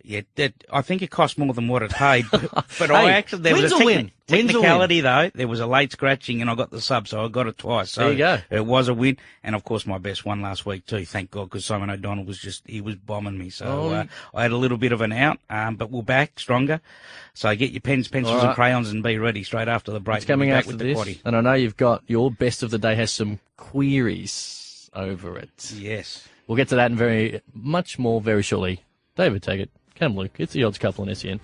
Yeah, 0.05 0.23
that, 0.37 0.55
I 0.73 0.81
think 0.81 1.03
it 1.03 1.11
cost 1.11 1.37
more 1.37 1.53
than 1.53 1.69
what 1.69 1.83
it 1.83 1.91
paid. 1.91 2.25
But, 2.31 2.51
but 2.79 2.91
I 2.91 3.11
actually 3.11 3.43
there 3.43 3.55
was 3.55 3.73
a 3.73 3.85
win. 3.85 3.85
techni- 3.87 3.89
a 4.31 4.37
win. 4.37 4.47
technicality 4.47 5.01
though. 5.03 5.31
There 5.35 5.49
was 5.49 5.61
a 5.61 5.67
late 5.67 5.93
scratching, 5.93 6.41
and 6.41 6.49
I 6.49 6.55
got 6.55 6.71
the 6.71 6.81
sub, 6.81 7.09
so 7.09 7.23
I 7.25 7.29
got 7.29 7.47
it 7.47 7.59
twice. 7.59 7.91
So 7.91 8.03
There 8.05 8.13
you 8.13 8.19
go. 8.19 8.39
It 8.49 8.65
was 8.65 8.89
a 8.89 8.95
win, 8.95 9.19
and 9.43 9.55
of 9.55 9.65
course 9.65 9.87
my 9.87 9.99
best 9.99 10.25
one 10.25 10.41
last 10.41 10.65
week 10.65 10.87
too. 10.87 11.05
Thank 11.05 11.31
God, 11.33 11.45
because 11.51 11.67
Simon 11.67 11.91
O'Donnell 11.91 12.25
was 12.25 12.39
just 12.39 12.63
he 12.67 12.81
was 12.81 12.95
bombing 12.95 13.37
me. 13.37 13.51
So 13.51 13.67
Oh. 13.67 13.91
uh, 13.91 14.05
I 14.33 14.43
had 14.43 14.53
a 14.53 14.57
little 14.57 14.79
bit 14.79 14.93
of 14.93 15.03
an 15.03 15.13
out, 15.13 15.41
um, 15.51 15.77
but 15.77 15.91
we're 15.91 16.03
back 16.03 16.41
stronger. 16.41 16.81
So 17.35 17.55
get 17.55 17.73
your 17.73 17.83
pens, 17.83 18.09
pencils, 18.09 18.37
right. 18.37 18.47
and 18.47 18.55
crayons, 18.55 18.89
and 18.91 19.03
be 19.03 19.19
ready 19.19 19.43
straight 19.43 19.69
after 19.69 19.93
the 19.93 20.01
break. 20.01 20.19
It's 20.19 20.27
coming 20.27 20.49
We'll 20.49 20.57
be 20.57 20.59
after 20.59 20.77
with 20.95 21.07
this, 21.07 21.19
and 21.25 21.37
I 21.37 21.43
know 21.43 21.53
you've 21.53 21.77
got 21.77 22.03
your 22.07 22.31
best 22.31 22.63
of 22.63 22.71
the 22.71 22.79
day 22.79 22.95
has 22.95 23.11
some 23.13 23.41
queries 23.59 24.55
over 24.99 25.39
it. 25.39 25.73
Yes. 25.75 26.27
We'll 26.47 26.57
get 26.57 26.69
to 26.69 26.77
that 26.77 26.91
in 26.91 26.97
very 26.97 27.41
much 27.55 27.99
more 27.99 28.21
very 28.21 28.43
shortly. 28.43 28.85
David 29.17 29.43
Taggart. 29.43 29.71
Cam 29.95 30.15
Luke, 30.15 30.37
it's 30.39 30.53
the 30.53 30.65
odds 30.65 30.79
couple 30.79 31.05
in 31.05 31.11
E 31.11 31.15
SEN. 31.15 31.41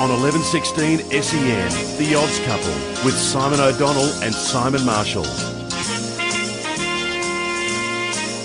On 0.00 0.10
1116 0.10 0.98
SEN, 1.22 1.98
The 1.98 2.14
Odds 2.14 2.38
Couple 2.44 3.04
with 3.04 3.14
Simon 3.14 3.60
O'Donnell 3.60 4.10
and 4.22 4.34
Simon 4.34 4.84
Marshall. 4.84 5.53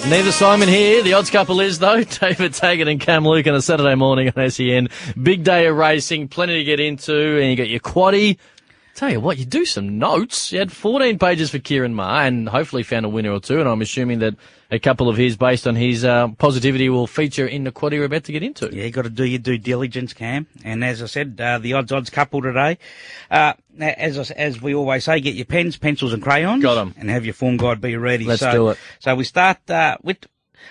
Neither 0.07 0.31
Simon 0.31 0.67
here. 0.67 1.03
The 1.03 1.13
odds 1.13 1.29
couple 1.29 1.59
is, 1.59 1.77
though, 1.77 2.03
David 2.03 2.53
Taggart 2.53 2.87
and 2.87 2.99
Cam 2.99 3.27
Luke 3.27 3.45
on 3.45 3.53
a 3.53 3.61
Saturday 3.61 3.93
morning 3.95 4.31
on 4.35 4.49
SEN. 4.49 4.89
Big 5.21 5.43
day 5.43 5.67
of 5.67 5.75
racing, 5.75 6.29
plenty 6.29 6.57
to 6.57 6.63
get 6.63 6.79
into, 6.79 7.39
and 7.39 7.51
you 7.51 7.55
got 7.55 7.67
your 7.67 7.79
quaddy. 7.79 8.37
Tell 8.95 9.11
you 9.11 9.19
what, 9.19 9.37
you 9.37 9.45
do 9.45 9.65
some 9.65 9.99
notes. 9.99 10.51
You 10.51 10.59
had 10.59 10.71
14 10.71 11.19
pages 11.19 11.51
for 11.51 11.59
Ciaron 11.59 11.93
Maher 11.93 12.25
and 12.25 12.49
hopefully 12.49 12.81
found 12.81 13.05
a 13.05 13.09
winner 13.09 13.31
or 13.31 13.39
two, 13.39 13.59
and 13.59 13.69
I'm 13.69 13.81
assuming 13.81 14.19
that 14.19 14.35
a 14.71 14.79
couple 14.79 15.09
of 15.09 15.17
his, 15.17 15.35
based 15.35 15.67
on 15.67 15.75
his 15.75 16.05
uh, 16.05 16.27
positivity, 16.37 16.89
will 16.89 17.07
feature 17.07 17.47
in 17.47 17.63
the 17.63 17.71
quaddy 17.71 17.93
we're 17.93 18.05
about 18.05 18.23
to 18.25 18.31
get 18.31 18.43
into. 18.43 18.69
Yeah, 18.71 18.83
you 18.83 18.91
got 18.91 19.03
to 19.03 19.09
do 19.09 19.25
your 19.25 19.39
due 19.39 19.57
diligence, 19.57 20.13
Cam. 20.13 20.47
And 20.63 20.83
as 20.83 21.01
I 21.01 21.07
said, 21.07 21.39
uh, 21.41 21.57
the 21.57 21.73
odds 21.73 21.91
odds 21.91 22.09
couple 22.09 22.41
today. 22.41 22.77
Uh, 23.31 23.53
as 23.79 24.17
I, 24.17 24.33
as 24.35 24.61
we 24.61 24.75
always 24.75 25.05
say, 25.05 25.19
get 25.19 25.35
your 25.35 25.45
pens, 25.45 25.77
pencils, 25.77 26.13
and 26.13 26.21
crayons. 26.21 26.61
Got 26.61 26.77
'em. 26.77 26.93
And 26.97 27.09
have 27.09 27.25
your 27.25 27.33
form 27.33 27.57
guide 27.57 27.81
be 27.81 27.95
ready. 27.95 28.25
Let's 28.25 28.41
so, 28.41 28.51
do 28.51 28.69
it. 28.69 28.77
So 28.99 29.15
we 29.15 29.23
start 29.23 29.69
uh, 29.69 29.97
with 30.03 30.25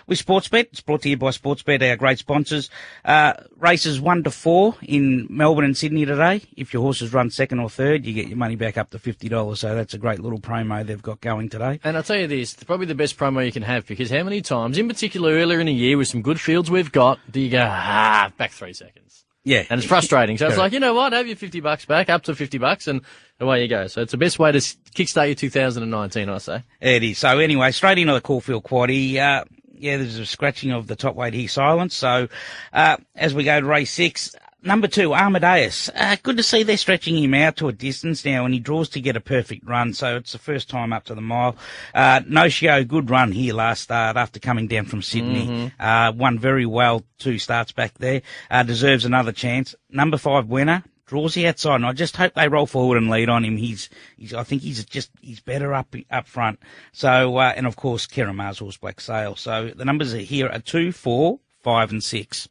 with 0.06 0.24
Sportsbet. 0.24 0.68
It's 0.72 0.80
brought 0.80 1.02
to 1.02 1.08
you 1.08 1.16
by 1.16 1.30
Sportsbet, 1.30 1.88
our 1.88 1.96
great 1.96 2.18
sponsors. 2.18 2.70
Uh, 3.04 3.34
races 3.56 4.00
one 4.00 4.22
to 4.24 4.30
four 4.30 4.76
in 4.82 5.26
Melbourne 5.30 5.64
and 5.64 5.76
Sydney 5.76 6.04
today. 6.04 6.42
If 6.56 6.72
your 6.72 6.82
horses 6.82 7.12
run 7.12 7.30
second 7.30 7.60
or 7.60 7.70
third, 7.70 8.04
you 8.06 8.12
get 8.14 8.28
your 8.28 8.38
money 8.38 8.56
back 8.56 8.78
up 8.78 8.90
to 8.90 8.98
fifty 8.98 9.28
dollars. 9.28 9.60
So 9.60 9.74
that's 9.74 9.94
a 9.94 9.98
great 9.98 10.20
little 10.20 10.40
promo 10.40 10.86
they've 10.86 11.02
got 11.02 11.20
going 11.20 11.48
today. 11.48 11.80
And 11.84 11.96
I'll 11.96 12.02
tell 12.02 12.16
you 12.18 12.26
this, 12.26 12.54
probably 12.54 12.86
the 12.86 12.94
best 12.94 13.16
promo 13.16 13.44
you 13.44 13.52
can 13.52 13.62
have 13.62 13.86
because 13.86 14.10
how 14.10 14.22
many 14.22 14.42
times, 14.42 14.78
in 14.78 14.88
particular 14.88 15.32
earlier 15.32 15.60
in 15.60 15.66
the 15.66 15.72
year 15.72 15.96
with 15.96 16.08
some 16.08 16.22
good 16.22 16.40
fields 16.40 16.70
we've 16.70 16.92
got, 16.92 17.18
do 17.30 17.40
you 17.40 17.50
go, 17.50 17.66
ah, 17.68 18.32
back 18.36 18.50
three 18.50 18.72
seconds? 18.72 19.24
Yeah, 19.44 19.64
And 19.70 19.78
it's 19.78 19.88
frustrating. 19.88 20.36
So 20.36 20.46
it's 20.46 20.58
like, 20.58 20.72
you 20.72 20.80
know 20.80 20.92
what? 20.92 21.14
Have 21.14 21.26
your 21.26 21.36
50 21.36 21.60
bucks 21.60 21.86
back, 21.86 22.10
up 22.10 22.24
to 22.24 22.34
50 22.34 22.58
bucks, 22.58 22.86
and 22.86 23.00
away 23.40 23.62
you 23.62 23.68
go. 23.68 23.86
So 23.86 24.02
it's 24.02 24.12
the 24.12 24.18
best 24.18 24.38
way 24.38 24.52
to 24.52 24.58
kickstart 24.58 25.28
your 25.28 25.36
2019, 25.36 26.28
I 26.28 26.36
say. 26.38 26.64
It 26.82 27.02
is. 27.02 27.16
So 27.18 27.38
anyway, 27.38 27.70
straight 27.70 27.96
into 27.96 28.12
the 28.12 28.20
Caulfield 28.20 28.64
Quaddy. 28.64 29.16
Uh, 29.16 29.44
yeah, 29.80 29.96
there's 29.96 30.18
a 30.18 30.26
scratching 30.26 30.72
of 30.72 30.86
the 30.86 30.96
top 30.96 31.14
weight 31.14 31.34
here, 31.34 31.48
silence. 31.48 31.94
So, 31.94 32.28
uh, 32.72 32.96
as 33.14 33.34
we 33.34 33.44
go 33.44 33.60
to 33.60 33.66
race 33.66 33.92
six, 33.92 34.34
number 34.62 34.88
two, 34.88 35.14
Amadeus. 35.14 35.88
Uh, 35.94 36.16
good 36.22 36.36
to 36.36 36.42
see 36.42 36.62
they're 36.62 36.76
stretching 36.76 37.16
him 37.16 37.34
out 37.34 37.56
to 37.56 37.68
a 37.68 37.72
distance 37.72 38.24
now 38.24 38.44
and 38.44 38.52
he 38.54 38.60
draws 38.60 38.88
to 38.90 39.00
get 39.00 39.16
a 39.16 39.20
perfect 39.20 39.66
run. 39.66 39.94
So 39.94 40.16
it's 40.16 40.32
the 40.32 40.38
first 40.38 40.68
time 40.68 40.92
up 40.92 41.04
to 41.04 41.14
the 41.14 41.20
mile. 41.20 41.56
Uh, 41.94 42.20
Noshio, 42.20 42.86
good 42.86 43.10
run 43.10 43.32
here 43.32 43.54
last 43.54 43.82
start 43.82 44.16
after 44.16 44.40
coming 44.40 44.66
down 44.66 44.86
from 44.86 45.02
Sydney. 45.02 45.72
Uh, 45.78 46.12
won 46.14 46.38
very 46.38 46.66
well 46.66 47.04
two 47.18 47.38
starts 47.38 47.72
back 47.72 47.94
there. 47.98 48.22
Uh, 48.50 48.62
deserves 48.62 49.04
another 49.04 49.32
chance. 49.32 49.74
Number 49.90 50.16
five 50.16 50.46
winner, 50.46 50.82
draws 51.08 51.34
the 51.34 51.48
outside, 51.48 51.76
and 51.76 51.86
I 51.86 51.92
just 51.92 52.16
hope 52.16 52.34
they 52.34 52.48
roll 52.48 52.66
forward 52.66 52.98
and 52.98 53.10
lead 53.10 53.28
on 53.28 53.44
him. 53.44 53.56
He's, 53.56 53.88
he's 54.16 54.32
I 54.32 54.44
think 54.44 54.62
he's 54.62 54.84
just, 54.84 55.10
he's 55.20 55.40
better 55.40 55.74
up 55.74 55.94
up 56.10 56.28
front. 56.28 56.60
So, 56.92 57.36
uh, 57.38 57.52
and 57.56 57.66
of 57.66 57.74
course, 57.74 58.06
Ciaron 58.06 58.36
Maher's 58.36 58.60
Horse 58.60 58.76
Black 58.76 59.00
Sail. 59.00 59.34
So 59.34 59.72
the 59.74 59.84
numbers 59.84 60.14
are 60.14 60.18
here 60.18 60.48
are 60.48 60.60
two, 60.60 60.92
four, 60.92 61.40
five, 61.60 61.90
and 61.90 62.04
six. 62.04 62.48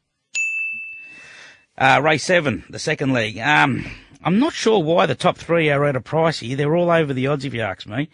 Uh, 1.78 2.00
race 2.02 2.24
seven, 2.24 2.64
the 2.68 2.78
second 2.78 3.12
leg. 3.12 3.38
Um, 3.38 3.86
I'm 4.22 4.38
not 4.38 4.52
sure 4.52 4.82
why 4.82 5.06
the 5.06 5.14
top 5.14 5.38
three 5.38 5.70
are 5.70 5.84
at 5.84 5.96
a 5.96 6.00
price 6.00 6.40
here. 6.40 6.56
They're 6.56 6.74
all 6.74 6.90
over 6.90 7.12
the 7.12 7.28
odds, 7.28 7.44
if 7.44 7.54
you 7.54 7.60
ask 7.60 7.86
me. 7.86 8.08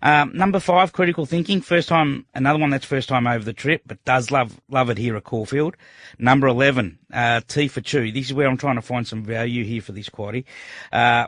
Um, 0.00 0.32
number 0.34 0.58
five, 0.58 0.92
critical 0.92 1.26
thinking. 1.26 1.60
First 1.60 1.88
time, 1.88 2.26
another 2.34 2.58
one 2.58 2.70
that's 2.70 2.86
first 2.86 3.08
time 3.08 3.26
over 3.26 3.44
the 3.44 3.52
trip, 3.52 3.82
but 3.86 4.02
does 4.04 4.30
love 4.30 4.60
love 4.70 4.88
it 4.88 4.98
here 4.98 5.16
at 5.16 5.24
Caulfield. 5.24 5.76
Number 6.18 6.46
eleven, 6.46 6.98
uh, 7.12 7.42
T 7.46 7.68
for 7.68 7.82
Chew. 7.82 8.10
This 8.10 8.26
is 8.26 8.34
where 8.34 8.48
I'm 8.48 8.56
trying 8.56 8.76
to 8.76 8.82
find 8.82 9.06
some 9.06 9.22
value 9.22 9.64
here 9.64 9.82
for 9.82 9.92
this 9.92 10.08
quaddy. 10.08 10.44
Uh, 10.92 11.26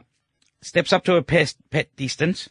steps 0.62 0.92
up 0.92 1.04
to 1.04 1.16
a 1.16 1.22
pet 1.22 1.54
distance 1.96 2.48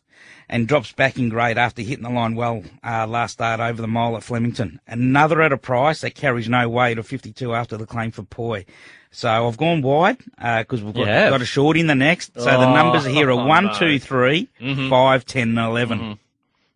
and 0.49 0.67
drops 0.67 0.91
back 0.91 1.17
in 1.17 1.29
grade 1.29 1.57
after 1.57 1.81
hitting 1.81 2.03
the 2.03 2.10
line 2.10 2.36
well 2.36 2.63
uh, 2.84 3.07
last 3.07 3.34
start 3.34 3.60
over 3.60 3.81
the 3.81 3.88
mile 3.88 4.17
at 4.17 4.23
Flemington. 4.23 4.79
Another 4.88 5.41
at 5.41 5.51
a 5.53 5.57
price 5.57 6.01
that 6.01 6.15
carries 6.15 6.49
no 6.49 6.67
weight 6.69 6.97
of 6.97 7.07
52 7.07 7.53
after 7.53 7.77
the 7.77 7.86
claim 7.86 8.12
for 8.12 8.23
Poi. 8.23 8.65
So 9.12 9.47
I've 9.47 9.57
gone 9.57 9.81
wide 9.81 10.17
because 10.38 10.81
we've 10.84 10.93
got, 10.93 11.07
have. 11.07 11.31
got 11.31 11.41
a 11.41 11.45
short 11.45 11.75
in 11.77 11.88
the 11.88 11.95
next. 11.95 12.34
So 12.36 12.45
the 12.45 12.57
Oh, 12.67 12.73
numbers 12.73 13.05
here 13.05 13.29
are 13.29 13.45
one, 13.45 13.65
no. 13.65 13.73
two, 13.77 13.99
three, 13.99 14.47
five, 14.89 15.25
ten, 15.25 15.49
and 15.49 15.60
11. 15.60 16.17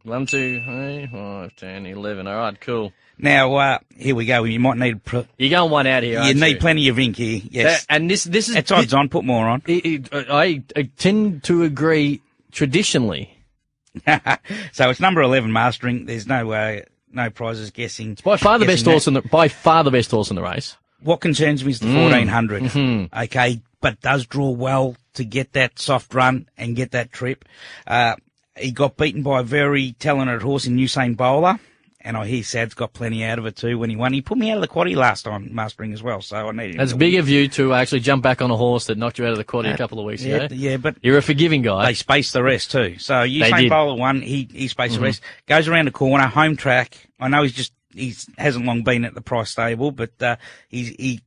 One, 0.04 0.26
two, 0.28 0.62
three, 0.62 1.08
five, 1.12 1.56
ten, 1.56 1.86
eleven. 1.86 2.28
All 2.28 2.36
right, 2.36 2.60
cool. 2.62 2.94
Now 3.18 3.56
uh, 3.56 3.80
here 3.96 4.14
we 4.14 4.26
go. 4.26 4.44
You 4.44 4.60
might 4.60 4.78
need 4.78 5.04
pr- 5.06 5.22
You're 5.38 5.50
going 5.50 5.72
one 5.72 5.88
out 5.88 6.04
here, 6.04 6.22
you 6.24 6.34
need 6.34 6.50
you? 6.56 6.58
plenty 6.60 6.90
of 6.90 7.00
ink 7.00 7.16
here. 7.16 7.42
Yes, 7.50 7.86
That- 7.88 7.96
and 7.96 8.12
this, 8.12 8.26
this 8.26 8.50
is 8.50 8.56
it's 8.58 8.72
odds 8.72 8.94
on. 8.94 9.08
Put 9.10 9.24
more 9.24 9.48
on. 9.48 9.62
I, 9.68 10.02
I, 10.12 10.64
I 10.76 10.90
tend 10.98 11.44
to 11.46 11.64
agree 11.64 12.22
traditionally. 12.52 13.35
so 14.72 14.90
it's 14.90 15.00
number 15.00 15.22
11 15.22 15.52
mastering. 15.52 16.06
There's 16.06 16.28
no 16.28 16.52
uh, 16.52 16.82
no 17.12 17.30
prizes 17.30 17.72
guessing. 17.72 18.18
By 18.24 18.38
far 18.38 18.60
the 18.60 18.66
best 18.66 18.86
that. 18.86 18.92
horse 18.92 19.08
in 19.08 19.14
the 19.14 19.22
by 19.22 19.48
far 19.48 19.84
the 19.84 19.92
best 19.92 20.12
horse 20.12 20.30
in 20.30 20.36
the 20.36 20.44
race. 20.44 20.78
What 21.02 21.22
concerns 21.22 21.64
me 21.64 21.72
is 21.72 21.80
the 21.80 21.88
Mm. 21.88 22.04
1400. 22.04 22.64
Mm-hmm. 22.64 23.20
Okay, 23.24 23.62
but 23.82 24.02
does 24.02 24.26
draw 24.26 24.50
well 24.50 24.96
to 25.14 25.24
get 25.24 25.54
that 25.54 25.78
soft 25.80 26.14
run 26.14 26.50
and 26.58 26.76
get 26.76 26.92
that 26.92 27.12
trip. 27.12 27.46
Uh, 27.86 28.16
he 28.58 28.72
got 28.72 28.98
beaten 28.98 29.22
by 29.22 29.42
a 29.42 29.44
very 29.44 29.94
talented 30.00 30.42
horse 30.42 30.66
in 30.66 30.78
Usain 30.78 31.16
Bowler. 31.16 31.60
And 32.06 32.16
I 32.16 32.28
hear 32.28 32.44
Sad's 32.44 32.76
got 32.76 32.94
plenty 32.94 33.24
out 33.24 33.40
of 33.40 33.48
it 33.48 33.56
too 33.56 33.80
when 33.80 33.90
he 33.90 33.96
won. 33.96 34.14
He 34.14 34.22
put 34.22 34.38
me 34.38 34.52
out 34.52 34.58
of 34.58 34.62
the 34.62 34.68
quaddy 34.68 34.96
last 34.96 35.24
time, 35.24 35.50
mastering 35.54 35.92
as 35.92 36.04
well, 36.04 36.22
so 36.22 36.48
I 36.48 36.52
need 36.52 36.72
him. 36.72 36.78
That's 36.78 36.94
big 36.94 37.14
win. 37.14 37.20
of 37.22 37.30
you 37.30 37.48
to 37.50 37.74
actually 37.74 38.02
jump 38.02 38.22
back 38.22 38.44
on 38.44 38.52
a 38.52 38.56
horse 38.56 38.86
that 38.86 38.98
knocked 39.00 39.18
you 39.18 39.26
out 39.26 39.32
of 39.32 39.38
the 39.38 39.44
quaddy 39.44 39.74
a 39.74 39.78
couple 39.78 40.00
of 40.00 40.06
weeks 40.06 40.24
Yeah, 40.24 40.36
ago. 40.44 40.54
yeah, 40.56 40.78
but 40.78 40.96
You're 41.02 41.18
a 41.18 41.22
forgiving 41.24 41.64
guy. 41.64 41.88
they 41.88 41.94
spaced 41.96 42.34
the 42.34 42.44
rest 42.44 42.70
too. 42.72 42.98
So. 43.00 43.16
Usain 43.16 43.70
Bowler 43.70 43.96
won. 43.98 44.22
He 44.22 44.48
he 44.54 44.68
spaced 44.68 44.94
Mm-hmm. 44.94 45.02
the 45.02 45.08
rest. 45.08 45.22
Goes 45.48 45.68
around 45.68 45.86
the 45.86 45.92
corner, 45.92 46.28
home 46.28 46.56
track. 46.56 46.96
I 47.20 47.28
know 47.28 47.42
he's 47.42 47.54
just 47.54 47.74
he 47.94 48.14
hasn't 48.38 48.66
long 48.66 48.84
been 48.84 49.04
at 49.04 49.16
the 49.16 49.22
price 49.22 49.50
stable, 49.50 49.92
but 49.92 50.12
uh, 50.22 50.36
he's 50.70 50.90
he 50.90 51.22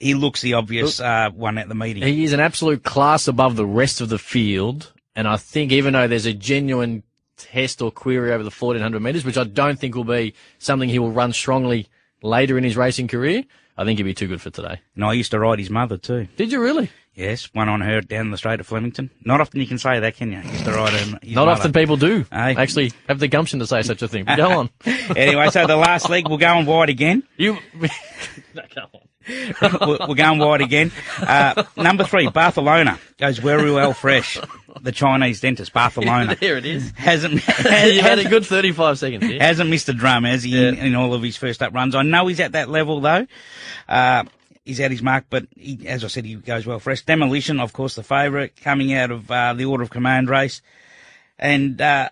he 0.00 0.14
looks 0.14 0.40
the 0.40 0.54
obvious 0.54 1.00
uh, 1.00 1.30
one 1.34 1.58
at 1.58 1.68
the 1.68 1.74
meeting. 1.74 2.02
He 2.02 2.24
is 2.24 2.32
an 2.32 2.40
absolute 2.40 2.82
class 2.82 3.28
above 3.28 3.56
the 3.56 3.66
rest 3.66 4.00
of 4.00 4.08
the 4.08 4.18
field. 4.18 4.90
And 5.16 5.28
I 5.28 5.36
think 5.36 5.70
even 5.70 5.92
though 5.92 6.08
there's 6.08 6.26
a 6.26 6.32
genuine 6.32 7.02
test 7.36 7.82
or 7.82 7.90
query 7.90 8.32
over 8.32 8.42
the 8.42 8.50
1400 8.50 9.00
metres, 9.00 9.24
which 9.24 9.38
I 9.38 9.44
don't 9.44 9.78
think 9.78 9.94
will 9.94 10.04
be 10.04 10.34
something 10.58 10.88
he 10.88 10.98
will 10.98 11.12
run 11.12 11.32
strongly 11.32 11.88
later 12.22 12.56
in 12.58 12.64
his 12.64 12.76
racing 12.76 13.08
career, 13.08 13.44
I 13.76 13.84
think 13.84 13.98
he'd 13.98 14.04
be 14.04 14.14
too 14.14 14.28
good 14.28 14.40
for 14.40 14.50
today. 14.50 14.80
and 14.94 15.04
I 15.04 15.12
used 15.12 15.30
to 15.32 15.38
ride 15.38 15.58
his 15.58 15.70
mother 15.70 15.96
too. 15.98 16.28
Did 16.36 16.52
you 16.52 16.60
really? 16.62 16.90
Yes, 17.14 17.48
one 17.52 17.68
on 17.68 17.80
her 17.80 18.00
down 18.00 18.30
the 18.30 18.36
straight 18.36 18.58
at 18.58 18.66
Flemington. 18.66 19.08
Not 19.24 19.40
often 19.40 19.60
you 19.60 19.68
can 19.68 19.78
say 19.78 20.00
that, 20.00 20.16
can 20.16 20.32
you? 20.32 20.38
Used 20.38 20.64
to 20.64 20.72
ride 20.72 20.92
her. 20.94 21.12
Not 21.12 21.46
mother. 21.46 21.50
often 21.52 21.72
people 21.72 21.96
do 21.96 22.24
Aye. 22.32 22.54
actually 22.54 22.92
have 23.08 23.20
the 23.20 23.28
gumption 23.28 23.60
to 23.60 23.66
say 23.68 23.82
such 23.82 24.02
a 24.02 24.08
thing. 24.08 24.24
But 24.24 24.36
go 24.36 24.50
on. 24.50 24.70
anyway, 25.16 25.48
so 25.50 25.66
the 25.66 25.76
last 25.76 26.10
leg, 26.10 26.28
we're 26.28 26.38
going 26.38 26.66
wide 26.66 26.88
again. 26.88 27.22
You. 27.36 27.58
no, 28.54 28.62
go 28.74 28.82
on. 28.92 29.00
We're 29.28 30.14
going 30.14 30.38
wide 30.38 30.60
again. 30.60 30.92
Uh, 31.20 31.64
number 31.76 32.04
three, 32.04 32.28
Barcelona 32.28 32.98
goes 33.18 33.38
very 33.38 33.70
well 33.70 33.92
fresh. 33.92 34.38
The 34.80 34.92
Chinese 34.92 35.40
dentist, 35.40 35.72
Barcelona. 35.72 36.36
there 36.40 36.56
it 36.56 36.66
is. 36.66 36.92
Hasn't, 36.96 37.34
you 37.58 38.00
had 38.02 38.18
a 38.18 38.28
good 38.28 38.44
35 38.44 38.98
seconds 38.98 39.24
here. 39.24 39.40
hasn't 39.40 39.70
missed 39.70 39.88
a 39.88 39.92
drum, 39.92 40.24
has 40.24 40.42
he, 40.42 40.56
in, 40.66 40.74
Yeah. 40.74 40.84
in 40.84 40.94
all 40.94 41.14
of 41.14 41.22
his 41.22 41.36
first 41.36 41.62
up 41.62 41.72
runs. 41.74 41.94
I 41.94 42.02
know 42.02 42.26
he's 42.26 42.40
at 42.40 42.52
that 42.52 42.68
level, 42.68 43.00
though. 43.00 43.26
Uh, 43.88 44.24
he's 44.64 44.80
at 44.80 44.90
his 44.90 45.00
mark, 45.02 45.26
but 45.30 45.46
he, 45.56 45.86
as 45.86 46.04
I 46.04 46.08
said, 46.08 46.24
he 46.24 46.34
goes 46.34 46.66
well 46.66 46.78
fresh. 46.80 47.02
Demolition, 47.02 47.60
of 47.60 47.72
course, 47.72 47.94
the 47.94 48.02
favourite, 48.02 48.56
coming 48.56 48.92
out 48.94 49.10
of 49.10 49.30
uh, 49.30 49.54
the 49.54 49.64
Order 49.64 49.84
of 49.84 49.90
Command 49.90 50.28
race. 50.28 50.60
And 51.38 51.80
uh, 51.80 52.10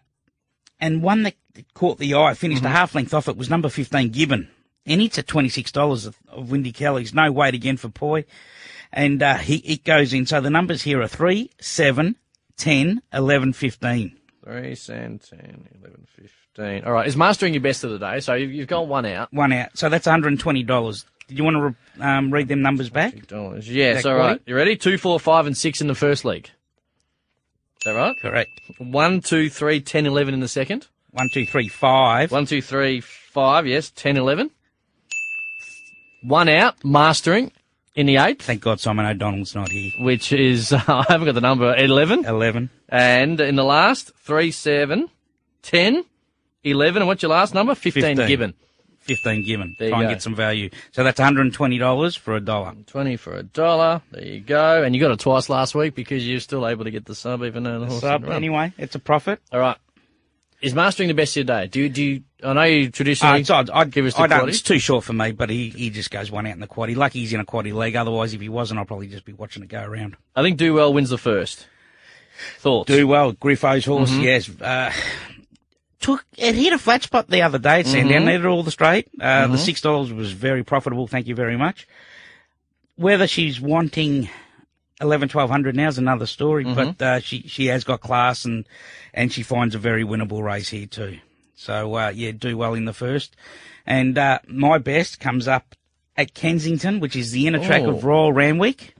and 0.80 1.02
one 1.02 1.22
that 1.24 1.34
caught 1.74 1.98
the 1.98 2.14
eye, 2.14 2.34
finished 2.34 2.64
a 2.64 2.68
half 2.68 2.94
length 2.94 3.14
off 3.14 3.28
it, 3.28 3.36
was 3.36 3.48
number 3.50 3.68
15, 3.68 4.10
Gibbon. 4.10 4.48
And 4.84 5.00
it's 5.00 5.18
at 5.18 5.26
$26 5.26 6.06
of, 6.06 6.16
of 6.28 6.50
Wendy 6.50 6.72
Kelly's. 6.72 7.14
No 7.14 7.30
weight 7.30 7.54
again 7.54 7.76
for 7.76 7.88
Poi. 7.88 8.24
And 8.92 9.22
uh, 9.22 9.36
he 9.36 9.56
it 9.58 9.84
goes 9.84 10.12
in. 10.12 10.26
So 10.26 10.40
the 10.40 10.50
numbers 10.50 10.82
here 10.82 11.00
are 11.00 11.08
3, 11.08 11.50
7, 11.60 12.16
10, 12.56 13.02
11, 13.12 13.52
15. 13.52 14.16
Three, 14.44 14.74
seven, 14.74 15.18
10, 15.20 15.68
11, 15.80 16.06
15. 16.16 16.84
All 16.84 16.92
right. 16.92 17.06
Is 17.06 17.16
mastering 17.16 17.54
your 17.54 17.62
best 17.62 17.84
of 17.84 17.90
the 17.90 17.98
day? 17.98 18.18
So 18.20 18.34
you've, 18.34 18.52
you've 18.52 18.68
got 18.68 18.88
one 18.88 19.06
out. 19.06 19.32
One 19.32 19.52
out. 19.52 19.78
So 19.78 19.88
that's 19.88 20.06
$120. 20.06 21.04
Did 21.28 21.38
you 21.38 21.44
want 21.44 21.56
to 21.56 21.62
re- 21.62 22.04
um, 22.04 22.32
read 22.32 22.48
them 22.48 22.60
numbers 22.60 22.90
back? 22.90 23.28
Dollars. 23.28 23.68
Yes. 23.68 24.02
That 24.02 24.10
All 24.10 24.16
right. 24.16 24.22
quality? 24.24 24.42
You 24.46 24.56
ready? 24.56 24.76
Two, 24.76 24.98
four, 24.98 25.20
five, 25.20 25.46
and 25.46 25.56
six 25.56 25.80
in 25.80 25.86
the 25.86 25.94
first 25.94 26.24
league. 26.24 26.46
Is 26.46 27.84
that 27.84 27.92
right? 27.94 28.16
Correct. 28.20 28.50
One, 28.78 29.20
two, 29.20 29.48
three, 29.48 29.80
10, 29.80 30.06
11 30.06 30.34
in 30.34 30.40
the 30.40 30.48
second. 30.48 30.88
One, 31.12 31.28
two, 31.32 31.46
three, 31.46 31.68
five. 31.68 32.32
One, 32.32 32.46
two, 32.46 32.60
three, 32.60 33.00
five. 33.00 33.66
Yes. 33.66 33.90
10, 33.94 34.16
11. 34.16 34.50
One 36.22 36.48
out. 36.48 36.84
Mastering 36.84 37.52
in 37.94 38.06
the 38.06 38.16
eighth, 38.16 38.42
Thank 38.42 38.62
God 38.62 38.80
Simon 38.80 39.04
O'Donnell's 39.06 39.54
not 39.54 39.68
here. 39.70 39.92
which 40.00 40.32
is, 40.32 40.72
I 40.72 41.04
haven't 41.08 41.26
got 41.26 41.34
the 41.34 41.40
number, 41.40 41.74
11. 41.76 42.24
11. 42.24 42.70
And 42.88 43.40
in 43.40 43.56
the 43.56 43.64
last, 43.64 44.12
three, 44.16 44.50
seven, 44.50 45.08
10, 45.62 46.04
11. 46.64 47.02
And 47.02 47.06
what's 47.08 47.22
your 47.22 47.30
last 47.30 47.54
number? 47.54 47.74
15, 47.74 48.02
15. 48.02 48.26
given. 48.28 48.54
15 49.00 49.44
given. 49.44 49.74
There 49.80 49.88
Try 49.90 49.98
and 49.98 50.08
go. 50.08 50.14
get 50.14 50.22
some 50.22 50.34
value. 50.36 50.70
So 50.92 51.02
that's 51.02 51.18
$120 51.18 52.18
for 52.18 52.36
a 52.36 52.40
dollar. 52.40 52.72
20 52.86 53.16
for 53.16 53.34
a 53.34 53.42
dollar. 53.42 54.00
There 54.12 54.24
you 54.24 54.40
go. 54.40 54.82
And 54.84 54.94
you 54.94 55.00
got 55.00 55.10
it 55.10 55.18
twice 55.18 55.48
last 55.48 55.74
week 55.74 55.94
because 55.96 56.26
you're 56.26 56.38
still 56.40 56.66
able 56.68 56.84
to 56.84 56.90
get 56.92 57.04
the 57.04 57.14
sub 57.16 57.42
even 57.42 57.64
though 57.64 57.80
the 57.80 57.86
horse 57.86 58.00
Sub, 58.00 58.28
anyway, 58.28 58.72
it's 58.78 58.94
a 58.94 59.00
profit. 59.00 59.40
All 59.52 59.58
right. 59.58 59.76
Is 60.62 60.74
mastering 60.74 61.08
the 61.08 61.14
best 61.14 61.32
of 61.32 61.36
your 61.38 61.44
day? 61.44 61.66
Do 61.66 61.80
you, 61.80 61.88
do 61.88 62.02
you, 62.02 62.22
I 62.42 62.52
know 62.52 62.62
you 62.62 62.86
Uh, 62.86 62.90
traditionally 62.92 63.40
it's, 63.40 63.50
I'd, 63.50 63.68
I'd 63.70 63.90
give 63.90 64.06
us 64.06 64.14
the 64.14 64.20
I 64.22 64.26
don't, 64.28 64.38
quality. 64.38 64.50
it's 64.52 64.62
too 64.62 64.78
short 64.78 65.02
for 65.04 65.12
me, 65.12 65.32
but 65.32 65.50
he, 65.50 65.70
he 65.70 65.90
just 65.90 66.10
goes 66.12 66.30
one 66.30 66.46
out 66.46 66.54
in 66.54 66.60
the 66.60 66.68
quaddy. 66.68 66.94
Lucky 66.94 67.18
he's 67.18 67.32
in 67.32 67.40
a 67.40 67.44
quaddy 67.44 67.74
league. 67.74 67.96
Otherwise, 67.96 68.32
if 68.32 68.40
he 68.40 68.48
wasn't, 68.48 68.78
I'd 68.78 68.86
probably 68.86 69.08
just 69.08 69.24
be 69.24 69.32
watching 69.32 69.62
it 69.64 69.68
go 69.68 69.82
around. 69.82 70.16
I 70.36 70.42
think 70.42 70.58
Do 70.58 70.72
Well 70.74 70.94
wins 70.94 71.10
the 71.10 71.18
first. 71.18 71.66
Thoughts? 72.58 72.86
Do 72.86 73.06
well. 73.08 73.32
Griffo's 73.32 73.84
horse, 73.84 74.10
Mm-hmm. 74.10 74.20
yes. 74.22 74.48
Uh, 74.60 74.92
took 76.00 76.24
it 76.36 76.54
hit 76.54 76.72
a 76.72 76.78
flat 76.78 77.02
spot 77.02 77.28
the 77.28 77.42
other 77.42 77.58
day 77.58 77.80
at 77.80 77.86
Mm-hmm. 77.86 77.92
Sandown. 77.92 78.24
Needed 78.24 78.46
all 78.46 78.62
the 78.62 78.70
straight. 78.70 79.08
Uh, 79.20 79.48
The 79.48 79.58
six 79.58 79.80
dollars 79.80 80.12
was 80.12 80.32
very 80.32 80.62
profitable. 80.64 81.06
Thank 81.08 81.26
you 81.26 81.34
very 81.34 81.56
much. 81.56 81.86
Whether 82.96 83.26
she's 83.26 83.60
wanting 83.60 84.28
eleven, 85.02 85.28
twelve 85.28 85.50
hundred 85.50 85.76
now 85.76 85.88
is 85.88 85.98
another 85.98 86.26
story. 86.26 86.64
Mm-hmm. 86.64 86.74
But 86.74 87.02
uh, 87.02 87.20
she 87.20 87.42
she 87.48 87.66
has 87.66 87.84
got 87.84 88.00
class 88.00 88.44
and 88.44 88.66
and 89.12 89.32
she 89.32 89.42
finds 89.42 89.74
a 89.74 89.78
very 89.78 90.04
winnable 90.04 90.42
race 90.42 90.70
here 90.70 90.86
too. 90.86 91.18
So 91.54 91.94
uh, 91.94 92.12
yeah, 92.14 92.30
do 92.30 92.56
well 92.56 92.74
in 92.74 92.86
the 92.86 92.92
first. 92.94 93.36
And 93.84 94.16
uh, 94.16 94.38
my 94.46 94.78
best 94.78 95.20
comes 95.20 95.48
up 95.48 95.74
at 96.16 96.34
Kensington, 96.34 97.00
which 97.00 97.16
is 97.16 97.32
the 97.32 97.46
inner 97.46 97.64
track 97.64 97.82
of 97.82 97.96
Oh. 97.96 98.00
Royal 98.00 98.32
Randwick 98.32 98.94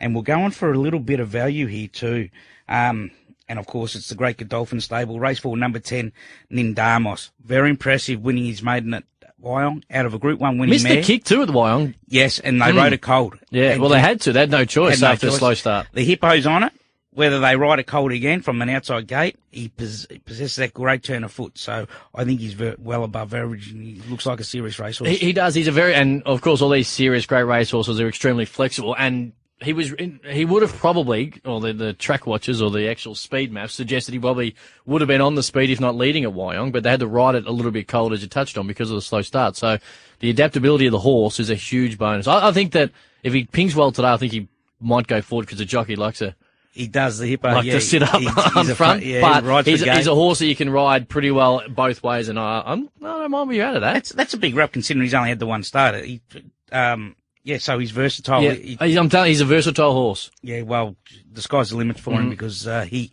and 0.00 0.14
we're 0.14 0.22
going 0.22 0.50
for 0.50 0.72
a 0.72 0.78
little 0.78 1.00
bit 1.00 1.20
of 1.20 1.28
value 1.28 1.66
here 1.66 1.88
too. 1.88 2.28
Um, 2.68 3.10
and 3.48 3.58
of 3.58 3.66
course, 3.66 3.94
it's 3.94 4.08
the 4.08 4.14
Great 4.14 4.36
Godolphin 4.36 4.80
Stable, 4.80 5.18
race 5.20 5.38
four, 5.38 5.56
number 5.56 5.78
10, 5.78 6.12
Nindamos. 6.52 7.30
Very 7.42 7.70
impressive 7.70 8.20
winning 8.20 8.44
his 8.44 8.62
maiden 8.62 8.94
at 8.94 9.04
Wyong 9.42 9.82
out 9.90 10.06
of 10.06 10.14
a 10.14 10.18
Group 10.18 10.40
1 10.40 10.58
winning 10.58 10.70
Missed 10.70 10.84
mare. 10.84 10.96
the 10.96 11.02
kick 11.02 11.24
too 11.24 11.42
at 11.42 11.46
the 11.46 11.52
Wyong. 11.52 11.94
Yes, 12.06 12.38
and 12.38 12.60
they 12.60 12.70
hmm. 12.70 12.78
rode 12.78 12.92
it 12.92 13.02
cold. 13.02 13.38
Yeah, 13.50 13.70
And 13.70 13.80
well, 13.80 13.90
they 13.90 14.00
had 14.00 14.20
to. 14.22 14.32
They 14.32 14.40
had 14.40 14.50
no 14.50 14.64
choice 14.64 15.00
had 15.00 15.06
no 15.06 15.12
after 15.12 15.28
a 15.28 15.32
slow 15.32 15.54
start. 15.54 15.86
The 15.92 16.04
hippo's 16.04 16.46
on 16.46 16.64
it. 16.64 16.72
Whether 17.12 17.40
they 17.40 17.56
ride 17.56 17.80
it 17.80 17.86
cold 17.88 18.12
again 18.12 18.42
from 18.42 18.62
an 18.62 18.68
outside 18.68 19.08
gate, 19.08 19.36
he 19.50 19.70
pos- 19.70 20.06
possesses 20.24 20.56
that 20.56 20.72
great 20.72 21.02
turn 21.02 21.24
of 21.24 21.32
foot. 21.32 21.58
So 21.58 21.88
I 22.14 22.24
think 22.24 22.38
he's 22.38 22.52
ver- 22.52 22.76
well 22.78 23.02
above 23.02 23.34
average 23.34 23.72
and 23.72 23.82
he 23.82 24.00
looks 24.08 24.24
like 24.24 24.38
a 24.38 24.44
serious 24.44 24.78
racehorse. 24.78 25.10
He, 25.10 25.16
he 25.16 25.32
does. 25.32 25.54
He's 25.54 25.66
a 25.66 25.72
very, 25.72 25.94
and 25.94 26.22
of 26.24 26.42
course, 26.42 26.62
all 26.62 26.70
these 26.70 26.86
serious 26.86 27.26
great 27.26 27.42
racehorses 27.42 27.98
are 28.00 28.06
extremely 28.06 28.44
flexible. 28.44 28.94
And 28.96 29.32
he 29.60 29.72
was, 29.72 29.92
in, 29.92 30.20
he 30.24 30.44
would 30.44 30.62
have 30.62 30.72
probably, 30.74 31.34
or 31.44 31.60
the, 31.60 31.72
the 31.72 31.92
track 31.92 32.26
watchers 32.26 32.62
or 32.62 32.70
the 32.70 32.88
actual 32.88 33.14
speed 33.14 33.52
maps 33.52 33.74
suggested 33.74 34.12
he 34.12 34.18
probably 34.18 34.54
would 34.86 35.00
have 35.00 35.08
been 35.08 35.20
on 35.20 35.34
the 35.34 35.42
speed 35.42 35.70
if 35.70 35.80
not 35.80 35.96
leading 35.96 36.24
at 36.24 36.30
Wyong, 36.30 36.70
but 36.70 36.82
they 36.82 36.90
had 36.90 37.00
to 37.00 37.08
ride 37.08 37.34
it 37.34 37.46
a 37.46 37.50
little 37.50 37.72
bit 37.72 37.88
cold 37.88 38.12
as 38.12 38.22
you 38.22 38.28
touched 38.28 38.56
on 38.56 38.66
because 38.66 38.90
of 38.90 38.94
the 38.94 39.02
slow 39.02 39.22
start. 39.22 39.56
So 39.56 39.78
the 40.20 40.30
adaptability 40.30 40.86
of 40.86 40.92
the 40.92 41.00
horse 41.00 41.40
is 41.40 41.50
a 41.50 41.54
huge 41.54 41.98
bonus. 41.98 42.28
I, 42.28 42.48
I 42.48 42.52
think 42.52 42.72
that 42.72 42.90
if 43.22 43.32
he 43.32 43.44
pings 43.44 43.74
well 43.74 43.90
today, 43.90 44.12
I 44.12 44.16
think 44.16 44.32
he 44.32 44.48
might 44.80 45.06
go 45.06 45.20
forward 45.20 45.46
because 45.46 45.58
the 45.58 45.64
jockey 45.64 45.96
likes 45.96 46.18
to 46.18 46.36
he 46.78 46.86
does 46.86 47.18
the 47.18 47.26
hippo. 47.26 47.48
like 47.48 47.64
yeah, 47.64 47.72
to 47.72 47.80
sit 47.80 48.02
up 48.04 48.14
on 48.14 48.70
a 48.70 48.74
front, 48.76 49.02
yeah, 49.04 49.20
but 49.20 49.64
he 49.64 49.72
he's, 49.72 49.82
he's 49.82 50.06
a 50.06 50.14
horse 50.14 50.38
that 50.38 50.46
you 50.46 50.54
can 50.54 50.70
ride 50.70 51.08
pretty 51.08 51.32
well 51.32 51.62
both 51.68 52.04
ways. 52.04 52.28
And 52.28 52.38
I, 52.38 52.62
I'm, 52.64 52.88
I 53.02 53.18
don't 53.18 53.30
mind 53.32 53.48
where 53.48 53.56
you're 53.56 53.66
at 53.66 53.76
at 53.76 53.80
that. 53.80 53.94
That's 53.94 54.12
that's 54.12 54.34
a 54.34 54.38
big 54.38 54.54
rep 54.54 54.72
considering 54.72 55.02
he's 55.02 55.14
only 55.14 55.30
had 55.30 55.40
the 55.40 55.46
one 55.46 55.64
starter. 55.64 56.04
He, 56.04 56.20
um, 56.70 57.16
yeah, 57.48 57.58
so 57.58 57.78
he's 57.78 57.90
versatile. 57.90 58.42
Yeah, 58.42 58.52
He- 58.52 58.76
he's, 58.80 58.96
I'm 58.96 59.08
telling 59.08 59.28
you, 59.28 59.30
he's 59.32 59.40
a 59.40 59.44
versatile 59.46 59.92
horse. 59.92 60.30
yeah, 60.42 60.62
well, 60.62 60.96
the 61.32 61.40
sky's 61.42 61.70
the 61.70 61.76
limit 61.76 61.98
for 61.98 62.10
Mm-hmm. 62.12 62.22
him 62.24 62.30
because 62.30 62.66
uh, 62.66 62.82
he, 62.82 63.10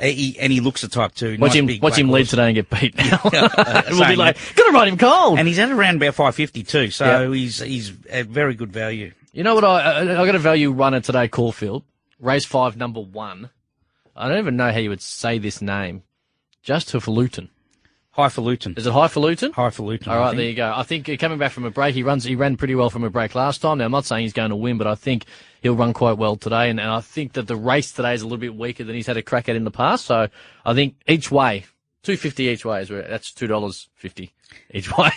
he 0.00 0.36
and 0.38 0.52
he 0.52 0.60
looks 0.60 0.82
the 0.82 0.88
type 0.88 1.14
too. 1.14 1.32
Watch 1.40 1.54
Nice 1.54 1.54
him, 1.54 1.80
watch 1.80 1.98
him 1.98 2.10
lead 2.10 2.26
today 2.26 2.46
and 2.46 2.54
get 2.54 2.70
beat 2.70 2.96
now. 2.98 3.20
we'll 3.90 4.08
be 4.08 4.16
like, 4.16 4.36
gotta 4.54 4.72
ride 4.72 4.88
him 4.88 4.96
cold. 4.98 5.38
And 5.38 5.48
he's 5.48 5.58
at 5.58 5.70
around 5.70 5.96
about 5.96 6.14
five 6.14 6.34
fifty 6.34 6.62
two, 6.62 6.90
so 6.90 7.04
Yeah. 7.04 7.34
he's 7.34 7.58
he's 7.60 7.92
a 8.10 8.22
very 8.22 8.54
good 8.54 8.72
value. 8.72 9.12
you 9.32 9.42
know 9.42 9.54
what? 9.54 9.64
I, 9.64 10.00
I, 10.02 10.26
got 10.26 10.34
a 10.34 10.38
value 10.38 10.70
runner 10.70 11.00
today, 11.00 11.28
Caulfield. 11.28 11.82
Race 12.20 12.44
five, 12.44 12.76
number 12.76 13.00
one. 13.00 13.50
I 14.14 14.28
don't 14.28 14.38
even 14.38 14.56
know 14.56 14.70
how 14.72 14.78
you 14.78 14.88
would 14.90 15.02
say 15.02 15.38
this 15.38 15.60
name. 15.60 16.02
Just 16.62 16.90
Highfalutin. 16.92 17.48
Highfalutin, 18.16 18.78
Is 18.78 18.86
it 18.86 18.92
Highfalutin? 18.92 19.52
Highfalutin. 19.52 20.08
All 20.08 20.18
right, 20.18 20.34
there 20.34 20.46
you 20.46 20.54
go. 20.54 20.72
I 20.74 20.84
think 20.84 21.06
uh, 21.06 21.16
coming 21.18 21.36
back 21.38 21.52
from 21.52 21.64
a 21.66 21.70
break, 21.70 21.94
he 21.94 22.02
runs. 22.02 22.24
He 22.24 22.34
ran 22.34 22.56
pretty 22.56 22.74
well 22.74 22.88
from 22.88 23.04
a 23.04 23.10
break 23.10 23.34
last 23.34 23.60
time. 23.60 23.76
Now, 23.78 23.84
I'm 23.84 23.90
not 23.92 24.06
saying 24.06 24.22
he's 24.22 24.32
going 24.32 24.50
to 24.50 24.56
win, 24.56 24.78
but 24.78 24.86
I 24.86 24.94
think 24.94 25.26
he'll 25.60 25.76
run 25.76 25.92
quite 25.92 26.16
well 26.16 26.36
today. 26.36 26.70
And, 26.70 26.80
and 26.80 26.88
I 26.88 27.02
think 27.02 27.34
that 27.34 27.46
the 27.46 27.56
race 27.56 27.92
today 27.92 28.14
is 28.14 28.22
a 28.22 28.24
little 28.24 28.38
bit 28.38 28.56
weaker 28.56 28.84
than 28.84 28.94
he's 28.94 29.06
had 29.06 29.18
a 29.18 29.22
crack 29.22 29.50
at 29.50 29.56
in 29.56 29.64
the 29.64 29.70
past. 29.70 30.06
So 30.06 30.28
I 30.64 30.72
think 30.72 30.94
each 31.06 31.30
way, 31.30 31.66
two 32.02 32.16
fifty 32.16 32.44
each 32.44 32.64
way 32.64 32.80
is 32.80 32.90
where 32.90 33.02
that's 33.02 33.32
two 33.32 33.46
dollars 33.46 33.90
fifty 33.94 34.32
each 34.70 34.96
way. 34.96 35.10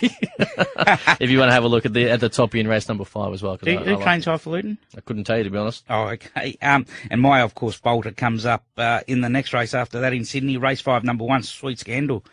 if 1.20 1.30
you 1.30 1.38
want 1.38 1.50
to 1.50 1.54
have 1.54 1.64
a 1.64 1.68
look 1.68 1.86
at 1.86 1.92
the 1.92 2.10
at 2.10 2.20
the 2.20 2.28
top 2.28 2.54
in 2.54 2.68
race 2.68 2.88
number 2.88 3.04
five 3.04 3.32
as 3.32 3.42
well. 3.42 3.56
Who, 3.56 3.70
I, 3.70 3.74
I 3.74 3.84
who 3.84 3.94
like 3.94 4.04
trains 4.04 4.26
it. 4.26 4.30
Highfalutin? 4.30 4.78
I 4.96 5.00
couldn't 5.00 5.24
tell 5.24 5.38
you 5.38 5.44
to 5.44 5.50
be 5.50 5.58
honest. 5.58 5.84
Oh, 5.88 6.08
okay. 6.08 6.56
Um, 6.62 6.86
and 7.10 7.20
my, 7.20 7.42
of 7.42 7.54
course, 7.54 7.78
Bolter 7.78 8.12
comes 8.12 8.46
up 8.46 8.64
uh, 8.76 9.00
in 9.06 9.20
the 9.20 9.28
next 9.28 9.52
race 9.52 9.74
after 9.74 10.00
that 10.00 10.12
in 10.12 10.24
Sydney, 10.24 10.56
race 10.56 10.80
five, 10.80 11.04
number 11.04 11.24
one, 11.24 11.42
Sweet 11.42 11.78
Scandal. 11.78 12.24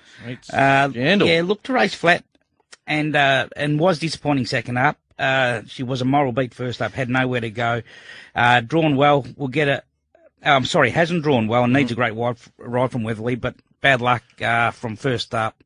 Uh, 0.51 0.89
Scandal. 0.89 1.27
Yeah, 1.27 1.41
looked 1.43 1.65
to 1.65 1.73
race 1.73 1.93
flat 1.93 2.23
and 2.85 3.15
uh, 3.15 3.47
and 3.55 3.79
was 3.79 3.99
disappointing 3.99 4.45
second 4.45 4.77
up. 4.77 4.97
Uh, 5.19 5.61
she 5.67 5.83
was 5.83 6.01
a 6.01 6.05
moral 6.05 6.31
beat 6.31 6.53
first 6.53 6.81
up, 6.81 6.93
had 6.93 7.09
nowhere 7.09 7.41
to 7.41 7.49
go. 7.49 7.81
Uh, 8.35 8.61
drawn 8.61 8.95
well, 8.95 9.25
will 9.35 9.47
get 9.47 9.67
a. 9.67 9.83
I'm 10.43 10.65
sorry, 10.65 10.91
hasn't 10.91 11.23
drawn 11.23 11.47
well 11.47 11.63
and 11.63 11.73
needs 11.73 11.91
a 11.91 11.95
great 11.95 12.15
ride, 12.15 12.37
ride 12.57 12.91
from 12.91 13.03
Weatherly, 13.03 13.35
but 13.35 13.55
bad 13.81 14.01
luck 14.01 14.23
uh, 14.41 14.71
from 14.71 14.95
first 14.95 15.33
up. 15.33 15.61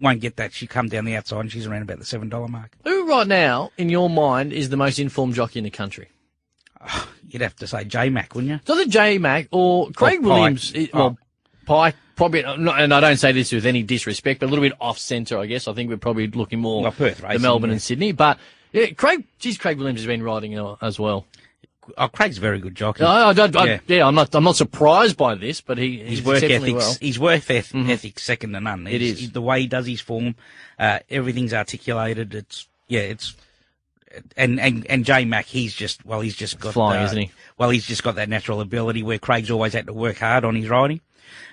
Won't 0.00 0.20
get 0.20 0.36
that. 0.36 0.52
She 0.52 0.66
come 0.66 0.88
down 0.88 1.04
the 1.04 1.16
outside 1.16 1.40
and 1.40 1.52
she's 1.52 1.66
around 1.66 1.82
about 1.82 1.98
the 1.98 2.04
seven 2.04 2.28
dollar 2.28 2.48
mark. 2.48 2.72
Who 2.84 3.08
right 3.08 3.26
now, 3.26 3.70
in 3.78 3.88
your 3.88 4.10
mind, 4.10 4.52
is 4.52 4.68
the 4.68 4.76
most 4.76 4.98
informed 4.98 5.34
jockey 5.34 5.58
in 5.58 5.64
the 5.64 5.70
country? 5.70 6.08
You'd 7.28 7.42
have 7.42 7.56
to 7.56 7.66
say 7.66 7.84
J 7.84 8.10
Mac, 8.10 8.34
wouldn't 8.34 8.50
you? 8.50 8.56
It's 8.56 8.70
either 8.70 8.86
J 8.86 9.18
Mac 9.18 9.48
or 9.50 9.90
Craig 9.90 10.20
Pike. 10.20 10.22
Williams. 10.22 10.72
Oh. 10.76 10.86
Well, 10.92 11.18
Pike 11.66 11.96
probably, 12.14 12.42
and 12.42 12.68
I 12.68 13.00
don't 13.00 13.16
say 13.16 13.32
this 13.32 13.52
with 13.52 13.66
any 13.66 13.82
disrespect, 13.82 14.40
but 14.40 14.46
a 14.46 14.50
little 14.50 14.64
bit 14.64 14.72
off 14.80 14.98
centre, 14.98 15.38
I 15.38 15.46
guess. 15.46 15.68
I 15.68 15.72
think 15.74 15.90
we're 15.90 15.96
probably 15.98 16.26
looking 16.28 16.60
more 16.60 16.82
Well, 16.82 16.92
Perth 16.92 17.18
the 17.20 17.38
Melbourne 17.38 17.70
yeah. 17.70 17.74
and 17.74 17.82
Sydney. 17.82 18.12
But 18.12 18.38
yeah, 18.72 18.90
Craig, 18.90 19.24
geez, 19.38 19.58
Craig 19.58 19.78
Williams 19.78 20.00
has 20.00 20.06
been 20.06 20.22
riding 20.22 20.58
uh, 20.58 20.76
as 20.80 20.98
well. 20.98 21.26
Oh, 21.98 22.08
Craig's 22.08 22.38
a 22.38 22.40
very 22.40 22.58
good 22.58 22.74
jockey. 22.74 23.02
I, 23.04 23.28
I, 23.28 23.32
don't- 23.32 23.56
I- 23.56 23.64
Yeah. 23.66 23.78
yeah. 23.86 24.06
I'm 24.06 24.14
not, 24.14 24.34
I'm 24.34 24.44
not 24.44 24.56
surprised 24.56 25.16
by 25.16 25.34
this, 25.34 25.60
but 25.60 25.78
he, 25.78 25.98
he's 25.98 26.18
his 26.18 26.26
work 26.26 26.42
ethics, 26.42 26.72
well. 26.72 26.92
Mm-hmm. 26.92 27.04
his 27.06 27.18
work 27.18 27.50
eth- 27.50 27.74
ethics 27.74 28.22
second 28.22 28.52
to 28.52 28.60
none. 28.60 28.86
It 28.86 29.02
is. 29.02 29.32
the 29.32 29.42
way 29.42 29.60
he 29.62 29.66
does 29.66 29.86
his 29.86 30.00
form. 30.00 30.34
Uh, 30.78 30.98
everything's 31.10 31.54
articulated. 31.54 32.34
It's 32.34 32.68
yeah, 32.88 33.00
it's 33.00 33.34
and 34.36 34.58
and 34.60 34.86
and 34.88 35.04
J 35.04 35.24
Mac, 35.24 35.46
he's 35.46 35.74
just 35.74 36.04
well, 36.04 36.20
he's 36.20 36.36
just 36.36 36.58
got 36.58 36.72
Flying, 36.74 37.02
uh, 37.02 37.04
isn't 37.06 37.18
he? 37.18 37.30
Well, 37.58 37.70
he's 37.70 37.86
just 37.86 38.02
got 38.02 38.14
that 38.16 38.28
natural 38.28 38.60
ability 38.60 39.02
where 39.02 39.18
Craig's 39.18 39.50
always 39.50 39.72
had 39.72 39.86
to 39.86 39.92
work 39.92 40.18
hard 40.18 40.44
on 40.44 40.54
his 40.54 40.68
riding. 40.68 41.00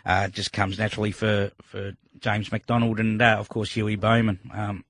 Uh, 0.06 0.26
it 0.28 0.34
just 0.34 0.54
comes 0.54 0.78
naturally 0.78 1.12
for 1.12 1.52
for 1.64 1.94
James 2.20 2.52
McDonald 2.52 3.00
and 3.00 3.22
uh, 3.22 3.36
of 3.40 3.50
course 3.50 3.72
Hughie 3.76 3.96
Bowman. 3.96 4.40
Um, 4.54 4.86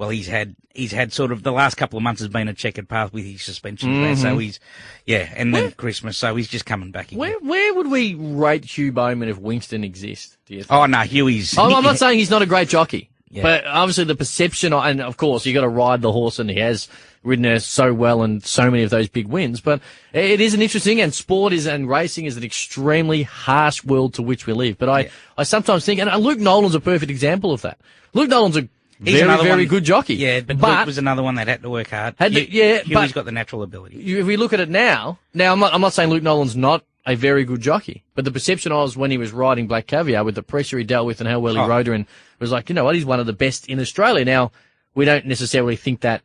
well, 0.00 0.08
he's 0.08 0.26
had 0.28 0.56
he's 0.74 0.92
had 0.92 1.12
sort 1.12 1.30
of 1.30 1.42
the 1.42 1.52
last 1.52 1.74
couple 1.76 1.98
of 1.98 2.02
months 2.02 2.20
has 2.22 2.28
been 2.28 2.48
a 2.48 2.54
checkered 2.54 2.88
path 2.88 3.12
with 3.12 3.22
his 3.24 3.42
suspension, 3.42 3.90
Mm-hmm. 3.90 4.20
so 4.22 4.38
he's 4.38 4.58
yeah, 5.04 5.30
and 5.36 5.54
then 5.54 5.72
Christmas, 5.72 6.16
so 6.16 6.34
he's 6.36 6.48
just 6.48 6.64
coming 6.64 6.90
back 6.90 7.08
again. 7.08 7.18
Where, 7.18 7.38
where 7.40 7.74
would 7.74 7.88
we 7.90 8.14
rate 8.14 8.64
Hugh 8.64 8.92
Bowman 8.92 9.28
if 9.28 9.36
Winston 9.36 9.84
exists? 9.84 10.38
Do 10.46 10.54
you 10.54 10.62
think? 10.62 10.72
Oh 10.72 10.86
no, 10.86 11.00
Hughie's. 11.00 11.56
I'm, 11.58 11.74
I'm 11.74 11.84
not 11.84 11.98
saying 12.02 12.18
he's 12.18 12.30
not 12.30 12.40
a 12.40 12.46
great 12.46 12.70
jockey, 12.70 13.10
Yeah. 13.28 13.42
but 13.42 13.66
obviously 13.66 14.04
the 14.04 14.14
perception, 14.16 14.72
and 14.72 15.02
of 15.02 15.18
course 15.18 15.44
you 15.44 15.52
got 15.52 15.60
to 15.60 15.68
ride 15.68 16.00
the 16.00 16.12
horse, 16.12 16.38
and 16.38 16.48
he 16.48 16.58
has 16.60 16.88
ridden 17.22 17.44
her 17.44 17.60
so 17.60 17.92
well 17.92 18.22
and 18.22 18.42
so 18.42 18.70
many 18.70 18.82
of 18.82 18.88
those 18.88 19.06
big 19.06 19.26
wins. 19.28 19.60
But 19.60 19.82
it 20.14 20.40
is 20.40 20.54
an 20.54 20.62
interesting, 20.62 21.02
and 21.02 21.12
sport 21.12 21.52
is 21.52 21.66
and 21.66 21.86
racing 21.86 22.24
is 22.24 22.38
an 22.38 22.42
extremely 22.42 23.24
harsh 23.24 23.84
world 23.84 24.14
to 24.14 24.22
which 24.22 24.46
we 24.46 24.54
live. 24.54 24.78
But 24.78 24.88
I, 24.88 25.10
I 25.36 25.42
sometimes 25.42 25.84
think, 25.84 26.00
and 26.00 26.10
Luke 26.24 26.38
Nolan's 26.38 26.74
a 26.74 26.80
perfect 26.80 27.10
example 27.10 27.52
of 27.52 27.60
that. 27.60 27.78
Luke 28.14 28.30
Nolan's 28.30 28.56
a 28.56 28.66
He's 29.02 29.14
very, 29.14 29.24
another 29.24 29.42
very 29.44 29.62
one- 29.62 29.68
good 29.68 29.84
jockey. 29.84 30.14
Yeah, 30.16 30.40
but, 30.40 30.58
but 30.58 30.78
Luke 30.78 30.86
was 30.86 30.98
another 30.98 31.22
one 31.22 31.36
that 31.36 31.48
had 31.48 31.62
to 31.62 31.70
work 31.70 31.88
hard. 31.90 32.14
Had 32.18 32.34
to- 32.34 32.50
yeah, 32.50 32.78
Hughie's 32.82 32.94
but- 32.94 33.14
got 33.14 33.24
the 33.24 33.32
natural 33.32 33.62
ability. 33.62 33.96
you- 33.98 34.18
if 34.20 34.26
we 34.26 34.36
look 34.36 34.52
at 34.52 34.60
it 34.60 34.68
now, 34.68 35.18
now 35.34 35.52
I'm 35.52 35.58
not, 35.60 35.72
I'm 35.74 35.80
not 35.80 35.92
saying 35.92 36.10
Luke 36.10 36.22
Nolan's 36.22 36.54
not 36.56 36.84
a 37.06 37.14
very 37.16 37.44
good 37.44 37.60
jockey. 37.62 38.04
But 38.14 38.26
the 38.26 38.30
perception 38.30 38.72
I 38.72 38.76
was 38.82 38.96
when 38.96 39.10
he 39.10 39.16
was 39.18 39.32
riding 39.32 39.66
Black 39.66 39.86
Caviar 39.86 40.22
with 40.22 40.34
the 40.34 40.42
pressure 40.42 40.76
he 40.76 40.84
dealt 40.84 41.06
with 41.06 41.20
and 41.20 41.28
how 41.28 41.38
well 41.40 41.54
he 41.54 41.60
Oh. 41.60 41.66
rode 41.66 41.86
her 41.86 41.94
and 41.94 42.04
was 42.38 42.52
like, 42.52 42.68
you 42.68 42.74
know 42.74 42.84
what, 42.84 42.94
he's 42.94 43.06
one 43.06 43.18
of 43.20 43.26
the 43.26 43.32
best 43.32 43.66
in 43.68 43.80
Australia. 43.80 44.24
Now, 44.24 44.52
we 44.94 45.06
don't 45.06 45.24
necessarily 45.24 45.76
think 45.76 46.00
that 46.00 46.22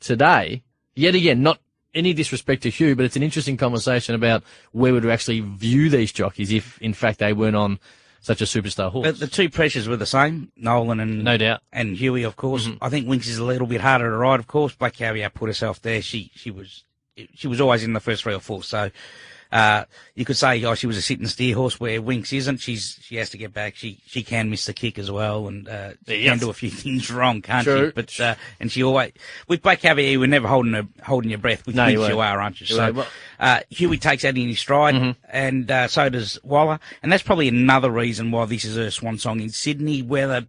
today. 0.00 0.62
Yet 0.94 1.14
again, 1.14 1.42
not 1.42 1.60
any 1.94 2.12
disrespect 2.12 2.62
to 2.64 2.70
Hugh, 2.70 2.94
but 2.96 3.04
it's 3.04 3.16
an 3.16 3.22
interesting 3.22 3.56
conversation 3.56 4.14
about 4.14 4.42
where 4.72 4.92
we 4.92 4.94
would 4.94 5.04
we 5.04 5.10
actually 5.10 5.40
view 5.40 5.88
these 5.88 6.12
jockeys 6.12 6.52
if, 6.52 6.78
in 6.80 6.92
fact, 6.92 7.18
they 7.20 7.32
weren't 7.32 7.56
on 7.56 7.78
such 8.20 8.40
a 8.40 8.44
superstar 8.44 8.90
horse. 8.92 9.06
The, 9.18 9.26
the 9.26 9.26
two 9.26 9.48
pressures 9.48 9.88
were 9.88 9.96
the 9.96 10.06
same, 10.06 10.52
Nolan 10.56 11.00
and 11.00 11.24
No 11.24 11.36
doubt. 11.36 11.62
and 11.72 11.96
Hughie, 11.96 12.22
of 12.24 12.36
course. 12.36 12.66
Mm-hmm. 12.66 12.84
I 12.84 12.88
think 12.90 13.06
Winx 13.08 13.26
is 13.26 13.38
a 13.38 13.44
little 13.44 13.66
bit 13.66 13.80
harder 13.80 14.10
to 14.10 14.16
ride, 14.16 14.40
of 14.40 14.46
course. 14.46 14.74
Black 14.74 14.94
Caviar 14.94 15.30
put 15.30 15.48
herself 15.48 15.80
there. 15.82 16.02
She 16.02 16.30
she 16.34 16.50
was 16.50 16.84
she 17.34 17.48
was 17.48 17.60
always 17.60 17.82
in 17.82 17.92
the 17.92 18.00
first 18.00 18.22
three 18.22 18.34
or 18.34 18.40
four. 18.40 18.62
So 18.62 18.90
uh, 19.52 19.84
you 20.14 20.24
could 20.24 20.36
say, 20.36 20.62
oh, 20.64 20.74
she 20.74 20.86
was 20.86 20.96
a 20.96 21.02
sit 21.02 21.18
and 21.18 21.28
steer 21.28 21.54
horse 21.56 21.80
where 21.80 22.00
Winx 22.00 22.32
isn't. 22.32 22.58
She's 22.58 22.98
she 23.02 23.16
has 23.16 23.30
to 23.30 23.38
get 23.38 23.52
back. 23.52 23.76
She 23.76 24.00
she 24.06 24.22
can 24.22 24.48
miss 24.50 24.66
the 24.66 24.72
kick 24.72 24.98
as 24.98 25.10
well, 25.10 25.48
and 25.48 25.68
uh, 25.68 25.90
Yes. 26.06 26.30
can 26.30 26.38
do 26.38 26.50
a 26.50 26.52
few 26.54 26.70
things 26.70 27.10
wrong, 27.10 27.42
can't 27.42 27.64
True. 27.64 27.86
she? 27.88 27.92
But 27.92 28.20
uh, 28.20 28.34
and 28.60 28.70
she 28.70 28.82
always 28.82 29.12
with 29.48 29.62
Black 29.62 29.80
Caviar, 29.80 30.08
you 30.10 30.20
were 30.20 30.26
never 30.26 30.46
holding 30.48 30.72
her, 30.74 30.86
holding 31.02 31.30
your 31.30 31.38
breath. 31.38 31.66
With 31.66 31.74
No, 31.76 31.86
you 31.86 31.98
Winx, 31.98 32.08
you, 32.10 32.16
weren't. 32.16 32.30
are, 32.36 32.40
aren't 32.40 32.60
you? 32.60 32.66
You 32.68 32.74
so. 32.76 33.04
Uh, 33.38 33.60
Hughie 33.70 33.98
takes 33.98 34.22
that 34.22 34.36
in 34.36 34.48
his 34.48 34.60
stride, 34.60 35.16
and 35.28 35.70
uh, 35.70 35.88
so 35.88 36.08
does 36.08 36.38
Waller, 36.42 36.78
and 37.02 37.10
that's 37.12 37.22
probably 37.22 37.48
another 37.48 37.90
reason 37.90 38.30
why 38.30 38.44
this 38.46 38.64
is 38.64 38.76
her 38.76 38.90
swan 38.90 39.18
song 39.18 39.40
in 39.40 39.50
Sydney, 39.50 40.02
where 40.02 40.46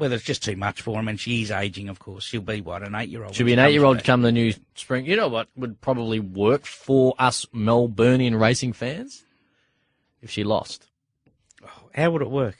whether 0.00 0.16
it's 0.16 0.24
just 0.24 0.42
too 0.42 0.56
much 0.56 0.80
for 0.80 0.98
him, 0.98 1.08
and 1.08 1.20
she's 1.20 1.50
aging, 1.50 1.88
of 1.88 1.98
course. 1.98 2.24
She'll 2.24 2.40
be 2.40 2.60
what 2.60 2.82
an 2.82 2.94
eight-year-old. 2.94 3.34
She'll 3.34 3.46
be 3.46 3.52
an 3.52 3.58
eight-year-old 3.58 4.02
come 4.02 4.22
the 4.22 4.32
new 4.32 4.52
spring. 4.74 5.04
You 5.04 5.14
know 5.14 5.28
what 5.28 5.48
would 5.56 5.80
probably 5.80 6.18
work 6.18 6.64
for 6.64 7.14
us 7.18 7.44
Melburnian 7.54 8.40
racing 8.40 8.72
fans 8.72 9.22
if 10.22 10.30
she 10.30 10.42
lost, 10.42 10.88
oh, 11.62 11.88
How 11.94 12.10
would 12.10 12.22
it 12.22 12.30
work? 12.30 12.56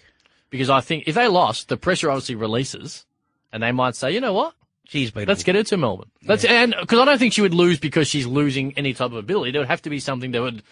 because 0.51 0.68
I 0.70 0.80
think 0.80 1.05
if 1.07 1.14
they 1.14 1.28
lost, 1.28 1.68
the 1.68 1.76
pressure 1.76 2.11
obviously 2.11 2.34
releases, 2.34 3.07
and 3.53 3.62
they 3.62 3.72
might 3.72 3.97
say, 3.97 4.12
you 4.12 4.20
know 4.20 4.32
what, 4.32 4.55
She's 4.86 5.11
beatable. 5.11 5.28
let's 5.28 5.43
get 5.45 5.55
her 5.55 5.62
to 5.62 5.76
Melbourne. 5.76 6.11
Let's 6.26 6.45
and 6.45 6.74
because 6.80 6.99
I 6.99 7.05
don't 7.05 7.18
think 7.18 7.32
she 7.32 7.43
would 7.43 7.55
lose 7.55 7.78
because 7.78 8.09
she's 8.09 8.26
losing 8.26 8.72
any 8.76 8.93
type 8.93 9.12
of 9.12 9.14
ability. 9.16 9.53
There 9.53 9.61
would 9.61 9.68
have 9.68 9.82
to 9.82 9.91
be 9.91 10.01
something 10.01 10.32
that 10.32 10.43
would, 10.43 10.62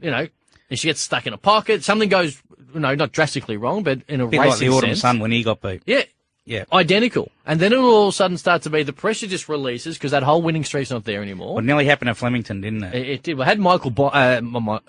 you 0.00 0.10
know, 0.10 0.26
if 0.70 0.78
she 0.78 0.88
gets 0.88 1.00
stuck 1.00 1.26
in 1.26 1.32
a 1.32 1.38
pocket, 1.38 1.84
something 1.84 2.08
goes, 2.08 2.42
you 2.72 2.80
know, 2.80 2.94
not 2.94 3.12
drastically 3.12 3.56
wrong, 3.56 3.82
but 3.82 4.00
in 4.08 4.20
a 4.20 4.26
a 4.26 4.28
bit 4.28 4.38
like 4.38 4.50
racing 4.50 4.70
the 4.70 4.74
autumn 4.76 4.90
sense. 4.90 5.00
sun 5.00 5.18
when 5.20 5.30
he 5.30 5.42
got 5.42 5.60
beat. 5.60 5.82
Yeah, 5.86 6.02
Yeah. 6.44 6.64
identical, 6.72 7.30
and 7.46 7.60
then 7.60 7.72
it 7.72 7.76
will 7.76 7.84
all 7.94 8.08
of 8.08 8.14
a 8.14 8.16
sudden 8.16 8.36
start 8.38 8.62
to 8.62 8.70
be 8.70 8.82
the 8.82 8.92
pressure 8.92 9.26
just 9.26 9.48
releases 9.48 9.96
because 9.96 10.12
that 10.12 10.22
whole 10.22 10.40
winning 10.42 10.64
streak's 10.64 10.90
not 10.90 11.04
there 11.04 11.22
anymore. 11.22 11.50
Well, 11.54 11.58
it 11.58 11.64
nearly 11.66 11.84
happened 11.84 12.08
at 12.08 12.16
Flemington, 12.16 12.60
didn't 12.60 12.84
it? 12.84 12.94
It, 12.94 13.08
it 13.08 13.22
did. 13.22 13.36
Well, 13.38 13.46
had 13.46 13.58
Michael 13.60 13.90
Bo- 13.90 14.06
uh, 14.08 14.40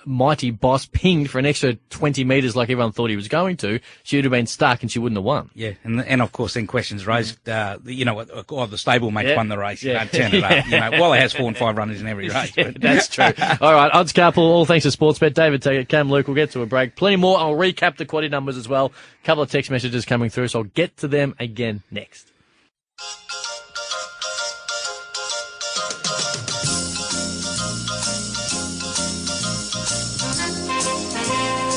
Mighty 0.05 0.51
Boss 0.51 0.85
pinged 0.85 1.29
for 1.29 1.39
an 1.39 1.45
extra 1.45 1.73
20 1.89 2.23
metres 2.23 2.55
like 2.55 2.69
everyone 2.69 2.91
thought 2.91 3.09
he 3.09 3.15
was 3.15 3.27
going 3.27 3.57
to, 3.57 3.79
she 4.03 4.17
would 4.17 4.25
have 4.25 4.31
been 4.31 4.47
stuck 4.47 4.81
and 4.81 4.91
she 4.91 4.99
wouldn't 4.99 5.17
have 5.17 5.25
won. 5.25 5.49
Yeah, 5.53 5.73
and 5.83 6.01
and 6.05 6.21
of 6.21 6.31
course 6.31 6.53
then 6.53 6.67
questions 6.67 7.05
raised. 7.05 7.47
Uh, 7.49 7.77
you 7.85 8.05
know, 8.05 8.13
what, 8.13 8.29
oh, 8.49 8.65
the 8.67 8.77
stablemate 8.77 9.27
Yeah. 9.29 9.35
won 9.35 9.49
the 9.49 9.57
race. 9.57 9.83
You 9.83 9.91
Yeah. 9.91 10.05
don't 10.05 10.11
turn 10.13 10.33
it 10.35 10.43
up. 10.43 10.65
You 10.67 10.79
know, 10.79 10.99
Waller 10.99 11.17
has 11.17 11.33
four 11.33 11.47
and 11.47 11.57
five 11.57 11.75
runners 11.77 11.99
in 12.01 12.07
every 12.07 12.29
race. 12.29 12.53
Yeah, 12.55 12.71
that's 12.75 13.07
true. 13.09 13.25
All 13.61 13.73
right, 13.73 13.91
odds 13.93 14.13
couple, 14.13 14.43
all 14.43 14.65
thanks 14.65 14.83
to 14.83 14.89
Sportsbet. 14.97 15.33
David 15.33 15.61
take 15.61 15.79
it. 15.81 15.89
Cam 15.89 16.09
Luke, 16.09 16.27
we'll 16.27 16.35
get 16.35 16.51
to 16.51 16.61
a 16.61 16.65
break. 16.65 16.95
Plenty 16.95 17.17
more. 17.17 17.37
I'll 17.37 17.53
recap 17.55 17.97
the 17.97 18.05
quaddy 18.05 18.29
numbers 18.31 18.55
as 18.57 18.69
well. 18.69 18.93
A 19.21 19.25
couple 19.25 19.43
of 19.43 19.51
text 19.51 19.69
messages 19.69 20.05
coming 20.05 20.29
through, 20.29 20.47
so 20.47 20.59
I'll 20.59 20.63
get 20.65 20.95
to 20.97 21.07
them 21.07 21.35
again 21.39 21.83
next. 21.91 22.31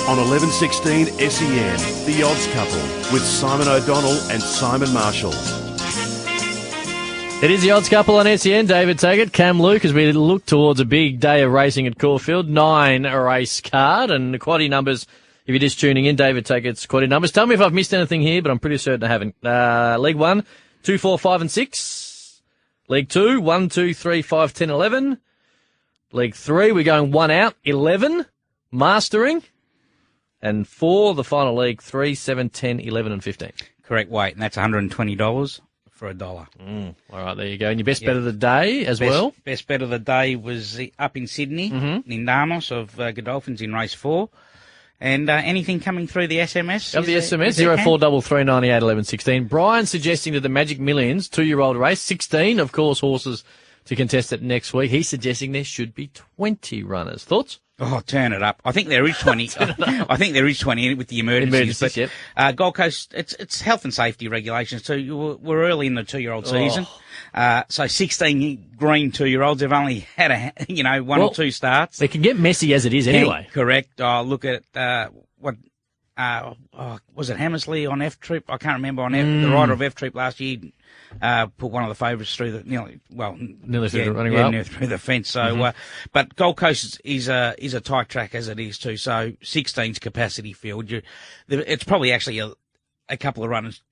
On 0.08 0.16
1116 0.16 1.06
SEN, 1.30 2.06
The 2.06 2.22
Odds 2.22 2.46
Couple 2.46 3.12
with 3.12 3.22
Simon 3.22 3.68
O'Donnell 3.68 4.18
and 4.30 4.42
Simon 4.42 4.90
Marshall. 4.94 5.34
It 7.40 7.50
is 7.50 7.62
the 7.62 7.72
odds 7.72 7.88
couple 7.88 8.16
on 8.16 8.38
SEN. 8.38 8.64
David 8.64 8.98
Taggart, 8.98 9.32
Cam 9.32 9.60
Luke, 9.60 9.84
as 9.84 9.92
we 9.92 10.10
look 10.12 10.46
towards 10.46 10.80
a 10.80 10.86
big 10.86 11.20
day 11.20 11.42
of 11.42 11.52
racing 11.52 11.86
at 11.86 11.98
Caulfield. 11.98 12.48
Nine 12.48 13.04
a 13.04 13.20
race 13.20 13.60
card 13.60 14.10
and 14.10 14.32
the 14.32 14.38
quaddy 14.38 14.70
numbers. 14.70 15.06
If 15.46 15.52
you're 15.52 15.58
just 15.58 15.78
tuning 15.78 16.06
in, 16.06 16.16
David 16.16 16.46
Taggart's 16.46 16.86
quaddy 16.86 17.08
numbers. 17.08 17.30
Tell 17.30 17.46
me 17.46 17.54
if 17.54 17.60
I've 17.60 17.74
missed 17.74 17.92
anything 17.92 18.22
here, 18.22 18.40
but 18.40 18.50
I'm 18.50 18.58
pretty 18.58 18.78
certain 18.78 19.04
I 19.04 19.08
haven't. 19.08 19.34
Uh, 19.44 19.98
League 20.00 20.16
one, 20.16 20.44
two, 20.82 20.98
four, 20.98 21.18
five, 21.18 21.40
and 21.40 21.50
six. 21.50 22.42
League 22.88 23.08
two, 23.08 23.40
one, 23.40 23.68
two, 23.68 23.92
three, 23.94 24.22
five, 24.22 24.54
ten, 24.54 24.70
eleven. 24.70 25.18
League 26.12 26.34
three, 26.34 26.72
we're 26.72 26.84
going 26.84 27.10
one 27.12 27.30
out, 27.30 27.54
eleven. 27.64 28.24
Mastering. 28.72 29.42
And 30.40 30.66
four, 30.68 31.14
the 31.14 31.24
final 31.24 31.56
league, 31.56 31.82
three, 31.82 32.14
seven, 32.14 32.48
ten, 32.48 32.80
eleven, 32.80 33.12
and 33.12 33.22
fifteen. 33.22 33.52
Correct 33.82 34.10
weight, 34.10 34.34
and 34.34 34.42
that's 34.42 34.56
$120 34.56 35.60
for 35.90 36.08
a 36.08 36.14
dollar. 36.14 36.46
All 36.60 36.94
right, 37.10 37.34
there 37.34 37.46
you 37.46 37.56
go. 37.58 37.70
And 37.70 37.80
your 37.80 37.84
best 37.86 38.04
bet 38.04 38.16
of 38.16 38.24
the 38.24 38.32
day 38.32 38.84
as 38.86 39.00
Best, 39.00 39.10
well. 39.10 39.34
best 39.44 39.66
bet 39.66 39.80
of 39.82 39.88
the 39.90 39.98
day 39.98 40.36
was 40.36 40.78
up 40.98 41.16
in 41.16 41.26
Sydney, 41.26 41.66
in 42.06 42.24
Damos 42.26 42.70
of 42.70 43.00
uh, 43.00 43.12
Godolphins 43.12 43.62
in 43.62 43.72
race 43.72 43.94
four. 43.94 44.28
And 45.00 45.30
uh, 45.30 45.34
anything 45.44 45.78
coming 45.78 46.08
through 46.08 46.26
the 46.26 46.38
SMS? 46.38 46.96
Of 46.96 47.06
the 47.06 47.14
SMS, 47.14 47.52
zero 47.52 47.76
four 47.76 47.98
double 47.98 48.20
three 48.20 48.42
ninety 48.42 48.70
eight 48.70 48.82
eleven 48.82 49.04
sixteen. 49.04 49.44
Brian 49.44 49.86
suggesting 49.86 50.32
that 50.32 50.40
the 50.40 50.48
Magic 50.48 50.80
Millions 50.80 51.28
two 51.28 51.44
year 51.44 51.60
old 51.60 51.76
race, 51.76 52.00
sixteen, 52.00 52.58
of 52.58 52.72
course, 52.72 52.98
horses 52.98 53.44
to 53.88 53.96
contest 53.96 54.32
it 54.32 54.40
next 54.42 54.72
week. 54.72 54.90
He's 54.90 55.08
suggesting 55.08 55.52
there 55.52 55.64
should 55.64 55.94
be 55.94 56.08
twenty 56.08 56.82
runners. 56.82 57.24
Thoughts? 57.24 57.60
Oh, 57.80 58.00
turn 58.04 58.32
it 58.32 58.42
up! 58.42 58.60
I 58.64 58.72
think 58.72 58.88
there 58.88 59.06
is 59.06 59.16
twenty. 59.20 59.50
I 59.58 60.16
think 60.16 60.34
there 60.34 60.46
is 60.46 60.58
twenty 60.58 60.86
in 60.86 60.92
it 60.92 60.98
with 60.98 61.08
the 61.08 61.20
emergencies. 61.20 61.54
Emergencies, 61.54 61.80
but, 61.80 61.96
yep. 61.96 62.10
uh, 62.36 62.52
Gold 62.52 62.74
Coast, 62.74 63.12
it's 63.14 63.34
it's 63.34 63.60
health 63.60 63.84
and 63.84 63.94
safety 63.94 64.26
regulations 64.28 64.84
So 64.84 64.96
were- 65.40 65.62
early 65.64 65.86
in 65.86 65.94
the 65.94 66.02
two-year-old 66.02 66.46
season, 66.46 66.86
Oh. 66.88 67.40
uh, 67.40 67.62
so 67.68 67.86
sixteen 67.86 68.66
green 68.76 69.12
two-year-olds 69.12 69.62
have 69.62 69.72
only 69.72 70.00
had 70.16 70.30
a 70.32 70.52
you 70.72 70.82
know 70.82 71.02
one 71.04 71.20
Well, 71.20 71.28
or 71.28 71.34
two 71.34 71.50
starts. 71.52 71.98
They 71.98 72.08
can 72.08 72.20
get 72.22 72.36
messy 72.38 72.74
as 72.74 72.84
it 72.84 72.94
is 72.94 73.06
anyway. 73.06 73.46
correct. 73.52 74.00
Oh, 74.00 74.22
look 74.22 74.44
at 74.44 74.64
uh, 74.74 75.08
what. 75.38 75.54
Uh, 76.16 76.54
oh, 76.76 76.98
was 77.14 77.30
it 77.30 77.36
Hammersley 77.36 77.86
on 77.86 78.02
F 78.02 78.18
Trip? 78.18 78.42
I 78.48 78.56
can't 78.58 78.74
remember 78.78 79.02
on 79.02 79.14
F, 79.14 79.24
Mm. 79.24 79.42
the 79.42 79.50
rider 79.50 79.72
of 79.72 79.80
F 79.82 79.94
Trip 79.94 80.16
last 80.16 80.40
year. 80.40 80.58
Uh, 81.20 81.46
put 81.46 81.70
one 81.70 81.82
of 81.82 81.88
the 81.88 81.94
favourites 81.94 82.34
through 82.34 82.52
the 82.52 82.64
nearly 82.64 83.00
well 83.10 83.36
Nearly 83.38 83.88
through 83.88 84.00
yeah, 84.00 84.06
the 84.06 84.12
running 84.12 84.32
yeah, 84.32 84.50
rail. 84.50 84.64
through 84.64 84.86
the 84.88 84.98
fence. 84.98 85.30
So, 85.30 85.40
uh, 85.40 85.72
but 86.12 86.36
Gold 86.36 86.56
Coast 86.56 86.84
is, 86.84 87.00
is 87.04 87.28
a 87.28 87.54
is 87.58 87.74
a 87.74 87.80
tight 87.80 88.08
track 88.08 88.34
as 88.34 88.48
it 88.48 88.58
is 88.60 88.78
too. 88.78 88.96
So 88.96 89.32
16's 89.42 89.98
capacity 89.98 90.52
field. 90.52 90.90
You, 90.90 91.02
it's 91.48 91.84
probably 91.84 92.12
actually 92.12 92.38
a, 92.38 92.52
a 93.08 93.16
couple 93.16 93.42
of 93.42 93.50
runners 93.50 93.82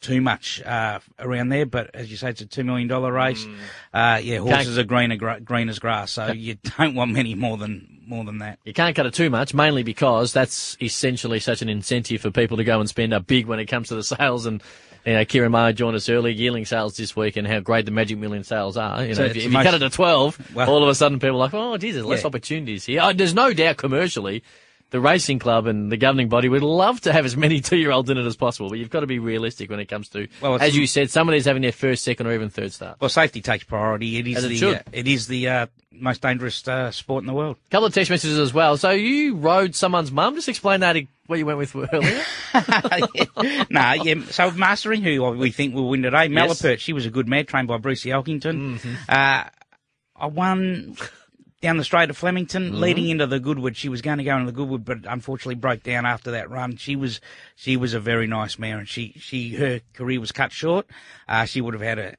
too 0.00 0.20
much 0.20 0.62
uh, 0.62 1.00
around 1.18 1.48
there. 1.48 1.66
But 1.66 1.94
as 1.94 2.10
you 2.10 2.16
say, 2.16 2.30
it's 2.30 2.40
a 2.40 2.46
two 2.46 2.64
million 2.64 2.88
dollar 2.88 3.12
race. 3.12 3.46
Uh, 3.92 4.20
yeah, 4.22 4.38
horses 4.38 4.78
are 4.78 4.84
green, 4.84 5.12
are 5.12 5.40
green 5.40 5.68
as 5.68 5.78
grass. 5.78 6.12
So 6.12 6.32
you 6.32 6.56
don't 6.78 6.94
want 6.94 7.12
many 7.12 7.34
more 7.34 7.56
than 7.56 8.02
more 8.06 8.24
than 8.24 8.38
that. 8.38 8.58
You 8.64 8.72
can't 8.72 8.94
cut 8.94 9.06
it 9.06 9.14
too 9.14 9.30
much, 9.30 9.52
mainly 9.54 9.82
because 9.82 10.32
that's 10.32 10.76
essentially 10.80 11.40
such 11.40 11.62
an 11.62 11.68
incentive 11.68 12.20
for 12.20 12.30
people 12.30 12.56
to 12.56 12.64
go 12.64 12.78
and 12.80 12.88
spend 12.88 13.12
up 13.12 13.26
big 13.26 13.46
when 13.46 13.58
it 13.58 13.66
comes 13.66 13.88
to 13.88 13.94
the 13.94 14.04
sales. 14.04 14.46
And 14.46 14.62
you 15.06 15.12
know, 15.14 15.24
Ciaron 15.24 15.50
Maher 15.52 15.72
joined 15.72 15.96
us 15.96 16.08
earlier, 16.08 16.32
yearling 16.34 16.64
sales 16.64 16.96
this 16.96 17.14
week, 17.14 17.36
and 17.36 17.46
how 17.46 17.60
great 17.60 17.84
the 17.84 17.90
Magic 17.92 18.18
Million 18.18 18.42
sales 18.44 18.76
are. 18.76 19.02
You 19.02 19.08
know, 19.08 19.14
So 19.14 19.24
if, 19.24 19.36
you, 19.36 19.40
if 19.42 19.44
you 19.46 19.52
most- 19.52 19.64
cut 19.64 19.74
it 19.74 19.78
to 19.78 19.90
twelve, 19.90 20.38
Well- 20.54 20.68
all 20.68 20.82
of 20.82 20.88
a 20.88 20.94
sudden 20.94 21.18
people 21.20 21.36
are 21.36 21.38
like, 21.38 21.54
oh, 21.54 21.76
geez, 21.78 21.94
there's 21.94 22.04
less 22.06 22.22
Yeah. 22.22 22.26
opportunities 22.26 22.84
here. 22.84 23.00
Oh, 23.02 23.12
there's 23.12 23.34
no 23.34 23.52
doubt 23.52 23.76
commercially. 23.76 24.42
The 24.96 25.00
racing 25.02 25.38
club 25.40 25.66
and 25.66 25.92
the 25.92 25.98
governing 25.98 26.30
body 26.30 26.48
would 26.48 26.62
love 26.62 27.02
to 27.02 27.12
have 27.12 27.26
as 27.26 27.36
many 27.36 27.60
two-year-olds 27.70 28.08
in 28.08 28.16
it 28.16 28.24
as 28.24 28.34
possible, 28.34 28.70
but 28.70 28.78
you've 28.78 28.88
got 28.88 29.00
to 29.00 29.06
be 29.06 29.18
realistic 29.18 29.68
when 29.68 29.78
it 29.78 29.90
comes 29.90 30.08
to, 30.08 30.26
Well, 30.40 30.56
as 30.58 30.74
you 30.74 30.86
said, 30.86 31.10
some 31.10 31.28
of 31.28 31.34
these 31.34 31.44
having 31.44 31.60
their 31.60 31.70
first, 31.70 32.02
second, 32.02 32.26
or 32.26 32.32
even 32.32 32.48
third 32.48 32.72
start. 32.72 32.96
Well, 32.98 33.10
safety 33.10 33.42
takes 33.42 33.62
priority. 33.62 34.16
It 34.16 34.26
is 34.26 34.42
it 34.42 34.48
the 34.48 34.76
uh, 34.76 34.82
it 34.92 35.06
is 35.06 35.26
the 35.26 35.48
uh, 35.50 35.66
most 35.92 36.22
dangerous 36.22 36.66
uh, 36.66 36.90
sport 36.92 37.24
in 37.24 37.26
the 37.26 37.34
world. 37.34 37.58
A 37.66 37.70
couple 37.70 37.84
of 37.88 37.92
text 37.92 38.10
messages 38.10 38.38
as 38.38 38.54
well. 38.54 38.78
So 38.78 38.88
you 38.92 39.36
rode 39.36 39.74
someone's 39.74 40.10
mum. 40.10 40.34
Just 40.34 40.48
explain 40.48 40.80
that 40.80 40.96
what 41.26 41.38
you 41.38 41.44
went 41.44 41.58
with 41.58 41.76
earlier. 41.76 42.22
nah, 43.68 43.92
yeah. 44.02 44.14
So 44.30 44.50
mastering 44.52 45.02
who 45.02 45.22
we 45.32 45.50
think 45.50 45.74
will 45.74 45.90
win 45.90 46.00
today, 46.00 46.28
Yes. 46.28 46.62
Malapert. 46.62 46.78
She 46.78 46.94
was 46.94 47.04
a 47.04 47.10
good 47.10 47.28
mare 47.28 47.44
trained 47.44 47.68
by 47.68 47.76
Brucey 47.76 48.08
Elkington. 48.08 48.80
Uh, 49.06 49.44
I 50.16 50.26
won 50.26 50.96
down 51.62 51.76
the 51.78 51.84
straight 51.84 52.10
of 52.10 52.16
Flemington, 52.16 52.80
leading 52.80 53.08
into 53.08 53.26
the 53.26 53.40
Goodwood. 53.40 53.76
She 53.76 53.88
was 53.88 54.02
going 54.02 54.18
to 54.18 54.24
go 54.24 54.34
into 54.36 54.46
the 54.52 54.56
Goodwood, 54.56 54.84
but 54.84 54.98
unfortunately 55.08 55.54
broke 55.54 55.82
down 55.82 56.04
after 56.06 56.30
that 56.32 56.50
run. 56.50 56.76
She 56.76 56.96
was 56.96 57.20
she 57.54 57.76
was 57.76 57.94
a 57.94 58.00
very 58.00 58.26
nice 58.26 58.58
mare, 58.58 58.78
and 58.78 58.88
she 58.88 59.14
she 59.18 59.54
her 59.56 59.80
career 59.94 60.20
was 60.20 60.32
cut 60.32 60.52
short. 60.52 60.86
Uh, 61.28 61.44
she 61.44 61.60
would 61.60 61.74
have 61.74 61.82
had 61.82 61.98
a 61.98 62.14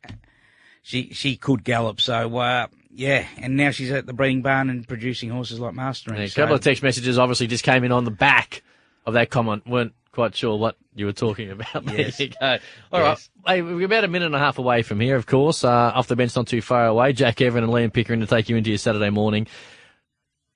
she 0.82 1.10
she 1.14 1.36
could 1.38 1.64
gallop. 1.64 2.02
So. 2.02 2.38
Uh, 2.38 2.68
yeah, 3.00 3.28
and 3.38 3.56
now 3.56 3.70
she's 3.70 3.92
at 3.92 4.08
the 4.08 4.14
breeding 4.14 4.42
barn 4.42 4.72
and 4.72 4.88
producing 4.88 5.30
horses 5.30 5.60
like 5.60 5.76
Mastering. 5.76 6.20
a 6.20 6.28
So- 6.30 6.42
couple 6.42 6.56
of 6.56 6.62
text 6.62 6.82
messages 6.82 7.20
obviously 7.20 7.46
just 7.46 7.64
came 7.64 7.84
in 7.84 7.92
on 7.92 8.06
the 8.06 8.10
back 8.12 8.64
of 9.06 9.14
that 9.14 9.30
comment. 9.30 9.68
weren't 9.68 9.94
quite 10.18 10.36
sure 10.36 10.57
what 10.57 10.76
you 10.95 11.05
were 11.05 11.13
talking 11.13 11.51
about. 11.51 11.84
Yes. 11.95 12.18
There 12.18 12.28
you 12.28 12.34
go. 12.41 12.57
All 12.91 13.01
right. 13.01 13.09
Yes. 13.09 13.30
Hey, 13.45 13.61
we're 13.61 13.86
about 13.86 14.03
a 14.03 14.07
minute 14.07 14.26
and 14.26 14.36
a 14.36 14.39
half 14.39 14.57
away 14.57 14.82
from 14.82 14.99
here, 14.99 15.15
of 15.15 15.28
course. 15.28 15.63
Uh, 15.63 15.70
off 15.93 16.07
the 16.07 16.15
bench, 16.15 16.36
not 16.36 16.47
too 16.47 16.59
far 16.59 16.88
away. 16.88 17.13
Jack 17.13 17.38
Heverin 17.38 17.63
and 17.63 17.72
Liam 17.72 17.93
Pickering 17.93 18.22
to 18.22 18.26
take 18.26 18.49
you 18.49 18.55
into 18.57 18.72
your 18.72 18.80
Saturday 18.80 19.11
morning. 19.11 19.45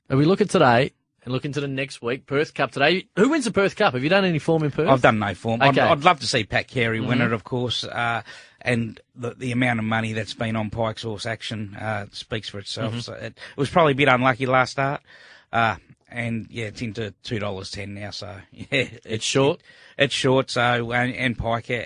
And 0.10 0.18
we 0.18 0.26
look 0.26 0.42
at 0.42 0.50
today 0.50 0.94
and 1.24 1.32
look 1.32 1.46
into 1.46 1.62
the 1.62 1.68
next 1.68 2.02
week. 2.02 2.26
Perth 2.26 2.56
Cup 2.56 2.72
today. 2.72 3.08
Who 3.16 3.30
wins 3.30 3.46
the 3.46 3.52
Perth 3.52 3.76
Cup? 3.76 3.94
Have 3.94 4.02
you 4.04 4.10
done 4.10 4.26
any 4.26 4.40
form 4.40 4.64
in 4.64 4.72
Perth? 4.72 4.90
I've 4.90 5.04
done 5.04 5.20
no 5.20 5.36
form. 5.36 5.62
I'd, 5.62 5.70
Okay. 5.78 5.82
I'd 5.82 6.04
love 6.04 6.20
to 6.22 6.28
see 6.28 6.44
Pat 6.44 6.68
Carey 6.68 7.00
win 7.00 7.22
it, 7.22 7.32
of 7.32 7.44
course. 7.44 7.84
Uh, 7.84 8.24
and 8.62 9.00
the, 9.16 9.36
the 9.36 9.52
amount 9.52 9.78
of 9.78 9.86
money 9.86 10.14
that's 10.14 10.34
been 10.34 10.56
on 10.56 10.72
Pike's 10.72 11.04
horse 11.04 11.28
action 11.28 11.76
uh, 11.76 12.08
speaks 12.12 12.50
for 12.50 12.58
itself. 12.58 13.00
So 13.02 13.14
it, 13.14 13.24
it 13.26 13.58
was 13.58 13.70
probably 13.70 13.92
a 13.92 13.96
bit 13.96 14.08
unlucky 14.08 14.48
last 14.48 14.72
start. 14.72 15.02
Uh, 15.54 15.76
and 16.12 16.48
yeah, 16.50 16.66
it's 16.66 16.82
into 16.82 17.14
two 17.24 17.40
dollars 17.40 17.72
ten 17.72 17.94
now. 17.94 18.12
So 18.12 18.38
yeah, 18.52 18.88
It's 19.06 19.26
short? 19.26 19.62
it's 19.98 20.14
short. 20.14 20.50
So 20.50 20.92
and, 20.92 21.14
and 21.16 21.38
Pike, 21.38 21.70
yeah, 21.70 21.86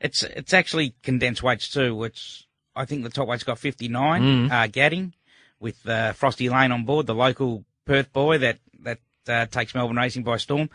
it's 0.00 0.22
it's 0.22 0.52
actually 0.54 0.94
condensed 1.02 1.42
weights 1.42 1.70
too, 1.70 1.94
which 1.94 2.46
I 2.74 2.84
think 2.84 3.04
the 3.04 3.10
top 3.10 3.28
weight's 3.28 3.44
got 3.44 3.58
fifty 3.58 3.88
nine. 3.88 4.50
Uh, 4.50 4.66
Gadding 4.66 5.14
with 5.60 5.86
uh, 5.88 6.12
Frosty 6.12 6.48
Lane 6.48 6.72
on 6.72 6.84
board, 6.84 7.06
the 7.06 7.14
local 7.14 7.64
Perth 7.84 8.12
boy 8.12 8.38
that 8.38 8.58
that 8.80 8.98
uh, 9.28 9.46
takes 9.46 9.74
Melbourne 9.74 9.96
racing 9.96 10.22
by 10.22 10.36
storm. 10.36 10.70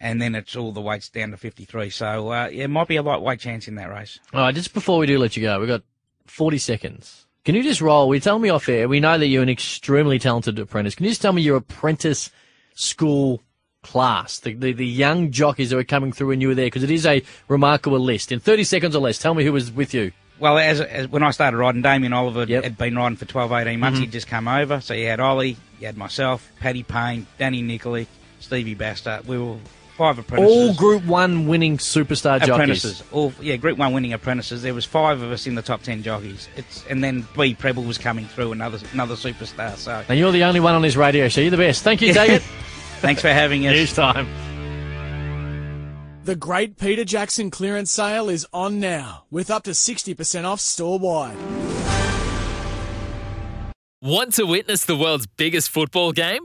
And 0.00 0.20
then 0.20 0.34
it's 0.34 0.56
all 0.56 0.72
the 0.72 0.80
weights 0.80 1.08
down 1.10 1.30
to 1.30 1.36
53. 1.36 1.88
So, 1.90 2.32
uh, 2.32 2.48
yeah, 2.50 2.64
it 2.64 2.68
might 2.70 2.88
be 2.88 2.96
a 2.96 3.02
lightweight 3.02 3.38
chance 3.38 3.68
in 3.68 3.76
that 3.76 3.88
race. 3.88 4.18
All 4.34 4.40
right, 4.40 4.52
just 4.52 4.74
before 4.74 4.98
we 4.98 5.06
do 5.06 5.16
let 5.16 5.36
you 5.36 5.42
go, 5.42 5.60
we've 5.60 5.68
got 5.68 5.84
40 6.26 6.58
seconds. 6.58 7.26
Can 7.44 7.54
you 7.56 7.62
just 7.62 7.80
roll? 7.80 8.08
We 8.08 8.20
tell 8.20 8.38
me 8.38 8.50
off 8.50 8.68
air. 8.68 8.88
We 8.88 9.00
know 9.00 9.18
that 9.18 9.26
you're 9.26 9.42
an 9.42 9.48
extremely 9.48 10.18
talented 10.18 10.58
apprentice. 10.58 10.94
Can 10.94 11.04
you 11.04 11.10
just 11.10 11.22
tell 11.22 11.32
me 11.32 11.42
your 11.42 11.56
apprentice 11.56 12.30
school 12.74 13.42
class, 13.82 14.38
the, 14.38 14.54
the, 14.54 14.72
the 14.72 14.86
young 14.86 15.32
jockeys 15.32 15.70
that 15.70 15.76
were 15.76 15.82
coming 15.84 16.12
through 16.12 16.28
when 16.28 16.40
you 16.40 16.48
were 16.48 16.54
there? 16.54 16.66
Because 16.66 16.84
it 16.84 16.90
is 16.90 17.04
a 17.04 17.22
remarkable 17.48 17.98
list. 17.98 18.30
In 18.30 18.38
30 18.38 18.62
seconds 18.64 18.94
or 18.94 19.00
less, 19.00 19.18
tell 19.18 19.34
me 19.34 19.44
who 19.44 19.52
was 19.52 19.72
with 19.72 19.92
you. 19.92 20.12
Well, 20.38 20.58
as, 20.58 20.80
as 20.80 21.08
when 21.08 21.22
I 21.22 21.30
started 21.32 21.56
riding, 21.56 21.82
Damien 21.82 22.12
Oliver 22.12 22.40
Yep. 22.40 22.48
Mm-hmm. 22.48 22.62
had 22.64 22.78
been 22.78 22.96
riding 22.96 23.16
for 23.16 23.24
12, 23.24 23.52
18 23.52 23.80
months. 23.80 23.98
He'd 23.98 24.12
just 24.12 24.26
come 24.28 24.46
over. 24.48 24.80
So 24.80 24.94
you 24.94 25.06
had 25.06 25.20
Ollie, 25.20 25.56
you 25.80 25.86
had 25.86 25.96
myself, 25.96 26.48
Paddy 26.60 26.82
Payne, 26.84 27.26
Danny 27.38 27.62
Nikolic, 27.62 28.06
Stevie 28.40 28.76
Baster. 28.76 29.24
We 29.24 29.38
were 29.38 29.56
five 29.96 30.18
apprentices. 30.18 30.56
All 30.68 30.74
Group 30.74 31.04
1 31.04 31.46
winning 31.46 31.76
superstar 31.78 32.38
jockeys. 32.38 32.48
apprentices. 32.50 33.02
All 33.12 33.32
yeah, 33.40 33.56
Group 33.56 33.78
One 33.78 33.92
winning 33.92 34.12
apprentices. 34.12 34.62
There 34.62 34.74
was 34.74 34.84
five 34.84 35.22
of 35.22 35.30
us 35.32 35.46
in 35.46 35.54
the 35.54 35.62
top 35.62 35.82
ten 35.82 36.02
jockeys. 36.02 36.48
It's 36.56 36.84
and 36.88 37.02
then 37.02 37.26
B 37.36 37.54
Prebble 37.54 37.84
was 37.84 37.98
coming 37.98 38.26
through, 38.26 38.52
another 38.52 38.78
another 38.92 39.14
superstar. 39.14 39.76
So 39.76 40.04
And 40.08 40.18
you're 40.18 40.32
the 40.32 40.44
only 40.44 40.60
one 40.60 40.74
on 40.74 40.82
this 40.82 40.96
radio, 40.96 41.28
show. 41.28 41.40
you're 41.40 41.50
the 41.50 41.56
best. 41.56 41.82
Thank 41.82 42.02
you, 42.02 42.12
David. 42.12 42.42
thanks 43.00 43.20
for 43.22 43.28
having 43.28 43.66
us. 43.66 43.72
News 43.74 43.92
time. 43.94 44.26
The 46.24 46.36
Great 46.36 46.78
Peter 46.78 47.04
Jackson 47.04 47.50
clearance 47.50 47.90
sale 47.90 48.28
is 48.28 48.46
on 48.52 48.78
now, 48.78 49.24
with 49.30 49.50
up 49.50 49.64
to 49.64 49.70
60% 49.70 50.44
off 50.44 50.60
store 50.60 50.96
wide. 51.00 51.36
Want 54.00 54.32
to 54.34 54.44
witness 54.44 54.84
the 54.84 54.96
world's 54.96 55.26
biggest 55.26 55.70
football 55.70 56.12
game? 56.12 56.44